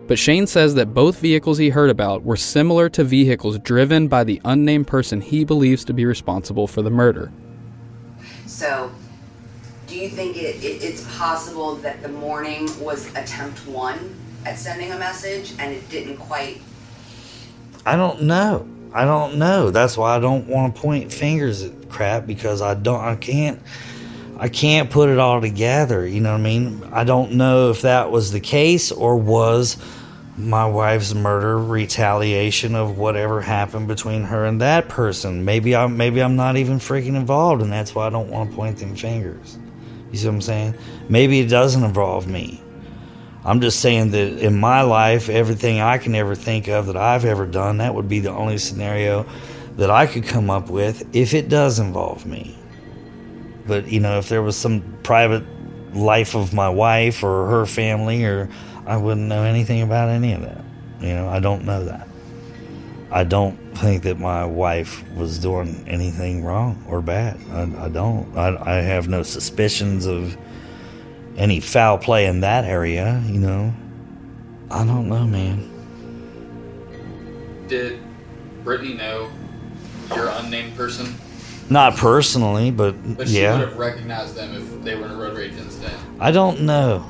But 0.07 0.19
Shane 0.19 0.47
says 0.47 0.75
that 0.75 0.93
both 0.93 1.19
vehicles 1.19 1.57
he 1.57 1.69
heard 1.69 1.89
about 1.89 2.23
were 2.23 2.35
similar 2.35 2.89
to 2.89 3.03
vehicles 3.03 3.57
driven 3.59 4.07
by 4.07 4.23
the 4.23 4.41
unnamed 4.45 4.87
person 4.87 5.21
he 5.21 5.45
believes 5.45 5.85
to 5.85 5.93
be 5.93 6.05
responsible 6.05 6.67
for 6.67 6.81
the 6.81 6.89
murder. 6.89 7.31
So, 8.45 8.91
do 9.87 9.97
you 9.97 10.09
think 10.09 10.37
it, 10.37 10.63
it, 10.63 10.83
it's 10.83 11.17
possible 11.17 11.75
that 11.77 12.01
the 12.01 12.09
morning 12.09 12.67
was 12.79 13.07
attempt 13.15 13.65
one 13.65 14.15
at 14.45 14.57
sending 14.57 14.91
a 14.91 14.99
message 14.99 15.53
and 15.57 15.73
it 15.73 15.87
didn't 15.89 16.17
quite? 16.17 16.61
I 17.85 17.95
don't 17.95 18.23
know. 18.23 18.67
I 18.93 19.05
don't 19.05 19.37
know. 19.37 19.71
That's 19.71 19.97
why 19.97 20.15
I 20.15 20.19
don't 20.19 20.47
want 20.47 20.75
to 20.75 20.81
point 20.81 21.11
fingers 21.11 21.63
at 21.63 21.89
crap 21.89 22.27
because 22.27 22.61
I 22.61 22.75
don't. 22.75 22.99
I 22.99 23.15
can't. 23.15 23.59
I 24.37 24.49
can't 24.49 24.89
put 24.89 25.09
it 25.09 25.19
all 25.19 25.41
together. 25.41 26.05
You 26.05 26.19
know 26.19 26.31
what 26.31 26.39
I 26.39 26.43
mean? 26.43 26.83
I 26.91 27.03
don't 27.03 27.33
know 27.33 27.69
if 27.69 27.81
that 27.81 28.11
was 28.11 28.31
the 28.31 28.39
case 28.39 28.91
or 28.91 29.15
was 29.15 29.77
my 30.37 30.65
wife's 30.65 31.13
murder 31.13 31.57
retaliation 31.57 32.75
of 32.75 32.97
whatever 32.97 33.41
happened 33.41 33.87
between 33.87 34.23
her 34.23 34.45
and 34.45 34.61
that 34.61 34.89
person. 34.89 35.45
Maybe 35.45 35.75
I'm 35.75 35.97
maybe 35.97 36.21
I'm 36.21 36.35
not 36.35 36.57
even 36.57 36.77
freaking 36.77 37.15
involved, 37.15 37.61
and 37.61 37.71
that's 37.71 37.93
why 37.93 38.07
I 38.07 38.09
don't 38.09 38.29
want 38.29 38.49
to 38.49 38.55
point 38.55 38.77
them 38.77 38.95
fingers. 38.95 39.57
You 40.11 40.17
see 40.17 40.27
what 40.27 40.35
I'm 40.35 40.41
saying? 40.41 40.75
Maybe 41.09 41.39
it 41.39 41.47
doesn't 41.47 41.83
involve 41.83 42.27
me. 42.27 42.61
I'm 43.45 43.59
just 43.59 43.81
saying 43.81 44.11
that 44.11 44.39
in 44.39 44.57
my 44.57 44.81
life, 44.81 45.29
everything 45.29 45.81
I 45.81 45.97
can 45.97 46.15
ever 46.15 46.35
think 46.35 46.67
of 46.67 46.87
that 46.87 46.95
I've 46.95 47.25
ever 47.25 47.45
done, 47.45 47.77
that 47.77 47.93
would 47.93 48.07
be 48.07 48.19
the 48.19 48.31
only 48.31 48.57
scenario 48.57 49.25
that 49.75 49.89
I 49.89 50.07
could 50.07 50.23
come 50.23 50.49
up 50.49 50.69
with 50.69 51.15
if 51.15 51.33
it 51.33 51.49
does 51.49 51.79
involve 51.79 52.25
me. 52.25 52.57
But, 53.67 53.87
you 53.87 53.99
know, 53.99 54.19
if 54.19 54.29
there 54.29 54.41
was 54.41 54.55
some 54.55 54.81
private 55.03 55.43
life 55.93 56.35
of 56.35 56.53
my 56.53 56.69
wife 56.69 57.23
or 57.23 57.47
her 57.47 57.65
family, 57.65 58.23
or 58.23 58.49
I 58.85 58.97
wouldn't 58.97 59.27
know 59.27 59.43
anything 59.43 59.81
about 59.81 60.09
any 60.09 60.33
of 60.33 60.41
that. 60.41 60.63
You 61.01 61.13
know, 61.13 61.27
I 61.27 61.39
don't 61.39 61.65
know 61.65 61.83
that. 61.85 62.07
I 63.11 63.23
don't 63.23 63.57
think 63.77 64.03
that 64.03 64.17
my 64.19 64.45
wife 64.45 65.03
was 65.13 65.37
doing 65.37 65.83
anything 65.87 66.43
wrong 66.43 66.83
or 66.87 67.01
bad. 67.01 67.37
I, 67.51 67.85
I 67.85 67.89
don't. 67.89 68.35
I, 68.37 68.57
I 68.57 68.75
have 68.81 69.07
no 69.07 69.21
suspicions 69.21 70.05
of 70.05 70.37
any 71.37 71.59
foul 71.59 71.97
play 71.97 72.25
in 72.25 72.41
that 72.41 72.65
area, 72.65 73.21
you 73.27 73.39
know. 73.39 73.73
I 74.69 74.85
don't 74.85 75.07
know, 75.07 75.25
man. 75.25 75.69
Did 77.67 77.99
Brittany 78.63 78.95
know 78.95 79.29
your 80.15 80.27
unnamed 80.29 80.75
person? 80.75 81.15
Not 81.69 81.95
personally, 81.95 82.71
but, 82.71 82.95
But 83.17 83.27
she 83.29 83.41
yeah. 83.41 83.57
would 83.57 83.67
have 83.69 83.77
recognized 83.77 84.35
them 84.35 84.53
if 84.53 84.83
they 84.83 84.95
were 84.95 85.05
in 85.05 85.11
a 85.11 85.15
road 85.15 85.37
rage 85.37 85.53
incident. 85.53 85.93
I 86.19 86.31
don't 86.31 86.61
know. 86.61 87.09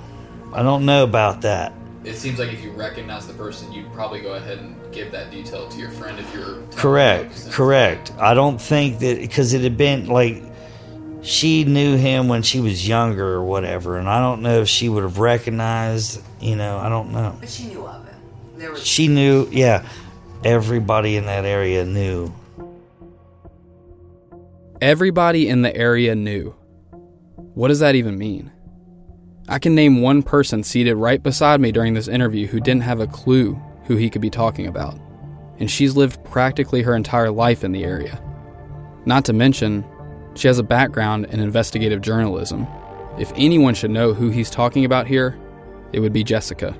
I 0.54 0.62
don't 0.62 0.86
know 0.86 1.04
about 1.04 1.42
that. 1.42 1.74
It 2.04 2.16
seems 2.16 2.38
like 2.38 2.52
if 2.54 2.64
you 2.64 2.72
recognize 2.72 3.26
the 3.26 3.34
person, 3.34 3.72
you'd 3.72 3.92
probably 3.94 4.20
go 4.20 4.34
ahead 4.34 4.60
and 4.60 4.76
give 4.92 5.12
that 5.14 5.32
detail 5.32 5.68
to 5.70 5.80
your 5.80 5.90
friend 5.90 6.20
if 6.20 6.34
you're 6.34 6.62
Correct. 6.76 7.50
Correct. 7.52 8.12
I 8.20 8.34
don't 8.34 8.62
think 8.62 9.00
that 9.00 9.20
because 9.20 9.54
it 9.54 9.62
had 9.62 9.78
been 9.78 10.08
like 10.08 10.44
she 11.24 11.64
knew 11.64 11.96
him 11.96 12.28
when 12.28 12.44
she 12.44 12.60
was 12.60 12.88
younger 12.88 13.26
or 13.26 13.44
whatever, 13.44 13.98
and 13.98 14.10
I 14.10 14.20
don't 14.20 14.42
know 14.42 14.62
if 14.62 14.68
she 14.68 14.90
would 14.90 15.04
have 15.04 15.20
recognized. 15.20 16.22
You 16.40 16.56
know, 16.58 16.78
I 16.78 16.90
don't 16.90 17.12
know. 17.12 17.38
But 17.40 17.50
she 17.50 17.68
knew 17.68 17.88
of 17.88 18.06
it. 18.08 18.14
There 18.58 18.72
was. 18.72 18.86
She 18.86 19.08
knew. 19.08 19.48
Yeah, 19.50 19.88
everybody 20.44 21.16
in 21.16 21.26
that 21.26 21.46
area 21.46 21.86
knew. 21.86 22.34
Everybody 24.82 25.48
in 25.48 25.62
the 25.62 25.74
area 25.76 26.14
knew. 26.14 26.54
What 27.54 27.70
does 27.70 27.80
that 27.80 27.96
even 27.96 28.18
mean? 28.18 28.52
I 29.48 29.60
can 29.60 29.76
name 29.76 30.02
one 30.02 30.24
person 30.24 30.64
seated 30.64 30.96
right 30.96 31.22
beside 31.24 31.62
me 31.62 31.72
during 31.72 31.94
this 31.94 32.08
interview 32.08 32.48
who 32.48 32.60
didn't 32.60 32.84
have 32.84 33.00
a 33.00 33.08
clue 33.08 33.60
who 33.86 33.96
he 33.96 34.10
could 34.10 34.22
be 34.22 34.30
talking 34.30 34.68
about, 34.68 35.00
and 35.60 35.72
she's 35.72 35.96
lived 35.96 36.24
practically 36.26 36.82
her 36.82 36.96
entire 36.96 37.32
life 37.32 37.64
in 37.64 37.72
the 37.72 37.84
area. 37.84 38.22
Not 39.06 39.26
to 39.26 39.34
mention, 39.34 39.86
she 40.36 40.48
has 40.48 40.60
a 40.60 40.64
background 40.64 41.26
in 41.26 41.40
investigative 41.40 42.02
journalism. 42.02 42.68
If 43.18 43.32
anyone 43.36 43.76
should 43.76 43.92
know 43.92 44.14
who 44.14 44.30
he's 44.30 44.50
talking 44.50 44.86
about 44.86 45.08
here, 45.08 45.38
it 45.92 46.00
would 46.00 46.14
be 46.14 46.24
Jessica. 46.24 46.76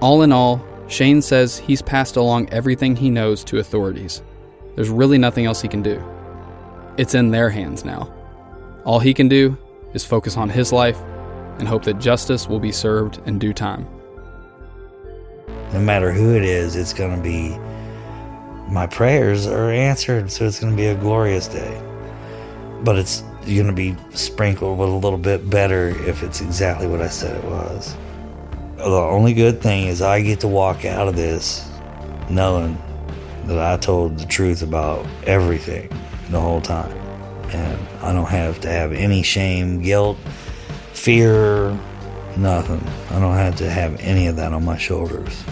All 0.00 0.22
in 0.22 0.32
all, 0.32 0.64
Shane 0.88 1.22
says 1.22 1.58
he's 1.58 1.80
passed 1.80 2.16
along 2.16 2.50
everything 2.50 2.96
he 2.96 3.10
knows 3.10 3.44
to 3.44 3.58
authorities. 3.58 4.22
There's 4.74 4.90
really 4.90 5.18
nothing 5.18 5.46
else 5.46 5.62
he 5.62 5.68
can 5.68 5.82
do. 5.82 6.02
It's 6.96 7.14
in 7.14 7.30
their 7.30 7.48
hands 7.50 7.84
now. 7.84 8.12
All 8.84 8.98
he 8.98 9.14
can 9.14 9.28
do 9.28 9.56
is 9.94 10.04
focus 10.04 10.36
on 10.36 10.50
his 10.50 10.72
life 10.72 11.00
and 11.58 11.68
hope 11.68 11.84
that 11.84 12.00
justice 12.00 12.48
will 12.48 12.58
be 12.58 12.72
served 12.72 13.20
in 13.26 13.38
due 13.38 13.52
time. 13.52 13.86
No 15.72 15.80
matter 15.80 16.12
who 16.12 16.34
it 16.34 16.44
is, 16.44 16.76
it's 16.76 16.92
going 16.92 17.16
to 17.16 17.22
be. 17.22 17.56
My 18.72 18.86
prayers 18.86 19.46
are 19.46 19.70
answered, 19.70 20.30
so 20.30 20.46
it's 20.46 20.60
going 20.60 20.72
to 20.72 20.76
be 20.76 20.86
a 20.86 20.94
glorious 20.94 21.48
day. 21.48 21.80
But 22.84 22.98
it's 22.98 23.22
going 23.46 23.66
to 23.66 23.72
be 23.72 23.96
sprinkled 24.12 24.78
with 24.78 24.88
a 24.88 24.92
little 24.92 25.18
bit 25.18 25.48
better 25.48 25.88
if 25.88 26.22
it's 26.22 26.40
exactly 26.40 26.86
what 26.86 27.00
I 27.00 27.08
said 27.08 27.36
it 27.36 27.44
was. 27.44 27.96
The 28.76 28.84
only 28.84 29.32
good 29.32 29.62
thing 29.62 29.86
is 29.86 30.02
I 30.02 30.20
get 30.20 30.40
to 30.40 30.48
walk 30.48 30.84
out 30.84 31.08
of 31.08 31.16
this 31.16 31.66
knowing 32.28 32.76
that 33.46 33.58
I 33.58 33.76
told 33.76 34.18
the 34.18 34.26
truth 34.26 34.62
about 34.62 35.06
everything 35.26 35.90
the 36.30 36.40
whole 36.40 36.60
time. 36.60 36.92
And 37.50 37.78
I 38.02 38.12
don't 38.12 38.28
have 38.28 38.60
to 38.60 38.68
have 38.68 38.92
any 38.92 39.22
shame, 39.22 39.80
guilt, 39.80 40.18
fear, 40.92 41.70
nothing. 42.36 42.82
I 43.10 43.20
don't 43.20 43.36
have 43.36 43.56
to 43.56 43.70
have 43.70 44.00
any 44.00 44.26
of 44.26 44.36
that 44.36 44.52
on 44.52 44.64
my 44.64 44.76
shoulders. 44.76 45.44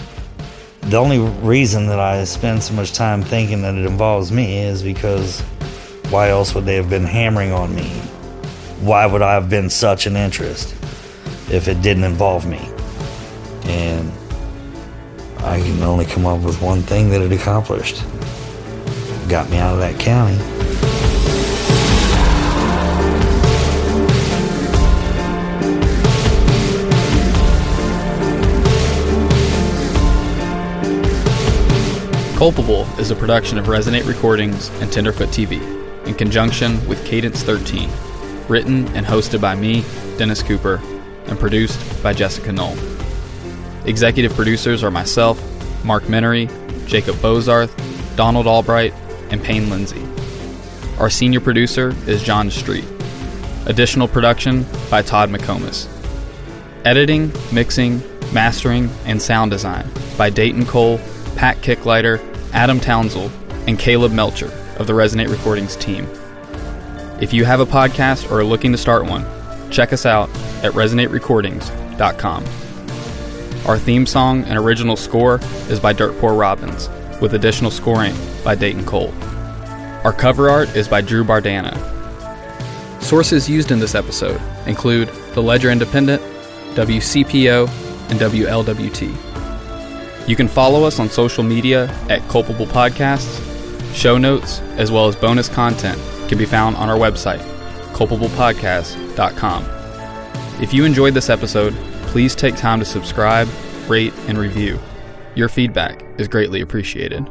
The 0.83 0.97
only 0.97 1.19
reason 1.19 1.87
that 1.87 2.01
I 2.01 2.25
spend 2.25 2.63
so 2.63 2.75
much 2.75 2.93
time 2.93 3.23
thinking 3.23 3.63
that 3.63 3.75
it 3.75 3.87
involves 3.87 4.33
me 4.33 4.59
is 4.59 4.83
because 4.83 5.43
why 6.13 6.29
else 6.29 6.55
would 6.55 6.67
they 6.67 6.77
have 6.77 6.91
been 6.91 7.05
hammering 7.05 7.53
on 7.53 7.75
me? 7.75 7.89
Why 8.83 9.07
would 9.07 9.23
I 9.23 9.33
have 9.33 9.49
been 9.49 9.71
such 9.71 10.07
an 10.07 10.15
interest 10.15 10.75
if 11.51 11.69
it 11.69 11.81
didn't 11.81 12.05
involve 12.05 12.45
me? 12.45 12.61
And 13.65 14.13
I 15.39 15.59
can 15.59 15.83
only 15.83 16.05
come 16.05 16.27
up 16.27 16.43
with 16.43 16.61
one 16.61 16.83
thing 16.83 17.09
that 17.11 17.23
it 17.23 17.33
accomplished. 17.33 18.03
Got 19.31 19.49
me 19.49 19.57
out 19.57 19.73
of 19.73 19.79
that 19.81 19.99
county. 19.99 20.37
Culpable 32.37 32.83
is 32.99 33.11
a 33.11 33.17
production 33.17 33.57
of 33.57 33.65
Resonate 33.65 34.07
Recordings 34.07 34.69
and 34.83 34.93
Tenderfoot 34.93 35.31
TV 35.31 35.82
in 36.07 36.15
conjunction 36.15 36.87
with 36.89 37.05
Cadence 37.07 37.43
13. 37.43 37.91
Written 38.49 38.87
and 38.89 39.07
hosted 39.07 39.41
by 39.41 39.55
me, 39.55 39.85
Dennis 40.19 40.43
Cooper, 40.43 40.81
and 41.27 41.39
produced 41.39 42.03
by 42.03 42.13
Jessica 42.13 42.53
Knoll. 42.53 42.77
Executive 43.87 44.35
producers 44.35 44.83
are 44.83 44.91
myself, 44.91 45.41
Mark 45.85 46.05
Menery, 46.05 46.49
Jacob 46.87 47.17
Bozarth, 47.17 47.73
Donald 48.17 48.47
Albright, 48.47 48.93
and 49.31 49.43
Payne 49.43 49.71
Lindsay. 49.71 50.05
Our 50.99 51.11
senior 51.11 51.41
producer 51.41 51.95
is 52.07 52.23
John 52.23 52.51
Street. 52.51 52.85
Additional 53.67 54.09
production 54.09 54.67
by 54.91 55.03
Todd 55.03 55.31
McComas. 55.31 55.89
Editing, 56.85 57.33
mixing, 57.53 58.03
mastering, 58.33 58.91
and 59.05 59.23
sound 59.23 59.51
design 59.51 59.89
by 60.19 60.31
Dayton 60.31 60.67
Cole, 60.67 60.99
Pat 61.37 61.59
Kicklighter, 61.59 62.21
Adam 62.53 62.81
Townsell, 62.81 63.31
and 63.67 63.79
Caleb 63.79 64.13
Melcher 64.13 64.51
of 64.79 64.87
the 64.87 64.93
Resonate 64.93 65.31
Recordings 65.31 65.77
team. 65.77 66.07
If 67.21 67.33
you 67.33 67.45
have 67.45 67.61
a 67.61 67.67
podcast 67.67 68.31
or 68.31 68.41
are 68.41 68.45
looking 68.45 68.73
to 68.73 68.79
start 68.79 69.07
one, 69.07 69.25
check 69.71 69.93
us 69.93 70.07
out 70.07 70.29
at 70.63 70.73
resonaterecordings.com. 70.73 72.45
Our 73.67 73.79
theme 73.79 74.07
song 74.07 74.43
and 74.45 74.59
original 74.59 74.97
score 74.97 75.39
is 75.69 75.79
by 75.79 75.93
Dirt 75.93 76.19
Poor 76.19 76.35
Robins, 76.35 76.89
with 77.21 77.35
additional 77.35 77.71
scoring 77.71 78.15
by 78.43 78.57
Dayton 78.57 78.85
Cole. 78.85 79.13
Our 80.05 80.13
cover 80.13 80.51
art 80.51 80.75
is 80.75 80.89
by 80.89 81.01
Drew 81.01 81.23
Bardana. 81.23 81.79
Sources 83.01 83.49
used 83.49 83.71
in 83.71 83.79
this 83.79 83.95
episode 83.95 84.41
include 84.67 85.09
The 85.35 85.43
Ledger 85.43 85.71
Independent, 85.71 86.21
WCPO, 86.75 87.69
and 88.11 88.19
WLWT. 88.19 90.29
You 90.29 90.37
can 90.37 90.49
follow 90.49 90.85
us 90.85 90.99
on 90.99 91.09
social 91.09 91.45
media 91.45 91.89
at 92.09 92.27
Culpable 92.29 92.67
Podcasts. 92.67 93.52
Show 93.95 94.19
notes, 94.19 94.61
as 94.77 94.91
well 94.91 95.07
as 95.07 95.17
bonus 95.17 95.49
content, 95.49 96.01
can 96.29 96.39
be 96.39 96.47
found 96.47 96.77
on 96.77 96.89
our 96.89 96.97
website, 96.97 97.41
culpablepodcast.com. 97.93 100.63
If 100.63 100.73
you 100.73 100.85
enjoyed 100.85 101.15
this 101.15 101.31
episode, 101.31 101.75
please 102.07 102.35
take 102.35 102.57
time 102.57 102.79
to 102.79 102.85
subscribe, 102.85 103.49
rate, 103.89 104.13
and 104.29 104.39
review. 104.39 104.79
Your 105.35 105.49
feedback 105.49 106.05
is 106.19 106.29
greatly 106.29 106.61
appreciated. 106.61 107.29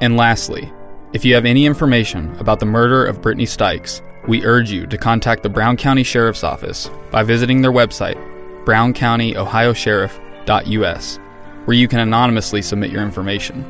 And 0.00 0.16
lastly, 0.16 0.72
if 1.12 1.24
you 1.24 1.34
have 1.34 1.44
any 1.44 1.66
information 1.66 2.34
about 2.38 2.60
the 2.60 2.66
murder 2.66 3.04
of 3.04 3.20
Brittany 3.20 3.46
Stykes, 3.46 4.00
we 4.28 4.44
urge 4.44 4.70
you 4.70 4.86
to 4.86 4.96
contact 4.96 5.42
the 5.42 5.48
Brown 5.48 5.76
County 5.76 6.04
Sheriff's 6.04 6.44
Office 6.44 6.90
by 7.10 7.22
visiting 7.22 7.60
their 7.60 7.72
website, 7.72 8.16
browncountyohiosheriff.us, 8.64 11.18
where 11.64 11.76
you 11.76 11.88
can 11.88 12.00
anonymously 12.00 12.62
submit 12.62 12.90
your 12.90 13.02
information. 13.02 13.64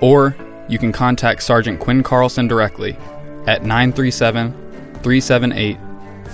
Or 0.00 0.36
you 0.68 0.78
can 0.78 0.92
contact 0.92 1.42
Sergeant 1.42 1.80
Quinn 1.80 2.02
Carlson 2.02 2.48
directly 2.48 2.96
at 3.46 3.62
937 3.62 4.52
378 5.02 5.78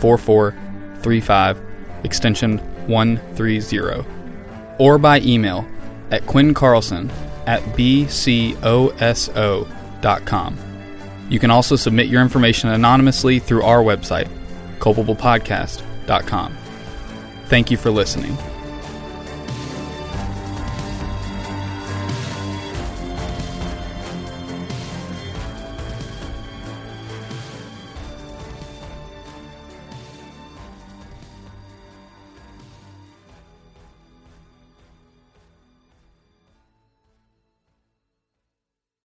4435, 0.01 1.61
extension 2.05 2.59
130, 2.87 4.05
or 4.79 4.99
by 4.99 5.21
email 5.21 5.67
at 6.11 6.23
quinncarlson 6.23 7.11
at 7.47 7.63
bcoso.com. 7.77 8.09
You 11.29 11.39
can 11.39 11.51
also 11.51 11.77
submit 11.77 12.09
your 12.09 12.23
information 12.23 12.71
anonymously 12.71 13.39
through 13.39 13.63
our 13.63 13.83
website, 13.83 14.29
culpablepodcast.com. 14.79 16.57
Thank 17.47 17.71
you 17.71 17.77
for 17.77 17.91
listening. 17.91 18.37